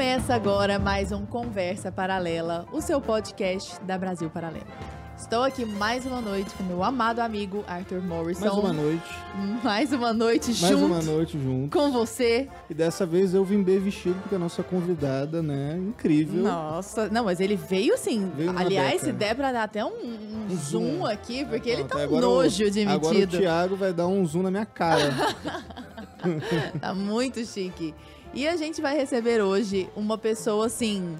[0.00, 4.64] Começa agora mais um Conversa Paralela, o seu podcast da Brasil Paralelo.
[5.14, 8.40] Estou aqui mais uma noite com meu amado amigo Arthur Morrison.
[8.46, 9.04] Mais uma noite.
[9.62, 11.76] Mais uma noite Mais junto uma noite junto.
[11.78, 12.48] com você.
[12.70, 16.44] E dessa vez eu vim bem vestido, porque a nossa convidada, né, incrível.
[16.44, 18.32] Nossa, não, mas ele veio assim.
[18.34, 19.04] Veio Aliás, beca.
[19.04, 21.06] se der pra dar até um, um Um zoom, zoom.
[21.06, 23.36] aqui, porque ele Pronto, tá um o- nojo de Agora o metido.
[23.36, 25.12] Thiago vai dar um zoom na minha cara.
[26.80, 27.94] Tá muito chique.
[28.32, 31.18] E a gente vai receber hoje uma pessoa assim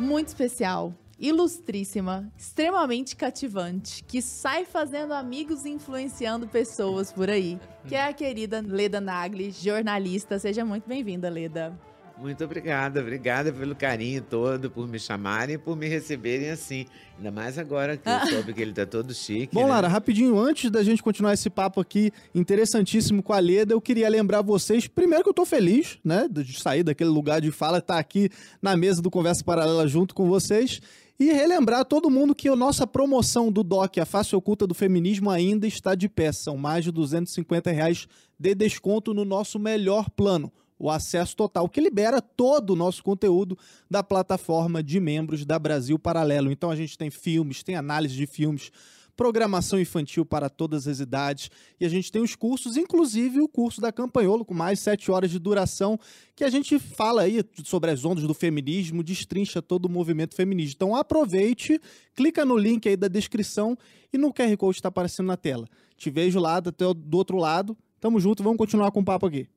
[0.00, 7.94] muito especial, ilustríssima, extremamente cativante, que sai fazendo amigos e influenciando pessoas por aí, que
[7.94, 10.40] é a querida Leda Nagli, jornalista.
[10.40, 11.78] Seja muito bem-vinda, Leda.
[12.20, 16.84] Muito obrigada, obrigada pelo carinho todo, por me chamarem e por me receberem assim.
[17.16, 19.54] Ainda mais agora que eu soube que ele tá todo chique.
[19.54, 19.70] Bom, né?
[19.70, 24.08] Lara, rapidinho, antes da gente continuar esse papo aqui interessantíssimo com a Leda, eu queria
[24.08, 27.98] lembrar vocês, primeiro que eu tô feliz, né, de sair daquele lugar de fala, estar
[27.98, 28.28] aqui
[28.60, 30.80] na mesa do Conversa Paralela junto com vocês.
[31.20, 34.74] E relembrar a todo mundo que a nossa promoção do DOC, a face oculta do
[34.74, 36.30] feminismo, ainda está de pé.
[36.30, 38.06] São mais de 250 reais
[38.38, 43.58] de desconto no nosso melhor plano, o acesso total, que libera todo o nosso conteúdo
[43.90, 46.52] da plataforma de membros da Brasil Paralelo.
[46.52, 48.70] Então a gente tem filmes, tem análise de filmes,
[49.18, 51.50] programação infantil para todas as idades.
[51.80, 55.28] E a gente tem os cursos, inclusive o curso da Campanholo, com mais sete horas
[55.28, 55.98] de duração,
[56.36, 60.76] que a gente fala aí sobre as ondas do feminismo, destrincha todo o movimento feminista.
[60.76, 61.80] Então aproveite,
[62.14, 63.76] clica no link aí da descrição
[64.12, 65.66] e no QR Code está aparecendo na tela.
[65.96, 67.76] Te vejo lá até do outro lado.
[67.98, 69.48] Tamo junto, vamos continuar com o papo aqui.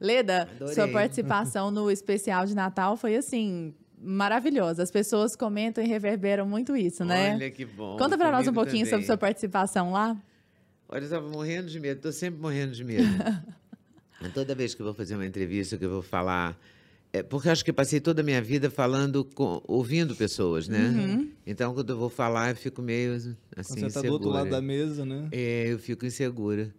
[0.00, 0.74] Leda, Adorei.
[0.74, 4.82] sua participação no especial de Natal foi assim maravilhosa.
[4.82, 7.34] As pessoas comentam e reverberam muito isso, né?
[7.34, 7.96] Olha que bom.
[7.96, 9.06] Conta pra nós um pouquinho sobre também.
[9.06, 10.16] sua participação lá.
[10.88, 13.02] Olha, eu tava morrendo de medo, tô sempre morrendo de medo.
[14.34, 16.56] Toda vez que eu vou fazer uma entrevista, que eu vou falar.
[17.12, 20.68] É, porque eu acho que eu passei toda a minha vida falando, com- ouvindo pessoas,
[20.68, 20.78] né?
[20.88, 21.30] Uhum.
[21.46, 24.08] Então, quando eu vou falar, eu fico meio assim, Quando você tá insegura.
[24.08, 25.28] do outro lado da mesa, né?
[25.32, 26.74] É, eu fico insegura.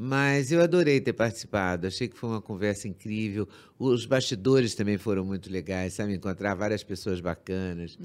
[0.00, 1.88] Mas eu adorei ter participado.
[1.88, 3.48] Achei que foi uma conversa incrível.
[3.76, 6.14] Os bastidores também foram muito legais, sabe?
[6.14, 7.98] Encontrar várias pessoas bacanas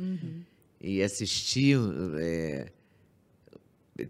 [0.81, 1.77] e assistir
[2.19, 2.71] é,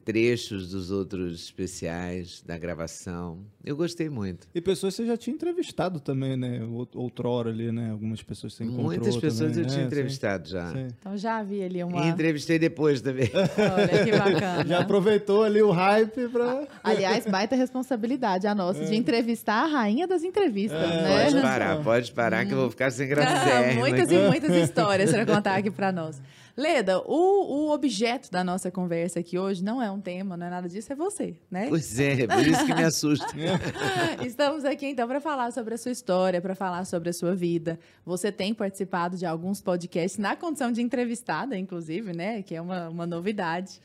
[0.06, 3.40] trechos dos outros especiais da gravação.
[3.66, 4.48] Eu gostei muito.
[4.56, 6.62] E pessoas que você já tinha entrevistado também, né?
[6.62, 7.92] Out- Outrora ali, né?
[7.92, 9.64] Algumas pessoas que você encontrou Muitas pessoas também.
[9.64, 10.68] eu tinha É, entrevistado já.
[10.72, 10.96] sim, sim.
[11.00, 12.06] Então já vi ali uma.
[12.06, 13.30] E entrevistei depois também.
[13.34, 14.66] Olha que bacana.
[14.68, 16.66] Já aproveitou ali o hype pra...
[16.84, 21.24] Aliás, baita responsabilidade a nossa de entrevistar a rainha das entrevistas, É, né?
[21.32, 23.74] Pode parar, pode parar que eu vou ficar sem graça.
[23.76, 26.22] muitas e muitas histórias para contar aqui para nós.
[26.56, 30.50] Leda, o, o objeto da nossa conversa aqui hoje não é um tema, não é
[30.52, 31.66] nada disso, é você, né?
[31.68, 33.26] Pois é, por isso que me assusta.
[34.24, 37.80] Estamos aqui então para falar sobre a sua história, para falar sobre a sua vida.
[38.06, 42.44] Você tem participado de alguns podcasts na condição de entrevistada, inclusive, né?
[42.44, 43.82] Que é uma, uma novidade.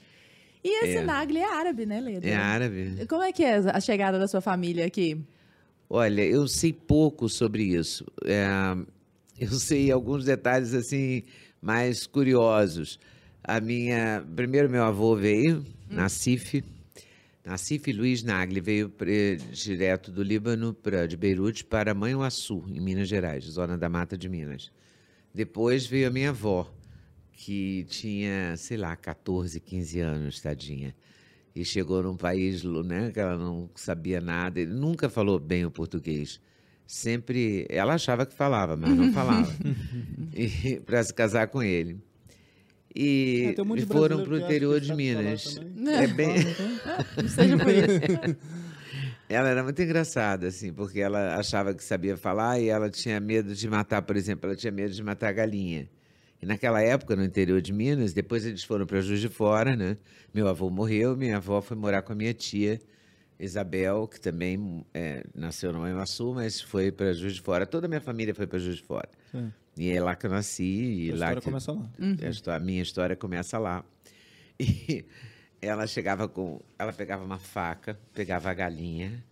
[0.63, 1.03] E esse É.
[1.03, 2.29] Nagli é árabe, né, Leda?
[2.29, 3.07] É árabe.
[3.09, 5.19] Como é que é a chegada da sua família aqui?
[5.89, 8.05] Olha, eu sei pouco sobre isso.
[8.27, 8.47] É,
[9.41, 11.23] eu sei alguns detalhes assim
[11.61, 12.99] mais curiosos.
[13.43, 16.63] A minha, primeiro meu avô veio, Nassif,
[17.45, 18.93] Nassif Luiz Nagli veio
[19.53, 24.29] direto do Líbano para de Beirute para Manhuaçu, em Minas Gerais, zona da Mata de
[24.29, 24.71] Minas.
[25.35, 26.71] Depois veio a minha avó,
[27.33, 30.95] que tinha, sei lá, 14, 15 anos, tadinha.
[31.55, 35.71] E chegou num país né, que ela não sabia nada, ele nunca falou bem o
[35.71, 36.41] português.
[36.89, 37.67] Sempre.
[37.69, 39.47] Ela achava que falava, mas não falava.
[40.87, 42.01] para se casar com ele.
[42.97, 45.61] E, É, um foram para o interior de Minas.
[45.87, 46.37] É bem.
[47.15, 48.39] Não seja por isso.
[49.29, 53.55] Ela era muito engraçada, assim, porque ela achava que sabia falar e ela tinha medo
[53.55, 55.87] de matar, por exemplo, ela tinha medo de matar galinha.
[56.41, 59.99] E naquela época, no interior de Minas, depois eles foram para Juiz de Fora, né?
[60.33, 62.81] Meu avô morreu, minha avó foi morar com a minha tia,
[63.39, 67.65] Isabel, que também é, nasceu no Manhuaçu, mas foi para Juiz de Fora.
[67.67, 69.09] Toda a minha família foi para Juiz de Fora.
[69.31, 69.53] Sim.
[69.77, 70.65] E é lá que eu nasci.
[71.07, 71.45] E A lá história que...
[71.45, 71.91] começa lá.
[72.01, 73.85] A, histó- a minha história começa lá.
[75.61, 76.61] E ela chegava com.
[76.79, 79.25] Ela pegava uma faca, pegava a galinha,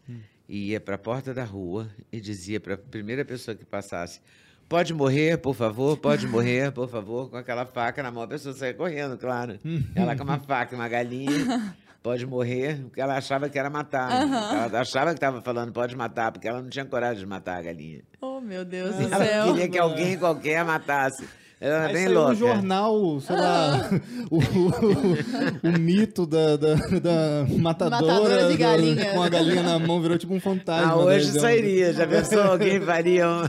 [0.49, 4.20] e ia para a porta da rua e dizia para a primeira pessoa que passasse:
[4.69, 8.25] Pode morrer, por favor, pode morrer, por favor, com aquela faca na mão.
[8.25, 9.59] A pessoa saía correndo, claro.
[9.94, 11.76] Ela com uma faca e uma galinha.
[12.06, 14.08] Pode morrer, porque ela achava que era matar.
[14.29, 14.69] né?
[14.70, 17.62] Ela achava que estava falando pode matar, porque ela não tinha coragem de matar a
[17.62, 18.00] galinha.
[18.20, 19.44] Oh, meu Deus do Ela céu.
[19.47, 21.26] queria que alguém qualquer matasse.
[21.61, 22.29] Ela era Aí bem louca.
[22.29, 23.91] no jornal, sei lá,
[24.31, 29.12] o, o- o mito da, da, da matadora, Matadora de do- galinha.
[29.12, 30.93] com a galinha na mão, virou tipo um fantasma.
[30.93, 31.41] Ah, hoje desenho.
[31.41, 31.93] sairia.
[31.93, 32.41] Já pensou?
[32.43, 33.43] Alguém faria um...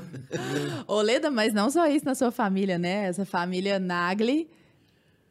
[0.88, 3.06] Ô, Leda, mas não só isso na sua família, né?
[3.07, 4.50] Essa família Nagli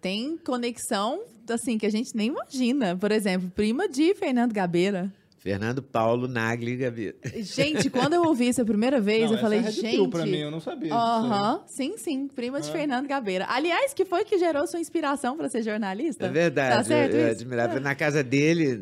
[0.01, 1.21] tem conexão,
[1.55, 2.97] assim, que a gente nem imagina.
[2.97, 5.13] Por exemplo, prima de Fernando Gabeira.
[5.39, 7.15] Fernando Paulo Nagli Gabi.
[7.37, 10.09] Gente, quando eu ouvi isso a primeira vez, Não, eu falei, é gente...
[10.09, 10.93] pra mim, eu não sabia.
[10.93, 10.99] aí.
[10.99, 13.47] Aham, sim, sim, prima de Fernando Gabeira.
[13.49, 16.27] Aliás, que foi que gerou sua inspiração para ser jornalista?
[16.27, 16.75] É verdade.
[16.79, 17.79] Tá certo eu, eu admirava.
[17.79, 18.77] Na casa dele,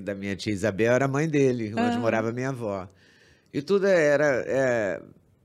[0.00, 2.00] da minha tia Isabel, era a mãe dele, onde Ah.
[2.00, 2.88] morava minha avó.
[3.54, 5.00] E tudo era, é,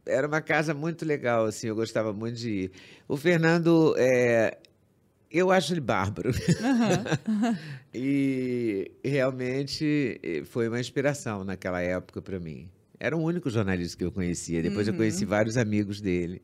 [0.07, 2.71] era uma casa muito legal, assim, eu gostava muito de ir.
[3.07, 4.57] O Fernando, é,
[5.37, 6.31] eu acho ele bárbaro.
[7.93, 12.69] e realmente foi uma inspiração naquela época para mim.
[12.99, 14.61] Era o único jornalista que eu conhecia.
[14.61, 16.41] Depois eu conheci vários amigos dele.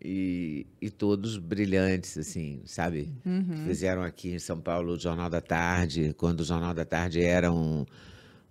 [0.00, 3.12] E, e todos brilhantes, assim, sabe?
[3.56, 7.20] Que fizeram aqui em São Paulo o Jornal da Tarde, quando o Jornal da Tarde
[7.20, 7.84] era um,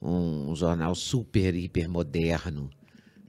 [0.02, 2.70] um jornal super, hiper moderno.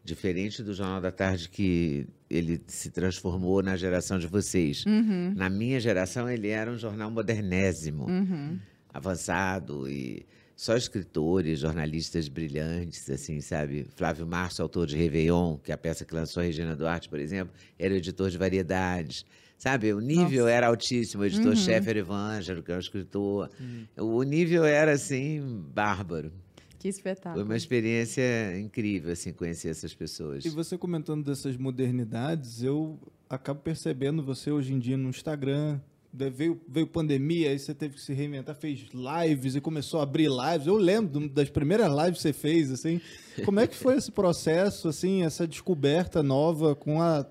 [0.09, 4.87] Diferente do Jornal da Tarde que ele se transformou na geração de vocês.
[4.87, 5.35] Uhum.
[5.37, 8.59] Na minha geração, ele era um jornal modernésimo, Uhum.
[8.93, 10.25] avançado e
[10.57, 13.87] só escritores, jornalistas brilhantes, assim, sabe?
[13.97, 17.19] Flávio Março, autor de Réveillon, que é a peça que lançou a Regina Duarte, por
[17.19, 19.25] exemplo, era o editor de variedades.
[19.59, 23.51] Sabe, o nível era altíssimo, o editor-chefe era Evângelo, que é um escritor.
[23.97, 25.41] O nível era, assim,
[25.75, 26.33] bárbaro.
[26.79, 27.35] Que espetáculo.
[27.35, 30.45] Foi uma experiência incrível, assim, conhecer essas pessoas.
[30.45, 32.99] E você comentando dessas modernidades, eu
[33.29, 35.81] acabo percebendo você hoje em dia no Instagram.
[36.11, 40.29] Veio, veio pandemia, aí você teve que se reinventar, fez lives e começou a abrir
[40.29, 40.67] lives.
[40.67, 43.01] Eu lembro das primeiras lives que você fez, assim.
[43.45, 47.27] Como é que foi esse processo, assim, essa descoberta nova com a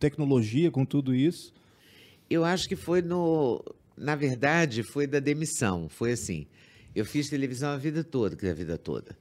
[0.00, 1.52] tecnologia, com tudo isso?
[2.30, 3.62] Eu acho que foi no.
[3.96, 5.88] Na verdade, foi da demissão.
[5.88, 6.46] Foi assim.
[6.94, 9.16] Eu fiz televisão a vida toda, que a vida toda.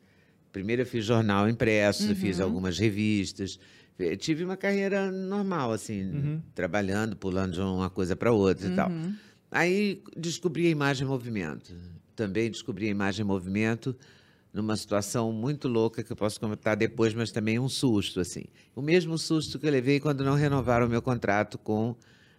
[0.52, 3.58] Primeiro eu fiz jornal impresso, eu fiz algumas revistas.
[3.98, 8.90] Eh, Tive uma carreira normal, assim, trabalhando, pulando de uma coisa para outra e tal.
[9.50, 11.74] Aí descobri a imagem em movimento.
[12.16, 13.96] Também descobri a imagem em movimento
[14.54, 18.44] numa situação muito louca que eu posso comentar depois, mas também um susto, assim.
[18.76, 21.96] O mesmo susto que eu levei quando não renovaram o meu contrato com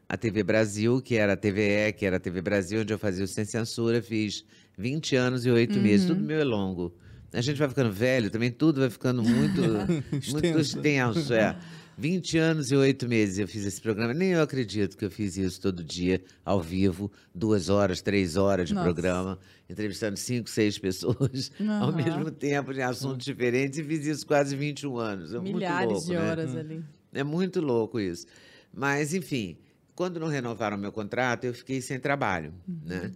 [0.06, 3.24] a TV Brasil, que era a TVE, que era a TV Brasil, onde eu fazia
[3.24, 4.44] o Sem Censura, fiz
[4.78, 6.94] 20 anos e 8 meses, tudo meu é longo.
[7.32, 9.60] A gente vai ficando velho, também tudo vai ficando muito,
[10.30, 11.32] muito Extenso.
[11.32, 11.56] é.
[11.96, 14.12] 20 anos e 8 meses eu fiz esse programa.
[14.14, 18.68] Nem eu acredito que eu fiz isso todo dia, ao vivo, duas horas, três horas
[18.68, 18.84] de Nossa.
[18.84, 19.38] programa,
[19.68, 21.96] entrevistando cinco, seis pessoas ao Aham.
[21.96, 25.34] mesmo tempo, de assuntos diferentes, e fiz isso quase 21 anos.
[25.34, 26.30] É muito Milhares louco, de né?
[26.30, 26.84] horas ali.
[27.12, 28.26] É muito louco isso.
[28.74, 29.56] Mas, enfim,
[29.94, 32.54] quando não renovaram meu contrato, eu fiquei sem trabalho,
[32.84, 33.12] né?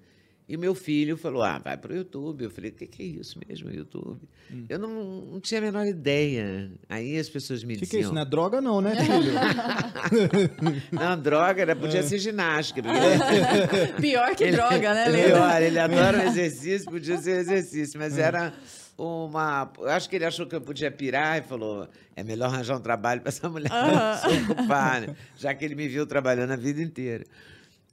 [0.48, 2.44] E meu filho falou, ah, vai para o YouTube.
[2.44, 4.20] Eu falei, o que, que é isso mesmo, YouTube?
[4.68, 6.70] Eu não, não tinha a menor ideia.
[6.88, 8.02] Aí as pessoas me O que, que é diziam...
[8.10, 8.14] isso?
[8.14, 9.32] Não é droga, não, né, filho?
[10.92, 11.74] Não, droga, era, É.
[11.74, 12.80] podia ser ginástica.
[12.82, 15.42] porque Pior que ele- droga, né, Leda?
[15.42, 18.52] olha, ele adora o exercício, podia ser exercício, mas era
[18.96, 19.70] uma.
[19.78, 22.80] eu Acho que ele achou que eu podia pirar e falou: é melhor arranjar um
[22.80, 23.68] trabalho para essa mulher
[24.20, 25.16] se ocupar, né?
[25.36, 27.24] já que ele me viu trabalhando a vida inteira.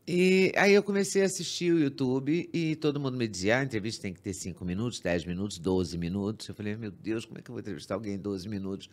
[0.06, 3.64] E aí eu comecei a assistir o YouTube e todo mundo me dizia: ah, a
[3.64, 6.50] entrevista tem que ter 5 minutos, 10 minutos, 12 minutos.
[6.50, 8.90] Eu falei: meu Deus, como é que eu vou entrevistar alguém em 12 minutos?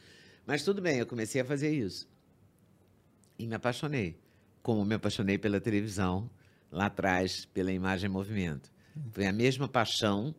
[0.47, 2.09] Mas tudo bem, eu comecei a fazer isso.
[3.39, 4.17] E me apaixonei.
[4.63, 6.31] Como me apaixonei pela televisão,
[6.71, 8.71] lá atrás, pela imagem em movimento.
[9.11, 10.35] Foi a mesma paixão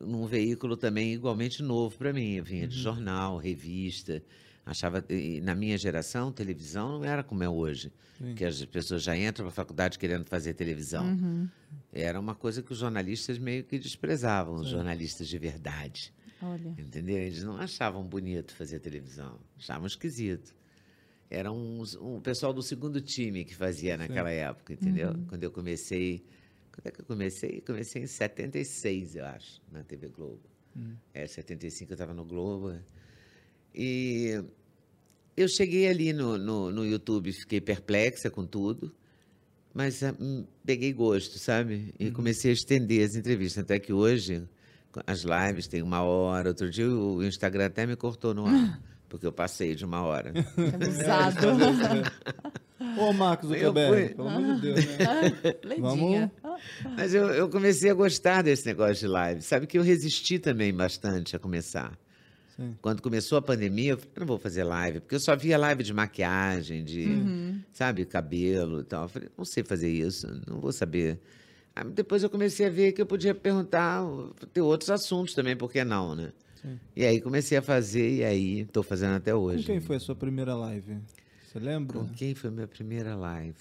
[0.00, 2.34] num veículo também igualmente novo para mim.
[2.34, 4.22] Eu vinha de jornal, revista.
[4.66, 5.04] Achava,
[5.42, 7.92] na minha geração, televisão não era como é hoje,
[8.34, 11.04] que as pessoas já entram para a faculdade querendo fazer televisão.
[11.92, 16.14] Era uma coisa que os jornalistas meio que desprezavam, os jornalistas de verdade.
[16.40, 16.74] Olha.
[16.78, 17.18] Entendeu?
[17.18, 20.54] Eles não achavam bonito fazer televisão, achavam esquisito.
[21.30, 25.14] Era um, um pessoal do segundo time que fazia naquela época, entendeu?
[25.28, 26.24] Quando eu comecei.
[26.72, 27.60] Quando é que eu comecei?
[27.60, 30.42] Comecei em 76, eu acho, na TV Globo.
[31.12, 32.78] É, 75 eu estava no Globo.
[33.74, 34.42] E
[35.36, 38.94] eu cheguei ali no, no, no YouTube, fiquei perplexa com tudo,
[39.72, 41.92] mas ah, hum, peguei gosto, sabe?
[41.98, 43.64] E comecei a estender as entrevistas.
[43.64, 44.46] Até que hoje,
[45.06, 46.50] as lives têm uma hora.
[46.50, 50.32] Outro dia o Instagram até me cortou no ar, porque eu passei de uma hora.
[50.72, 51.46] Abusado.
[52.98, 54.14] Ô, Marcos Eu Zuckerberg, fui.
[54.14, 55.56] pelo amor de Deus, né?
[55.64, 56.32] Ledinha.
[56.96, 59.42] Mas eu, eu comecei a gostar desse negócio de live.
[59.42, 61.98] Sabe que eu resisti também bastante a começar.
[62.56, 62.76] Sim.
[62.80, 65.82] Quando começou a pandemia, eu falei, não vou fazer live, porque eu só via live
[65.82, 67.06] de maquiagem, de,
[67.72, 69.02] sabe, cabelo e tal.
[69.04, 71.18] Eu falei, não sei fazer isso, não vou saber.
[71.74, 74.02] Aí depois eu comecei a ver que eu podia perguntar,
[74.52, 76.32] ter outros assuntos também, por que não, né?
[76.62, 76.78] Sim.
[76.94, 79.64] E aí comecei a fazer, e aí estou fazendo até Com hoje.
[79.64, 80.98] quem foi a sua primeira live?
[81.44, 81.98] Você lembra?
[81.98, 83.54] Com quem foi a minha primeira live?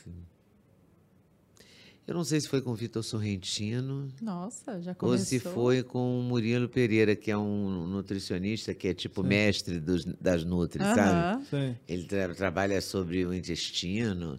[2.05, 5.25] Eu não sei se foi com o Vitor Sorrentino Nossa, já ou começou.
[5.25, 9.27] se foi com o Murilo Pereira, que é um nutricionista que é tipo Sim.
[9.29, 11.01] mestre dos, das Nutri, sabe?
[11.01, 11.41] Aham.
[11.50, 11.75] Sim.
[11.88, 14.38] Ele tra- trabalha sobre o intestino,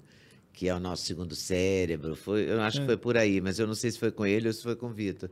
[0.52, 2.14] que é o nosso segundo cérebro.
[2.14, 2.80] Foi, eu acho É.
[2.80, 4.76] que foi por aí, mas eu não sei se foi com ele ou se foi
[4.76, 5.30] com o Vitor.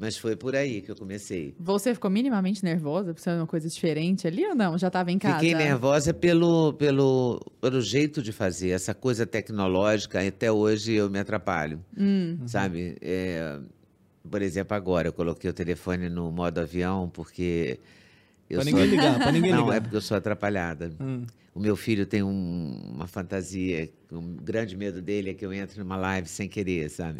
[0.00, 1.54] Mas foi por aí que eu comecei.
[1.60, 4.78] Você ficou minimamente nervosa por ser uma coisa diferente ali ou não?
[4.78, 5.38] Já estava em casa?
[5.38, 8.70] Fiquei nervosa pelo, pelo, pelo jeito de fazer.
[8.70, 11.84] Essa coisa tecnológica, até hoje eu me atrapalho.
[11.94, 12.38] Hum.
[12.46, 12.96] Sabe?
[13.02, 13.58] É,
[14.28, 17.78] por exemplo, agora eu coloquei o telefone no modo avião porque.
[18.50, 19.76] Eu Pra sou- ninguém ligar, pra ninguém Não, ligar.
[19.76, 20.90] é porque eu sou atrapalhada.
[21.00, 21.22] Hum.
[21.52, 25.80] O meu filho tem um- uma fantasia, um grande medo dele é que eu entre
[25.80, 27.16] numa live sem querer, sabe?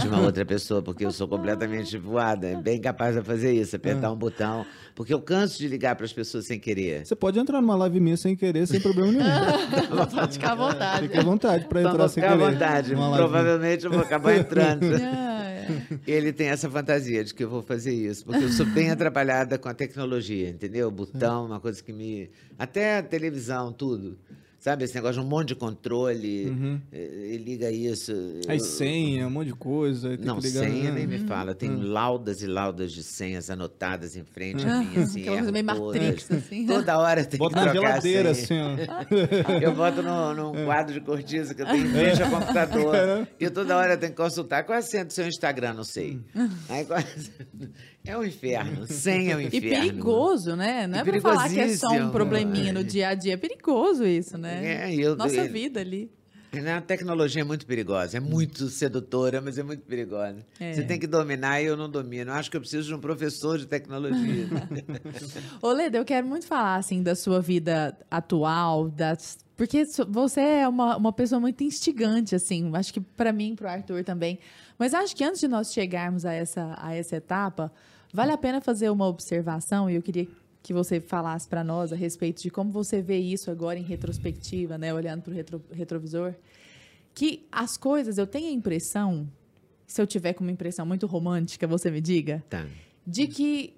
[0.00, 4.10] De uma outra pessoa, porque eu sou completamente voada, bem capaz de fazer isso, apertar
[4.12, 4.66] um botão,
[4.96, 7.06] porque eu canso de ligar para as pessoas sem querer.
[7.06, 9.24] Você pode entrar numa live minha sem querer, sem problema nenhum.
[10.14, 11.02] Pode ficar à vontade.
[11.06, 12.50] Fique à vontade pra Então, entrar sem à querer.
[12.52, 13.28] vontade, numa live minha.
[13.28, 14.86] provavelmente eu vou acabar entrando.
[16.06, 19.58] Ele tem essa fantasia de que eu vou fazer isso, porque eu sou bem atrapalhada
[19.58, 20.90] com a tecnologia, entendeu?
[20.90, 22.30] Botão, uma coisa que me.
[22.58, 24.18] Até a televisão, tudo.
[24.60, 26.80] Sabe, esse negócio de um monte de controle, Uhum.
[26.92, 28.12] eh, eh, liga isso.
[28.48, 30.16] Aí eu- senha, um monte de coisa.
[30.16, 30.90] Não, que ligar, senha né?
[30.90, 31.54] nem me fala.
[31.54, 35.20] Tem laudas e laudas de senhas anotadas em frente a mim, assim.
[35.20, 35.64] Aquela coisa meio.
[35.64, 36.66] Matrix, assim.
[36.66, 38.74] Toda hora tem Bota que na trocar a geladeira, senha.
[38.74, 38.84] assim,
[39.48, 39.52] ó.
[39.62, 42.92] Eu boto no, num quadro de cortiça que eu tenho em frente ao computador.
[42.92, 43.28] Caramba.
[43.38, 44.64] E toda hora eu tenho que consultar.
[44.64, 45.74] Qual é a senha do seu Instagram?
[45.74, 46.18] Não sei.
[46.68, 46.98] Aí, qual-
[48.06, 48.86] é um inferno.
[48.88, 49.68] Senha é um E inferno.
[49.68, 50.86] perigoso, né?
[50.86, 53.34] Não E é pra falar que é só um probleminha no dia a dia.
[53.34, 54.86] É perigoso isso, né?
[54.88, 56.10] É, e eu, Nossa eu- vida ali.
[56.50, 60.38] A tecnologia é muito perigosa, é muito sedutora, mas é muito perigosa.
[60.58, 60.72] É.
[60.72, 62.32] Você tem que dominar e eu não domino.
[62.32, 64.46] Acho que eu preciso de um professor de tecnologia.
[65.60, 69.38] Ô, Leda, eu quero muito falar, assim, da sua vida atual, das...
[69.56, 73.70] porque você é uma, uma pessoa muito instigante, assim, acho que para mim, para o
[73.70, 74.38] Arthur também.
[74.78, 77.70] Mas acho que antes de nós chegarmos a essa, a essa etapa,
[78.12, 80.26] vale a pena fazer uma observação, e eu queria
[80.62, 84.76] que você falasse para nós a respeito de como você vê isso agora em retrospectiva,
[84.76, 86.34] né, olhando para o retro, retrovisor,
[87.14, 89.28] que as coisas, eu tenho a impressão,
[89.86, 92.66] se eu tiver com uma impressão muito romântica, você me diga, tá.
[93.06, 93.74] de que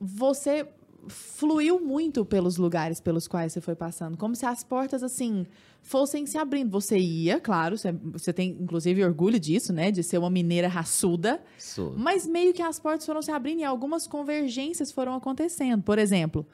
[0.00, 0.66] você
[1.08, 5.46] fluiu muito pelos lugares pelos quais você foi passando, como se as portas assim
[5.82, 6.70] fossem se abrindo.
[6.70, 11.40] Você ia, claro, você, você tem inclusive orgulho disso, né, de ser uma mineira raçuda,
[11.58, 11.94] Sou.
[11.96, 15.82] mas meio que as portas foram se abrindo e algumas convergências foram acontecendo.
[15.82, 16.46] Por exemplo,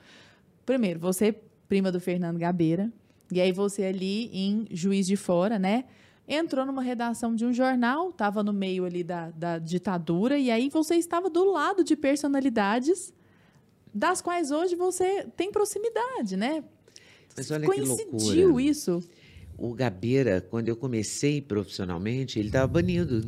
[0.66, 1.34] primeiro, você
[1.68, 2.92] prima do Fernando Gabeira,
[3.30, 5.84] e aí você ali em Juiz de Fora, né?
[6.28, 10.68] Entrou numa redação de um jornal, estava no meio ali da, da ditadura, e aí
[10.68, 13.12] você estava do lado de personalidades
[13.94, 16.64] das quais hoje você tem proximidade, né?
[17.36, 19.02] Mas olha Coincidiu isso?
[19.56, 23.24] O Gabeira, quando eu comecei profissionalmente, ele estava banido.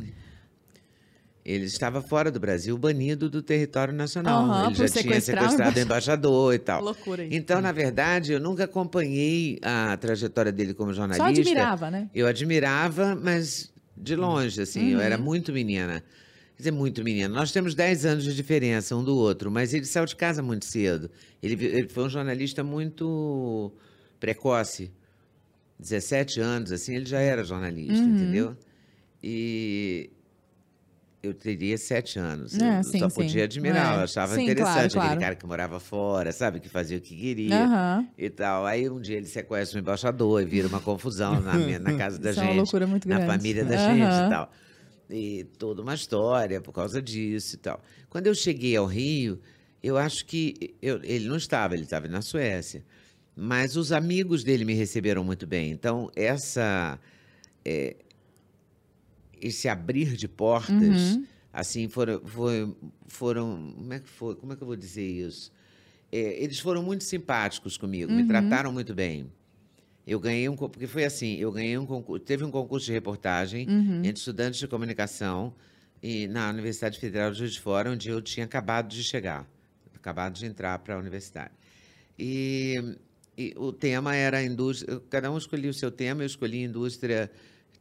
[1.43, 4.45] Ele estava fora do Brasil, banido do território nacional.
[4.45, 6.81] Aham, ele já tinha sequestrado o embaixador e tal.
[6.83, 7.35] Loucura isso.
[7.35, 11.29] Então, na verdade, eu nunca acompanhei a trajetória dele como Só jornalista.
[11.41, 12.09] admirava, né?
[12.15, 14.89] Eu admirava, mas de longe, assim.
[14.89, 15.03] Eu Uhum.
[15.03, 16.03] era muito menina.
[16.55, 17.27] Quer dizer, muito menina.
[17.33, 20.65] Nós temos 10 anos de diferença um do outro, mas ele saiu de casa muito
[20.65, 21.11] cedo.
[21.43, 23.73] Ele, ele foi um jornalista muito
[24.19, 24.91] precoce.
[25.77, 28.15] 17 anos, assim, ele já era jornalista, Uhum.
[28.15, 28.57] entendeu?
[29.21, 30.09] E
[31.21, 32.57] eu teria sete anos.
[32.57, 33.97] É, eu sim, só podia admirar, É.
[33.97, 34.71] eu achava Sim, interessante.
[34.71, 35.19] claro, Aquele claro.
[35.19, 36.61] cara que morava fora, sabe?
[36.61, 38.07] Que fazia o que queria Aham.
[38.17, 38.65] e tal.
[38.65, 42.29] Aí um dia ele sequestra o embaixador e vira uma confusão na, na casa da
[42.31, 42.51] Isso é gente.
[42.51, 43.33] uma loucura muito na grande.
[43.33, 43.95] família da Aham.
[43.95, 44.51] gente e tal.
[45.09, 47.81] E toda uma história por causa disso e tal.
[48.09, 49.39] Quando eu cheguei ao Rio,
[49.83, 52.83] eu acho que eu- ele não estava, ele estava na Suécia.
[53.35, 55.69] Mas os amigos dele me receberam muito bem.
[55.71, 56.99] Então, essa
[57.63, 57.95] é,
[59.41, 61.25] esse abrir de portas, Uhum.
[61.53, 62.21] assim, foram,
[63.07, 64.35] foram, como é que foi?
[64.35, 65.51] Como é que eu vou dizer isso?
[66.11, 69.29] É, eles foram muito simpáticos comigo, me trataram muito bem.
[70.07, 73.67] Eu ganhei um, porque foi assim, eu ganhei um concurso, teve um concurso de reportagem
[73.67, 73.97] Uhum.
[73.99, 75.53] entre estudantes de comunicação
[76.01, 79.47] e na Universidade Federal de Juiz de Fora, onde eu tinha acabado de chegar,
[79.95, 81.51] acabado de entrar para a universidade.
[82.17, 82.95] E,
[83.37, 87.31] e o tema era a indústria, cada um escolhia o seu tema, eu escolhi indústria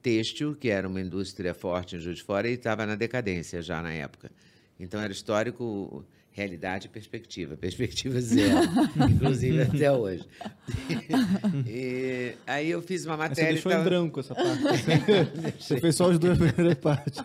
[0.03, 3.81] têxtil, que era uma indústria forte em Juiz de Fora e estava na decadência já
[3.83, 4.31] na época.
[4.79, 6.05] Então era histórico,
[6.37, 7.57] realidade e perspectiva.
[7.57, 8.59] Perspectiva zero,
[9.09, 10.27] inclusive até hoje.
[11.67, 13.51] E aí eu fiz uma Mas Você matéria.
[13.51, 14.63] e deixou em tava- branco essa parte.
[15.63, 17.23] Você fez só as duas primeiras partes.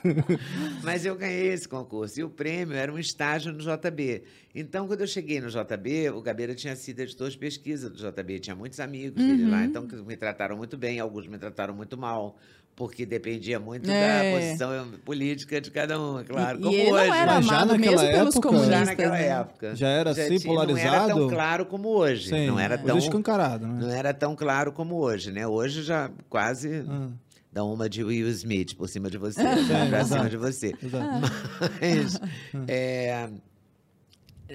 [0.84, 2.20] Mas eu ganhei esse concurso.
[2.20, 4.24] E o prêmio era um estágio no JB.
[4.54, 8.40] Então, quando eu cheguei no JB, o Gabeira tinha sido editor de pesquisa do JB.
[8.40, 9.52] Tinha muitos amigos dele Uhum.
[9.52, 9.64] lá.
[9.66, 11.00] Então, que me trataram muito bem.
[11.00, 12.38] Alguns me trataram muito mal.
[12.80, 14.32] Porque dependia muito É.
[14.32, 16.60] da posição política de cada um, é claro.
[16.60, 17.08] E- como e ele hoje.
[17.10, 18.66] não era Mas já amado naquela mesmo pelos época-.
[18.72, 19.28] Já naquela né?
[19.28, 19.76] época.
[19.76, 21.20] Já era assim, tinha- Não era polarizado?
[21.20, 22.30] tão claro como hoje.
[22.30, 23.80] Sim, Não era coisa tão, escancarado, né?
[23.82, 25.46] não era tão claro como hoje, né?
[25.46, 27.10] Hoje já quase Ah,
[27.52, 30.08] dá uma de Will Smith por cima de você, pra exato.
[30.08, 30.68] cima de você.
[30.82, 31.28] exato.
[31.82, 32.20] Mas
[32.66, 33.30] é,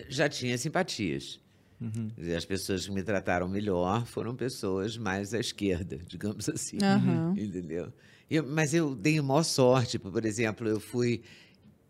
[0.08, 1.38] já tinha simpatias.
[1.80, 2.08] Uhum.
[2.34, 6.78] As pessoas que me trataram melhor foram pessoas mais à esquerda, digamos assim.
[6.82, 7.34] Aham.
[7.36, 7.92] Entendeu?
[8.30, 9.98] Eu- mas eu dei a maior sorte.
[9.98, 11.22] Por exemplo, eu fui.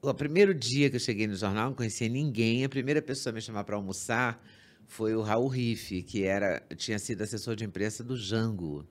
[0.02, 2.64] O primeiro dia que eu cheguei no jornal, não conhecia ninguém.
[2.64, 4.42] A primeira pessoa a me chamar para almoçar
[4.86, 8.86] foi o Raul Riff, que era, tinha sido assessor de imprensa do Jango.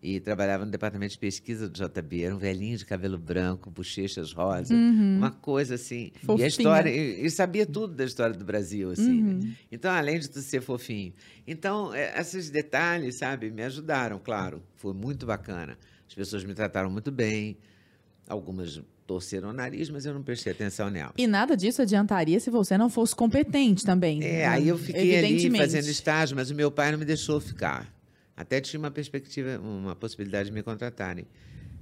[0.00, 2.22] E trabalhava no departamento de pesquisa do JB.
[2.22, 4.72] Era um velhinho de cabelo branco, bochechas rosa.
[4.72, 6.12] Uma coisa assim.
[6.22, 6.44] E Fofinho.
[6.44, 6.88] a história.
[6.88, 9.20] E, e sabia tudo da história do Brasil, assim.
[9.22, 9.54] né?
[9.72, 11.12] Então, além de tu ser fofinho.
[11.44, 14.62] Então, é, esses detalhes, sabe, me ajudaram, claro.
[14.76, 15.76] Foi muito bacana.
[16.08, 17.56] As pessoas me trataram muito bem.
[18.26, 21.14] Algumas torceram o nariz, mas eu não prestei atenção nelas.
[21.16, 24.22] E nada disso adiantaria se você não fosse competente também.
[24.22, 24.46] É, né?
[24.46, 27.90] aí eu fiquei ali fazendo estágio, mas o meu pai não me deixou ficar.
[28.36, 31.26] Até tinha uma perspectiva, uma possibilidade de me contratarem.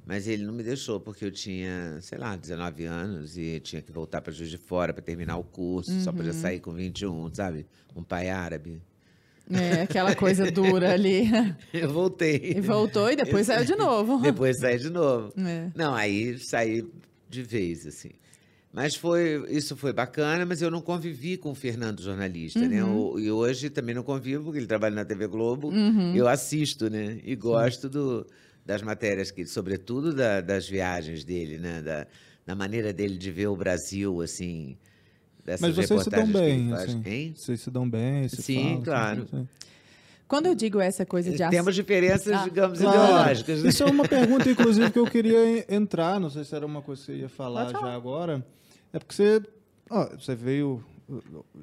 [0.06, 3.90] Mas ele não me deixou, porque eu tinha, sei lá, 19 anos e tinha que
[3.90, 5.90] voltar para Juiz de Fora para terminar o curso.
[6.00, 6.40] Só podia Uhum.
[6.40, 7.66] sair com 21, sabe?
[7.95, 8.80] Um pai árabe.
[9.50, 11.28] É, aquela coisa dura ali.
[11.72, 12.54] Eu voltei.
[12.56, 14.18] E voltou e depois saiu de novo.
[14.20, 15.32] Depois saí de novo.
[15.38, 15.70] É.
[15.74, 16.84] Não, aí saí
[17.28, 18.10] de vez, assim.
[18.72, 22.84] Mas foi, isso foi bacana, mas eu não convivi com o Fernando jornalista, né?
[22.84, 23.12] Uhum.
[23.14, 25.68] O- e hoje também não convivo, porque ele trabalha na TV Globo.
[25.68, 26.14] Uhum.
[26.14, 27.18] Eu assisto, né?
[27.24, 28.26] E gosto do,
[28.66, 31.80] das matérias, que, sobretudo da- das viagens dele, né?
[31.80, 32.06] Da,
[32.44, 34.76] da maneira dele de ver o Brasil, assim.
[35.46, 37.02] Dessas Mas vocês se dão bem, assim.
[37.06, 37.32] Hein?
[37.36, 39.26] Vocês se dão bem, se Sim, falam, claro.
[39.30, 39.48] sim.
[40.26, 42.96] Quando eu digo essa coisa de Temos diferenças, Ah, digamos, Claro.
[42.98, 43.62] ideológicas.
[43.62, 43.68] né?
[43.68, 46.18] Isso é uma pergunta, inclusive, que eu queria en- entrar.
[46.18, 48.44] Não sei se era uma coisa que você ia falar, já agora.
[48.92, 49.40] É porque você,
[49.88, 50.82] ó, você veio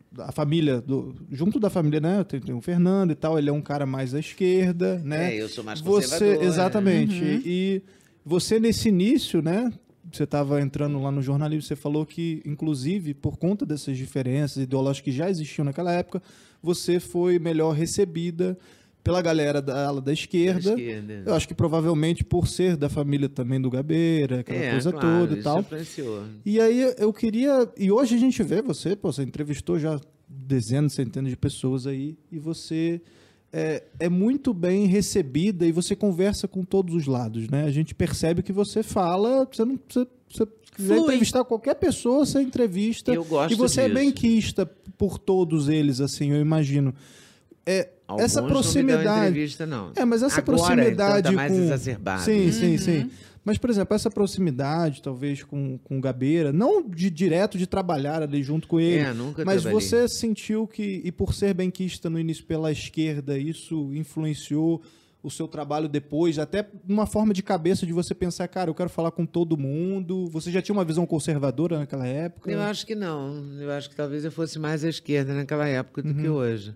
[0.10, 2.24] da família, do, junto da família, né?
[2.24, 3.38] Tem, tem o Fernando e tal.
[3.38, 5.36] Ele é um cara mais à esquerda, né?
[5.36, 6.42] É, eu sou mais você, conservador.
[6.42, 6.48] né?
[6.48, 7.42] exatamente.
[7.46, 7.82] E
[8.26, 9.74] você nesse início, né?
[10.18, 15.06] Você estava entrando lá no jornalismo, você falou que, inclusive, por conta dessas diferenças ideológicas
[15.06, 16.22] que já existiam naquela época,
[16.62, 18.58] você foi melhor recebida
[19.04, 20.70] pela galera da ala da esquerda.
[20.70, 21.24] esquerda.
[21.26, 25.28] Eu acho que provavelmente por ser da família também do Gabeira, aquela É, coisa claro,
[25.28, 25.60] toda e tal.
[25.60, 26.24] influenciou.
[26.46, 27.70] E aí eu queria.
[27.78, 30.00] E hoje a gente vê você, pô, você entrevistou já
[30.30, 33.02] dezenas, centenas de pessoas aí, e você
[33.54, 37.66] é, é muito bem recebida e você conversa com todos os lados, né?
[37.66, 39.80] A gente percebe que você fala, você não.
[39.88, 43.14] Você, você quiser entrevistar qualquer pessoa, você entrevista.
[43.14, 43.94] Eu gosto e você é disso.
[43.94, 44.66] bem quista
[44.98, 46.96] por todos eles, assim, eu imagino.
[47.64, 49.30] É, Alguns essa não me dão proximidade.
[49.30, 49.92] entrevista, não.
[49.96, 51.60] É, mas essa Agora, proximidade então, tá mais com...
[51.64, 52.22] exacerbado.
[52.24, 53.12] Sim, sim, sim.
[53.46, 58.22] Mas, por exemplo, essa proximidade, talvez, com, com o Gabeira, não de direto de trabalhar
[58.24, 59.88] ali junto com ele, É, nunca mas trabalhei.
[59.90, 64.82] você sentiu que, e por ser benquista no início pela esquerda, isso influenciou
[65.22, 68.90] o seu trabalho depois, até uma forma de cabeça de você pensar, cara, eu quero
[68.90, 70.28] falar com todo mundo.
[70.28, 72.52] Você já tinha uma visão conservadora naquela época?
[72.52, 73.42] Eu acho que não.
[73.60, 76.22] Eu acho que talvez eu fosse mais à esquerda naquela época do Uhum.
[76.22, 76.74] que hoje.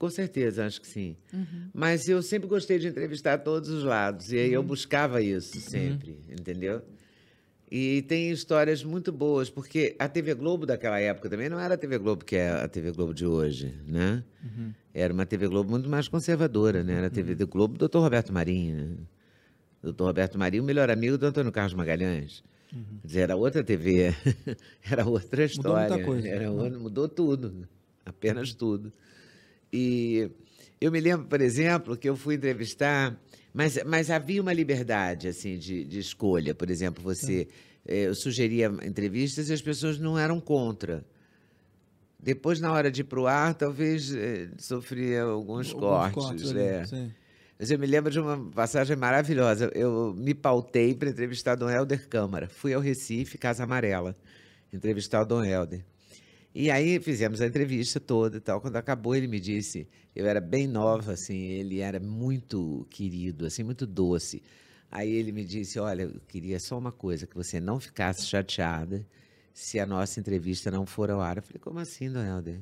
[0.00, 1.14] Com certeza, acho que sim.
[1.74, 4.32] Mas eu sempre gostei de entrevistar todos os lados.
[4.32, 4.54] E aí Uhum.
[4.54, 6.80] eu buscava isso sempre, entendeu?
[7.70, 11.76] E tem histórias muito boas, porque a TV Globo daquela época também não era a
[11.76, 14.24] TV Globo que é a TV Globo de hoje, né?
[14.42, 14.72] Uhum.
[14.94, 16.94] Era uma TV Globo muito mais conservadora, né?
[16.94, 17.98] Era a TV do Globo do Dr.
[17.98, 18.96] Roberto Marinho, né?
[19.84, 20.02] Dr.
[20.04, 22.42] Roberto Marinho, o melhor amigo do Antônio Carlos Magalhães.
[22.70, 24.14] Quer dizer, era outra TV,
[24.90, 25.88] era outra história.
[25.90, 26.70] muita coisa, Era né?
[26.70, 27.68] mudou tudo,
[28.04, 28.90] apenas tudo.
[29.72, 30.30] E
[30.80, 33.18] eu me lembro, por exemplo, que eu fui entrevistar,
[33.52, 36.54] mas, mas havia uma liberdade assim de, de escolha.
[36.54, 37.48] Por exemplo, você
[37.86, 41.04] eh, eu sugeria entrevistas e as pessoas não eram contra.
[42.22, 46.50] Depois, na hora de ir para o ar, talvez eh, sofria alguns, Alguns cortes.
[46.50, 46.84] ali, é.
[46.84, 47.12] sim.
[47.58, 49.70] Mas eu me lembro de uma passagem maravilhosa.
[49.74, 52.48] Eu me pautei para entrevistar Dom Helder Câmara.
[52.48, 54.16] Fui ao Recife, Casa Amarela,
[54.72, 55.84] entrevistar o Dom Helder.
[56.54, 58.60] E aí fizemos a entrevista toda e tal.
[58.60, 63.62] Quando acabou, ele me disse, eu era bem nova, assim, ele era muito querido, assim,
[63.62, 64.42] muito doce.
[64.90, 69.06] Aí ele me disse, olha, eu queria só uma coisa, que você não ficasse chateada
[69.54, 71.36] se a nossa entrevista não for ao ar.
[71.36, 72.60] Eu falei, como assim, Dona Helder?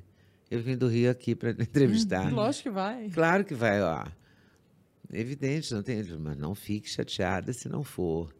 [0.50, 2.30] Eu vim do Rio aqui para entrevistar.
[2.30, 3.08] Lógico que vai.
[3.08, 4.16] Claro que vai ar.
[5.10, 8.34] Evidente, não tem, mas não fique chateada se não for.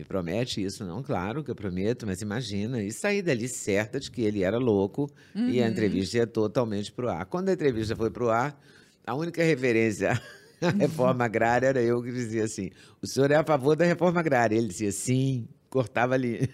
[0.00, 0.82] Me promete isso?
[0.82, 2.82] Não, claro que eu prometo, mas imagina.
[2.82, 7.04] E saí dali certa de que ele era louco e a entrevista ia totalmente para
[7.04, 7.26] o ar.
[7.26, 8.58] Quando a entrevista foi para o ar,
[9.06, 10.18] a única referência
[10.62, 12.70] à reforma agrária era eu que dizia assim:
[13.02, 14.56] o senhor é a favor da reforma agrária?
[14.56, 16.48] Ele dizia sim, cortava ali.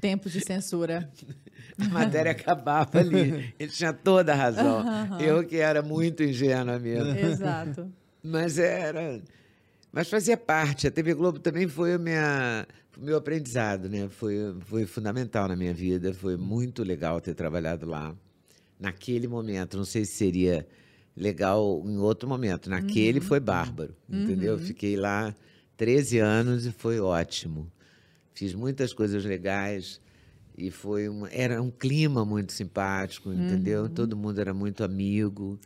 [0.00, 1.10] Tempos de censura.
[1.76, 3.52] A matéria acabava ali.
[3.58, 4.84] Ele tinha toda a razão.
[5.20, 7.18] Eu que era muito ingênua mesmo.
[7.18, 7.90] Exato.
[8.22, 9.20] Mas era.
[9.94, 10.88] Mas fazia parte.
[10.88, 12.00] A TV Globo também foi o
[12.98, 14.08] meu aprendizado, né?
[14.08, 14.34] Foi,
[14.66, 16.12] foi fundamental na minha vida.
[16.12, 18.12] Foi muito legal ter trabalhado lá.
[18.78, 19.76] Naquele momento.
[19.76, 20.66] Não sei se seria
[21.16, 22.68] legal em outro momento.
[22.68, 24.58] Naquele foi bárbaro, entendeu?
[24.58, 25.32] Fiquei lá
[25.76, 27.70] 13 anos e foi ótimo.
[28.34, 30.00] Fiz muitas coisas legais
[30.58, 33.88] e foi um, era um clima muito simpático, entendeu?
[33.88, 35.56] Todo mundo era muito amigo.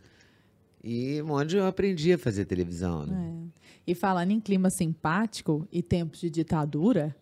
[0.82, 3.32] E onde eu aprendi a fazer televisão, né?
[3.44, 3.48] É.
[3.86, 7.16] E falando em clima simpático e tempos de ditadura,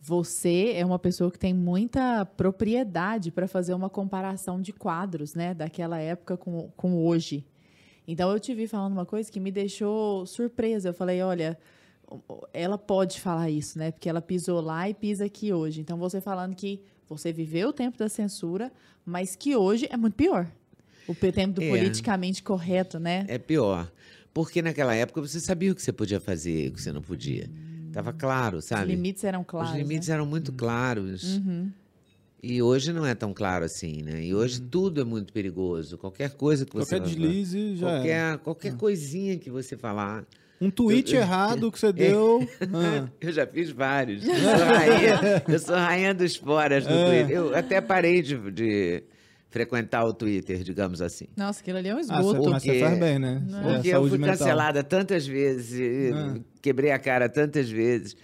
[0.00, 5.54] você é uma pessoa que tem muita propriedade para fazer uma comparação de quadros, né?
[5.54, 7.44] Daquela época com, com hoje.
[8.06, 10.90] Então eu te vi falando uma coisa que me deixou surpresa.
[10.90, 11.58] Eu falei, olha,
[12.52, 13.90] ela pode falar isso, né?
[13.90, 15.80] Porque ela pisou lá e pisa aqui hoje.
[15.80, 18.72] Então você falando que você viveu o tempo da censura,
[19.04, 20.50] mas que hoje é muito pior.
[21.08, 21.68] O tempo do É.
[21.70, 23.24] politicamente correto, né?
[23.28, 23.90] É pior.
[24.34, 27.02] Porque naquela época você sabia o que você podia fazer e o que você não
[27.02, 27.48] podia.
[27.92, 28.86] Tava claro, Os sabe?
[28.94, 29.70] limites eram claros.
[29.72, 30.14] Os limites né?
[30.14, 31.38] eram muito claros.
[31.38, 31.70] Uhum.
[32.40, 34.22] E hoje não é tão claro assim, né?
[34.22, 35.98] E hoje tudo é muito perigoso.
[35.98, 38.38] Qualquer coisa que você Qualquer deslize já falar, era.
[38.38, 40.24] qualquer, qualquer coisinha que você falar.
[40.60, 42.46] Um tweet Eu- eu- errado que você deu.
[42.74, 43.08] ah.
[43.20, 44.22] Eu já fiz vários.
[44.28, 47.04] Eu sou rainha, eu sou rainha dos foras do É.
[47.22, 47.36] Twitter.
[47.36, 49.02] Eu até parei de, de
[49.50, 51.26] frequentar o Twitter, digamos assim.
[51.36, 52.50] Nossa, aquilo ali é um Ah, esgoto.
[52.50, 53.42] mas você faz bem, né?
[53.48, 54.36] É, Porque eu saúde fui mental.
[54.38, 56.36] cancelada tantas vezes, Ah.
[56.60, 58.14] quebrei a cara tantas vezes.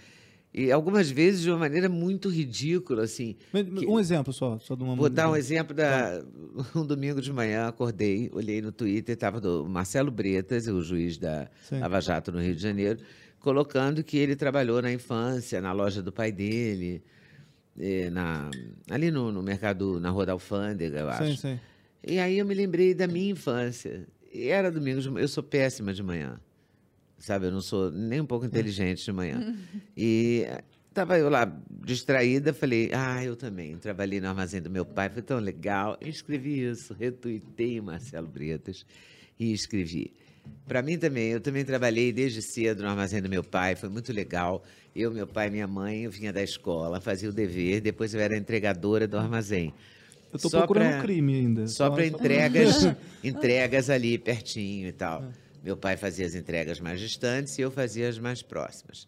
[0.57, 3.35] E algumas vezes de uma maneira muito ridícula, assim.
[3.51, 6.23] Mas, que- Um exemplo só, só de uma Vou dar um exemplo da.
[6.73, 11.49] Um domingo de manhã, acordei, olhei no Twitter, estava o Marcelo Bretas, o juiz da
[11.67, 11.79] Sim.
[11.79, 12.99] Lava Jato no Rio de Janeiro,
[13.39, 17.03] colocando que ele trabalhou na infância, na loja do pai dele,
[17.79, 18.49] eh, na,
[18.89, 21.31] ali no, no mercado, na Rua da Alfândega, eu acho.
[21.31, 21.59] Sim, sim.
[22.07, 24.07] E aí eu me lembrei da minha infância.
[24.31, 26.39] E era domingo de eu sou péssima de manhã.
[27.17, 29.55] Sabe, eu não sou nem um pouco inteligente de manhã.
[29.97, 30.45] E
[30.89, 31.51] estava eu lá
[31.83, 33.77] distraída, falei, ah, eu também.
[33.77, 35.97] Trabalhei no armazém do meu pai, foi tão legal.
[36.01, 38.85] Escrevi isso, retuitei Marcelo Bretas
[39.39, 40.13] e escrevi.
[40.67, 44.13] Para mim também, eu também trabalhei desde cedo no armazém do meu pai, foi muito
[44.13, 44.63] legal.
[44.95, 48.37] Eu, meu pai minha mãe, eu vinha da escola, fazia o dever, depois eu era
[48.37, 49.73] entregadora do armazém.
[50.31, 51.67] Eu tô Só procurando pra- crime ainda.
[51.67, 52.77] Só para entregas,
[53.23, 55.25] entregas ali pertinho e tal.
[55.61, 59.05] Meu pai fazia as entregas mais distantes e eu fazia as mais próximas.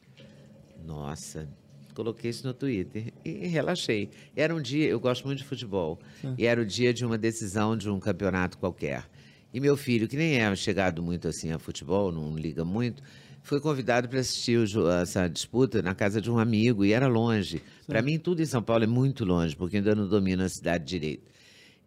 [0.85, 1.47] Nossa,
[1.93, 4.09] coloquei isso no Twitter e relaxei.
[4.35, 5.99] Era um dia, eu gosto muito de futebol,
[6.37, 9.05] e era o dia de uma decisão de um campeonato qualquer.
[9.53, 13.01] E meu filho, que nem é chegado muito assim a futebol, não liga muito,
[13.47, 17.63] foi convidado para assistir o essa disputa na casa de um amigo e era longe.
[17.87, 20.83] Para mim, tudo em São Paulo é muito longe, porque ainda não domino a cidade
[20.83, 21.23] direito.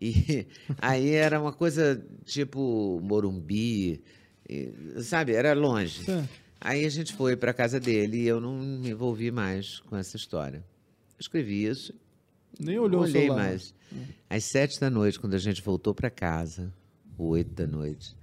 [0.01, 0.47] E
[0.81, 4.03] aí era uma coisa tipo Morumbi,
[4.49, 5.33] e, sabe?
[5.33, 6.03] Era longe.
[6.05, 6.27] Sim.
[6.59, 10.17] Aí a gente foi para casa dele e eu não me envolvi mais com essa
[10.17, 10.65] história.
[11.19, 11.95] Escrevi isso,
[12.59, 13.45] Nem olhou não o olhei celular.
[13.45, 13.75] mais.
[14.31, 16.73] Às sete da noite, quando a gente voltou para casa,
[17.19, 18.17] oito da noite,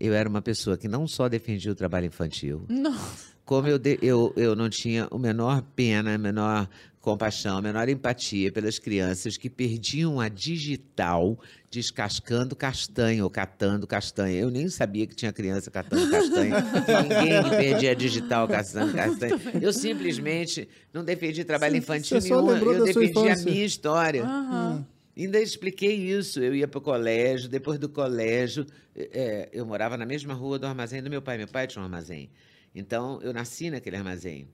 [0.00, 3.30] eu era uma pessoa que não só defendia o trabalho infantil, Nossa.
[3.44, 6.68] como eu, de- eu, eu não tinha o menor pena, a menor
[7.00, 11.38] compaixão, a menor empatia pelas crianças que perdiam a digital
[11.70, 14.38] descascando castanha ou catando castanha.
[14.38, 16.56] Eu nem sabia que tinha criança catando castanha.
[17.02, 19.32] Ninguém que perdia a digital catando castanha.
[19.62, 22.50] Eu simplesmente não defendi trabalho Você- infantil nenhum.
[22.50, 24.22] Eu da sua defendi a minha história.
[24.22, 24.86] Aham.
[25.20, 26.40] Ainda expliquei isso.
[26.40, 30.66] Eu ia para o colégio, depois do colégio, é, eu morava na mesma rua do
[30.66, 31.36] armazém do meu pai.
[31.36, 32.30] Meu pai tinha um armazém.
[32.74, 34.48] Então, eu nasci naquele armazém.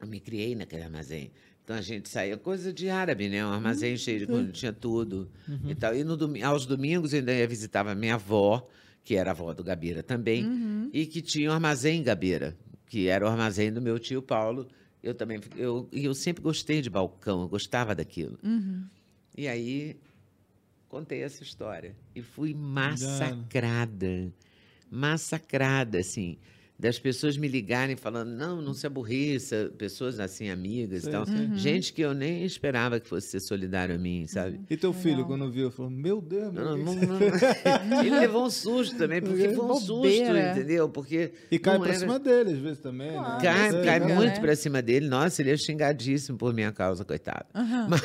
[0.00, 1.30] Eu me criei naquele armazém.
[1.62, 3.44] Então, a gente saía, coisa de árabe, né?
[3.44, 5.30] Um armazém cheio de coisa, tinha tudo
[5.68, 5.94] e tal.
[5.94, 8.66] E no aos domingos, eu ainda ia visitava minha avó,
[9.04, 10.44] que era a avó do Gabeira também,
[10.92, 14.66] e que tinha um armazém em Gabeira, que era o armazém do meu tio Paulo.
[15.02, 18.38] Eu também, eu, e eu sempre gostei de balcão, eu gostava daquilo.
[19.38, 19.96] E aí
[20.88, 21.94] contei essa história.
[22.12, 24.32] E fui massacrada,
[24.90, 26.36] massacrada, assim.
[26.78, 31.24] Das pessoas me ligarem falando, não, não se aborreça, pessoas assim, amigas e tal.
[31.54, 34.60] Gente que eu nem esperava que fosse ser solidário a mim, sabe?
[34.70, 35.26] E teu filho, Legal.
[35.28, 37.18] quando viu, falou: Meu Deus, meu, Não, não, não-
[38.00, 40.88] Ele levou um susto também, porque foi um susto, entendeu?
[40.88, 43.10] Porque E cai não pra era- cima dele, às vezes também.
[43.12, 43.32] Claro.
[43.34, 43.40] né?
[43.42, 44.14] Cai, cai né?
[44.14, 45.08] muito pra cima dele.
[45.08, 47.46] Nossa, ele é xingadíssimo por minha causa, coitado.
[47.88, 48.02] Mas-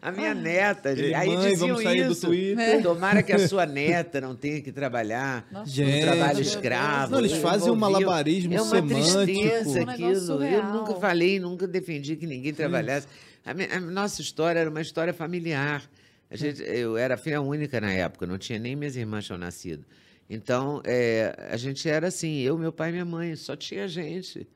[0.00, 2.26] a minha neta, Ei, aí mãe, diziam vamos sair do isso.
[2.26, 2.82] Twitter.
[2.82, 5.96] Tomara que a sua neta não tenha que trabalhar Nossa, Gente.
[5.96, 7.12] no trabalho escravo.
[7.12, 9.24] Não, eles fazem um malabarismo É uma semântico.
[9.24, 10.44] tristeza Um aquilo.
[10.44, 13.06] Eu nunca falei, nunca defendi que ninguém trabalhasse.
[13.44, 15.82] A, mi- a nossa história era uma história familiar.
[16.30, 19.84] A gente, eu era filha única na época, não tinha nem minhas irmãs tinham nascido.
[20.30, 24.48] Então, é, a gente era assim, eu, meu pai e minha mãe, só tinha gente.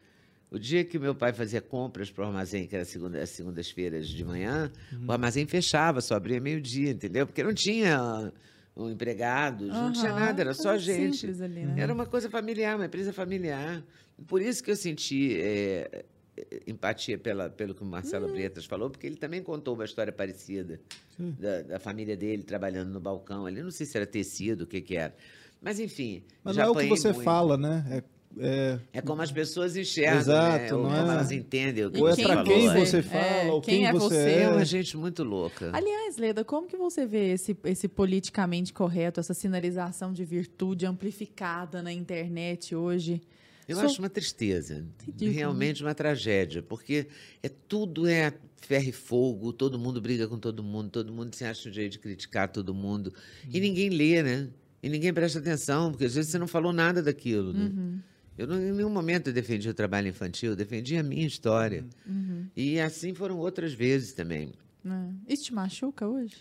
[0.51, 4.09] O dia que meu pai fazia compras para o armazém, que era segunda, as segundas-feiras
[4.09, 4.70] de manhã,
[5.07, 7.27] o armazém fechava, só abria meio-dia, entendeu?
[7.27, 8.33] Porque não tinha
[8.77, 11.27] um empregado, não tinha nada, era só gente.
[11.27, 11.81] ali, né?
[11.81, 13.83] Era uma coisa familiar, uma empresa familiar.
[14.27, 16.05] Por isso que eu senti é,
[16.37, 17.87] é, empatia pela, pelo que o.
[17.87, 20.79] Marcelo Bretas falou, porque ele também contou uma história parecida
[21.19, 23.62] da, da família dele trabalhando no balcão ali.
[23.62, 25.15] Não sei se era tecido, o que, que era.
[25.61, 26.23] Mas, enfim.
[26.45, 27.25] Mas já não é o que você muito.
[27.25, 27.85] fala, né?
[27.91, 28.05] É,
[28.38, 30.72] é- É como as pessoas enxergam, Exato, né?
[30.75, 32.53] Ou não como é- elas entendem o que ou é você quem pra falou.
[32.53, 32.75] quem é.
[32.87, 34.16] você fala, É, ou quem quem, é você você?
[34.31, 34.49] É é.
[34.49, 35.70] uma gente muito louca.
[35.72, 41.83] Aliás, Leda, como que você vê esse, esse politicamente correto, essa sinalização de virtude amplificada
[41.83, 43.20] na internet hoje?
[43.68, 45.37] Eu Sou- acho uma tristeza, Ridículo, né?
[45.37, 47.09] realmente uma tragédia, porque
[47.42, 51.44] é tudo é ferro e fogo, todo mundo briga com todo mundo, todo mundo se
[51.44, 53.09] acha um jeito de criticar todo mundo,
[53.44, 53.51] Uhum.
[53.53, 54.49] e ninguém lê, né?
[54.83, 57.64] E ninguém presta atenção, porque às vezes você não falou nada daquilo, né?
[57.75, 57.99] Uhum.
[58.38, 61.85] Eu não, em nenhum momento defendi o trabalho infantil, defendi a minha história.
[62.07, 62.46] Uhum.
[62.55, 64.53] E assim foram outras vezes também.
[64.85, 65.12] Né?
[65.27, 66.37] Isso te machuca hoje?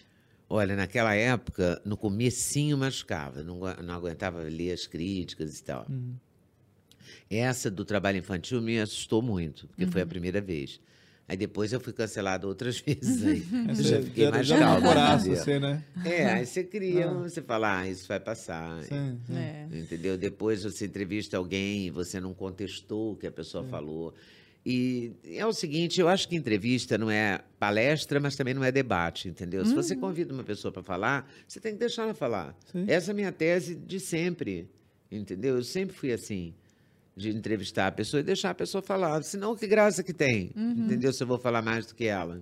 [0.49, 5.88] Olha, naquela época, no comecinho machucava, não, não aguentava ler as críticas e tal.
[7.29, 10.79] Essa do trabalho infantil me assustou muito, porque foi a primeira vez.
[11.28, 13.24] Aí depois eu fui cancelado outras vezes.
[13.26, 13.44] Aí.
[13.68, 14.82] Eu Você já fiquei mais já calmo.
[14.82, 15.44] namorasse, entendeu?
[15.44, 15.84] você, né?
[16.06, 17.14] É, aí você cria, Ah.
[17.14, 18.84] você fala, ah, isso vai passar.
[18.84, 19.36] Sim, sim.
[19.36, 19.68] É.
[19.72, 20.18] Entendeu?
[20.18, 23.68] Depois você entrevista alguém e você não contestou o que a pessoa É.
[23.70, 24.14] falou.
[24.68, 28.72] E é o seguinte, eu acho que entrevista não é palestra, mas também não é
[28.72, 29.64] debate, entendeu?
[29.64, 29.76] Se Uhum.
[29.82, 32.56] você convida uma pessoa para falar, você tem que deixar ela falar.
[32.72, 32.86] Sim.
[32.88, 34.68] Essa é a minha tese de sempre,
[35.12, 35.56] entendeu?
[35.58, 36.54] Eu sempre fui assim,
[37.15, 39.23] de entrevistar a pessoa e deixar a pessoa falar.
[39.23, 40.71] Senão, que graça que tem, Uhum.
[40.86, 41.13] entendeu?
[41.13, 42.41] Se eu vou falar mais do que ela.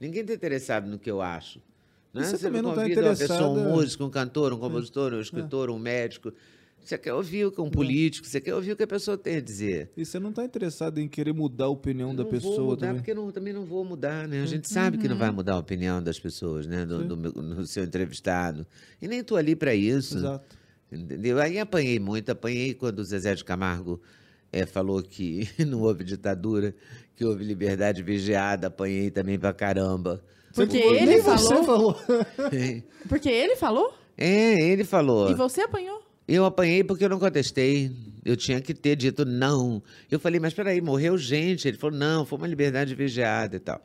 [0.00, 1.60] Ninguém está interessado no que eu acho.
[2.12, 2.22] Né?
[2.22, 5.20] E você também não tá convida uma pessoa, um músico, um cantor, um compositor, um
[5.20, 6.32] escritor, um médico.
[6.80, 9.36] Você quer ouvir o que um político, você quer ouvir o que a pessoa tem
[9.36, 9.90] a dizer.
[9.96, 12.86] E você não está interessado em querer mudar a opinião da não pessoa vou mudar,
[12.86, 12.96] também?
[13.02, 14.42] porque eu não, também não vou mudar, né?
[14.42, 16.86] A gente sabe que não vai mudar a opinião das pessoas, né?
[16.86, 18.66] Do, do no seu entrevistado.
[19.02, 20.16] E nem estou ali para isso.
[20.16, 20.56] Exato.
[20.90, 21.38] Entendeu?
[21.38, 24.00] Aí apanhei muito, apanhei quando o Zezé de Camargo
[24.52, 26.74] eh, falou que não houve ditadura,
[27.14, 30.22] que houve liberdade vigiada, apanhei também pra caramba.
[30.54, 31.64] Porque Nem ele falou?
[31.64, 31.96] falou.
[33.08, 33.94] Porque ele falou?
[34.16, 35.30] É, ele falou.
[35.30, 36.02] E você apanhou?
[36.26, 37.90] Eu apanhei porque eu não contestei.
[38.22, 39.82] Eu tinha que ter dito não.
[40.10, 41.66] Eu falei, mas peraí, morreu gente.
[41.66, 43.80] Ele falou, não, foi uma liberdade vigiada e tal.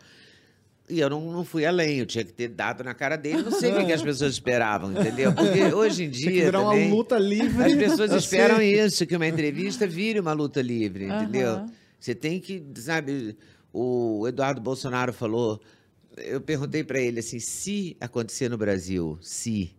[0.89, 3.41] E eu não, não fui além, eu tinha que ter dado na cara dele.
[3.41, 5.33] Não sei o que, que as pessoas esperavam, entendeu?
[5.33, 6.45] Porque hoje em que dia.
[6.45, 7.63] virar também, uma luta livre.
[7.63, 11.53] As pessoas esperam isso, que uma entrevista vire uma luta livre, entendeu?
[11.53, 11.71] Aham.
[11.99, 13.37] Você tem que, sabe,
[13.71, 15.61] o Eduardo Bolsonaro falou,
[16.17, 19.73] eu perguntei para ele assim, se acontecer no Brasil, se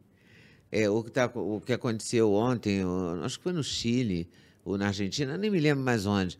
[0.72, 2.80] é, o, que tá, o que aconteceu ontem,
[3.22, 4.28] acho que foi no Chile
[4.64, 6.38] ou na Argentina, nem me lembro mais onde,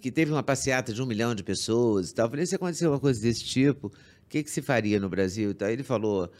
[0.00, 2.26] que teve uma passeata de um milhão de pessoas e tal.
[2.26, 5.50] Eu falei, se aconteceu uma coisa desse tipo, o que, que se faria no Brasil?
[5.50, 5.68] e tal?
[5.68, 6.30] Ele falou,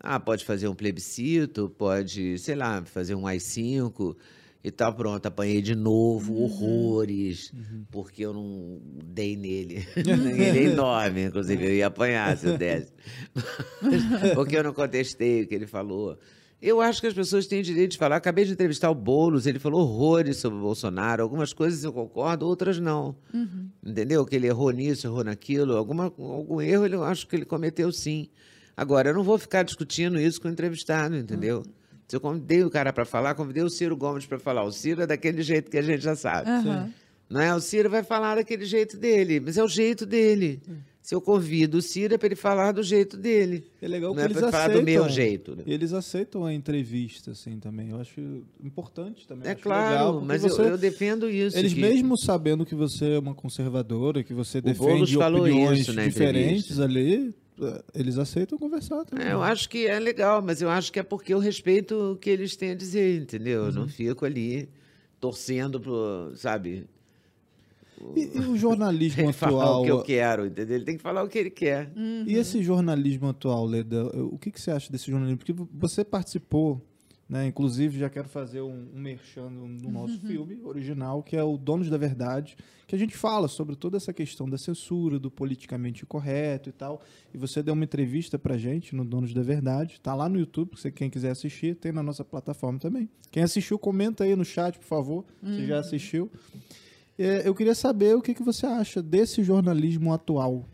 [0.00, 4.16] ah, pode fazer um plebiscito, pode, sei lá, fazer um AI-5
[4.62, 4.94] e tal.
[4.94, 7.52] Pronto, apanhei de novo, horrores,
[7.90, 9.86] porque eu não dei nele.
[9.96, 12.92] Ele é enorme, inclusive, eu ia apanhar se eu desse.
[14.34, 16.18] porque eu não contestei o que ele falou.
[16.66, 18.16] Eu acho que as pessoas têm direito de falar.
[18.16, 21.22] Acabei de entrevistar o Boulos, ele falou horrores sobre o Bolsonaro.
[21.22, 23.14] Algumas coisas eu concordo, outras não.
[23.84, 24.24] Entendeu?
[24.24, 25.76] Que ele errou nisso, errou naquilo.
[25.76, 28.30] Alguma, algum erro eu acho que ele cometeu sim.
[28.74, 31.64] Agora, eu não vou ficar discutindo isso com o entrevistado, entendeu?
[32.08, 34.64] Se eu convidei o cara para falar, convidei o Ciro Gomes para falar.
[34.64, 36.48] O Ciro é daquele jeito que a gente já sabe.
[36.48, 36.90] Aham.
[37.28, 37.54] Não é?
[37.54, 40.62] O Ciro vai falar daquele jeito dele, mas é o jeito dele.
[41.04, 43.62] Se eu convido o Ciro é para ele falar do jeito dele.
[43.82, 44.80] É legal não que é eles para falar aceitam.
[44.82, 45.54] do meu jeito.
[45.54, 45.62] né?
[45.66, 47.90] E eles aceitam a entrevista, assim, também.
[47.90, 48.18] Eu acho
[48.64, 49.46] importante também.
[49.50, 51.58] É claro, legal, mas você- eu, eu defendo isso.
[51.58, 55.92] Eles que- mesmo sabendo que você é uma conservadora, que você Boulos defende opiniões isso
[55.92, 59.26] diferentes ali, eh, eles aceitam conversar também.
[59.26, 62.16] É, eu acho que é legal, mas eu acho que é porque eu respeito o
[62.16, 63.60] que eles têm a dizer, entendeu?
[63.60, 63.72] Eu Uhum.
[63.72, 64.70] não fico ali
[65.20, 66.86] torcendo pro, sabe?
[68.16, 69.82] E, e o jornalismo falar atual?
[69.82, 70.76] o que eu quero, entendeu?
[70.76, 71.90] Ele tem que falar o que ele quer.
[72.26, 75.38] E esse jornalismo atual, Leda, o que, que você acha desse jornalismo?
[75.38, 76.80] Porque você participou,
[77.28, 77.46] né?
[77.46, 81.88] Inclusive, já quero fazer um, um merchan no nosso filme original, que é o Donos
[81.88, 86.68] da Verdade, que a gente fala sobre toda essa questão da censura, do politicamente correto
[86.68, 87.00] e tal.
[87.32, 89.98] E você deu uma entrevista pra gente no Donos da Verdade.
[90.00, 93.08] Tá lá no YouTube, se quem quiser assistir, tem na nossa plataforma também.
[93.30, 96.30] Quem assistiu, comenta aí no chat, por favor, se já assistiu.
[97.18, 100.68] É, eu queria saber o que, que você acha desse jornalismo atual.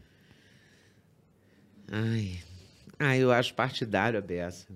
[1.89, 2.39] Ai,
[2.99, 4.69] ah, eu acho partidário a beça.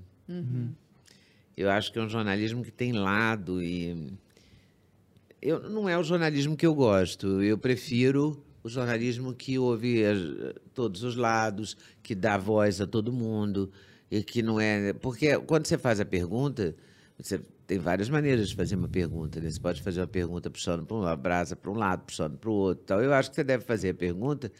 [1.57, 4.12] Eu acho que é um jornalismo que tem lado e
[5.40, 7.42] eu não é o jornalismo que eu gosto.
[7.42, 10.03] Eu prefiro o jornalismo que ouve
[10.72, 13.70] todos os lados, que dá voz a todo mundo
[14.11, 16.74] e que não é porque quando você faz a pergunta
[17.18, 19.40] você tem várias maneiras de fazer uma pergunta.
[19.40, 19.50] Né?
[19.50, 22.53] Você pode fazer uma pergunta puxando para uma brasa para um lado, puxando para o
[22.53, 22.85] outro.
[22.85, 23.03] Tal.
[23.03, 24.50] Eu acho que você deve fazer a pergunta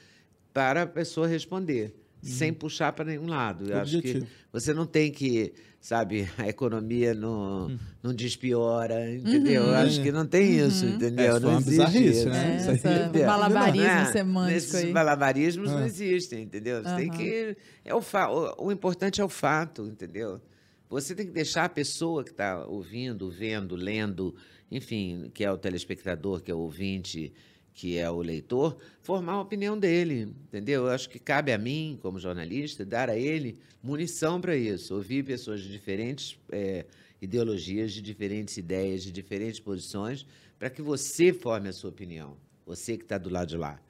[0.53, 3.71] para a pessoa responder, sem puxar para nenhum lado.
[3.71, 4.27] Eu acho que Objetivo.
[4.53, 9.65] você não tem que, sabe, a economia não, não despiora, entendeu?
[9.65, 11.37] Eu acho que não tem isso, entendeu?
[11.37, 12.29] É, não uma existe bizarrice, isso.
[12.31, 12.53] né?
[12.55, 13.27] É, Isso aí- essa Entendeu?
[13.27, 14.93] malabarismo Não, é, semântico Nesses aí.
[14.93, 16.83] malabarismos não existem, entendeu?
[16.83, 17.57] Você tem que.
[17.85, 18.31] É o, fa...
[18.31, 20.41] o, o importante é o fato, entendeu?
[20.89, 24.35] Você tem que deixar a pessoa que está ouvindo, vendo, lendo,
[24.71, 27.33] enfim, que é o telespectador, que é o ouvinte,
[27.73, 30.85] que é o leitor, formar a opinião dele, entendeu?
[30.87, 35.25] Eu acho que cabe a mim, como jornalista, dar a ele munição para isso, ouvir
[35.25, 36.87] pessoas de diferentes eh,
[37.21, 40.25] ideologias, de diferentes ideias, de diferentes posições,
[40.59, 43.81] para que você forme a sua opinião, você que está do lado de lá.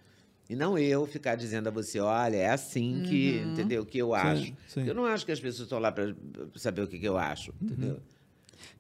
[0.49, 3.85] E não eu ficar dizendo a você, olha, é assim que, entendeu?
[3.87, 4.53] Que eu acho.
[4.69, 4.87] sim.
[4.87, 6.15] Eu não acho que as pessoas estão lá para
[6.57, 7.99] saber o que, que eu acho, entendeu?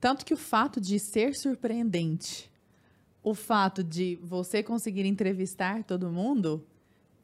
[0.00, 2.50] Tanto que o fato de ser surpreendente,
[3.22, 6.66] o fato de você conseguir entrevistar todo mundo,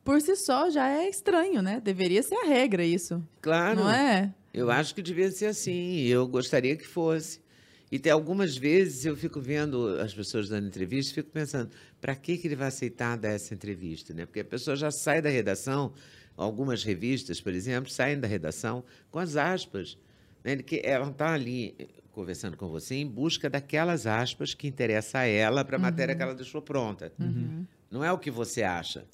[0.03, 1.81] por si só já é estranho, né?
[1.81, 3.23] Deveria ser a regra isso.
[3.43, 3.81] Claro.
[3.81, 4.35] Não é?
[4.53, 5.73] Eu acho que devia ser assim.
[5.73, 7.41] e Eu gostaria que fosse.
[7.91, 12.15] E tem algumas vezes eu fico vendo as pessoas dando entrevista e fico pensando, para
[12.15, 14.15] que, que ele vai aceitar dar essa entrevista?
[14.15, 14.27] Né?
[14.27, 15.93] Porque a pessoa já sai da redação,
[16.37, 19.99] algumas revistas, por exemplo, saem da redação com as aspas.
[20.45, 20.57] Né?
[20.59, 25.27] Que ela está ali eh, conversando com você em busca daquelas aspas que interessa a
[25.27, 27.13] ela para a matéria que ela deixou pronta.
[27.91, 29.05] Não é o que você acha.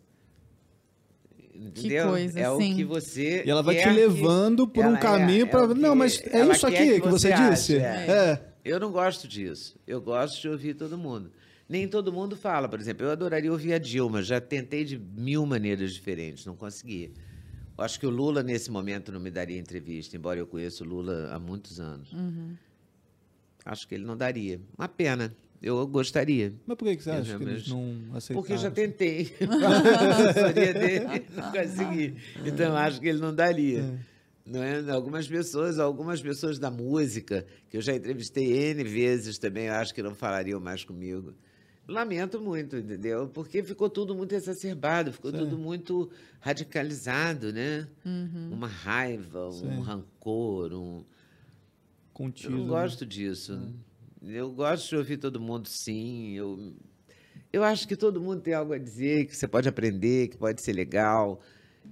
[1.54, 2.08] Entendeu?
[2.08, 2.72] coisa, é sim.
[2.74, 3.42] o que você.
[3.46, 5.68] E ela vai te quer que- levando por um ela é- caminho é para.
[5.68, 7.76] que Não, mas é isso aqui que, que você ache, disse.
[7.78, 7.80] é.
[8.06, 8.40] É.
[8.66, 9.78] Eu não gosto disso.
[9.86, 11.30] Eu gosto de ouvir todo mundo.
[11.68, 13.06] Nem todo mundo fala, por exemplo.
[13.06, 14.22] Eu adoraria ouvir a Dilma.
[14.22, 17.12] Já tentei de mil maneiras diferentes, não consegui.
[17.78, 20.86] Eu acho que o Lula, nesse momento, não me daria entrevista, embora eu conheça o
[20.86, 22.10] Lula há muitos anos.
[23.64, 24.60] Acho que ele não daria.
[24.76, 25.32] Uma pena.
[25.62, 26.52] Eu gostaria.
[26.66, 28.42] Mas por que, você Eu acha que eles não aceitaram?
[28.42, 29.32] Porque eu já tentei.
[29.46, 32.16] a assessoria dele, não consegui.
[32.44, 33.82] Então, acho que ele não daria.
[33.82, 34.15] Não
[34.54, 34.90] é?
[34.90, 39.92] Algumas pessoas, algumas pessoas da música, que eu já entrevistei N vezes também, eu acho
[39.92, 41.34] que não falariam mais comigo.
[41.88, 43.28] Lamento muito, entendeu?
[43.28, 45.38] Porque ficou tudo muito exacerbado, ficou Sim.
[45.38, 47.88] tudo muito radicalizado, né?
[48.50, 49.80] Uma raiva, um Sim.
[49.82, 51.04] rancor, um.
[52.12, 52.54] Contido.
[52.54, 52.70] Eu não né?
[52.70, 53.60] gosto disso.
[54.22, 56.32] Eu gosto de ouvir todo mundo, sim.
[56.32, 56.74] Eu,
[57.52, 60.62] eu acho que todo mundo tem algo a dizer, que você pode aprender, que pode
[60.62, 61.40] ser legal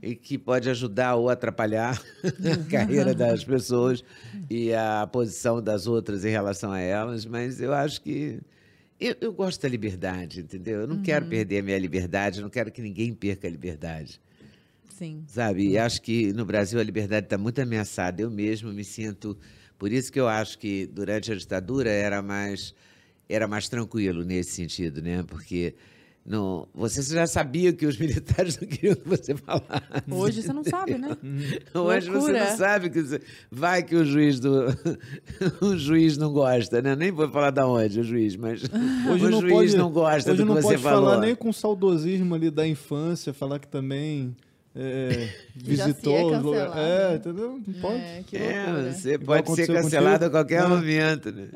[0.02, 4.04] e que pode ajudar ou atrapalhar a carreira das pessoas
[4.50, 7.24] e a posição das outras em relação a elas.
[7.24, 8.40] Mas eu acho que.
[9.00, 10.82] Eu, eu gosto da liberdade, entendeu?
[10.82, 14.20] Eu não quero perder a minha liberdade, não quero que ninguém perca a liberdade.
[14.88, 15.24] Sim.
[15.26, 15.68] Sabe?
[15.68, 18.22] E acho que no Brasil a liberdade está muito ameaçada.
[18.22, 19.36] Eu mesmo me sinto.
[19.76, 22.72] Por isso que eu acho que durante a ditadura era mais,
[23.28, 25.24] era mais tranquilo nesse sentido, né?
[25.24, 25.74] Porque
[26.26, 29.64] não, você já sabia que os militares não queriam que você falasse.
[30.10, 31.10] Hoje você não sabe, né?
[31.74, 32.50] Hoje você Loucura.
[32.50, 34.66] não sabe que você- vai que o juiz do
[35.60, 36.96] o juiz não gosta, né?
[36.96, 38.62] Nem vou falar da onde o juiz, mas
[39.10, 41.10] Hoje o não juiz pode, não gosta hoje do que não você pode falou.
[41.10, 44.34] falar nem com saudosismo ali da infância, falar que também
[44.74, 46.72] é, Já se visitou é os lugares.
[46.72, 46.80] cancelado.
[46.80, 47.60] É, entendeu?
[47.66, 47.94] Não pode.
[48.00, 50.24] É, que É, você Igual pode ser cancelado contigo.
[50.24, 50.66] a qualquer É.
[50.66, 51.48] momento, né?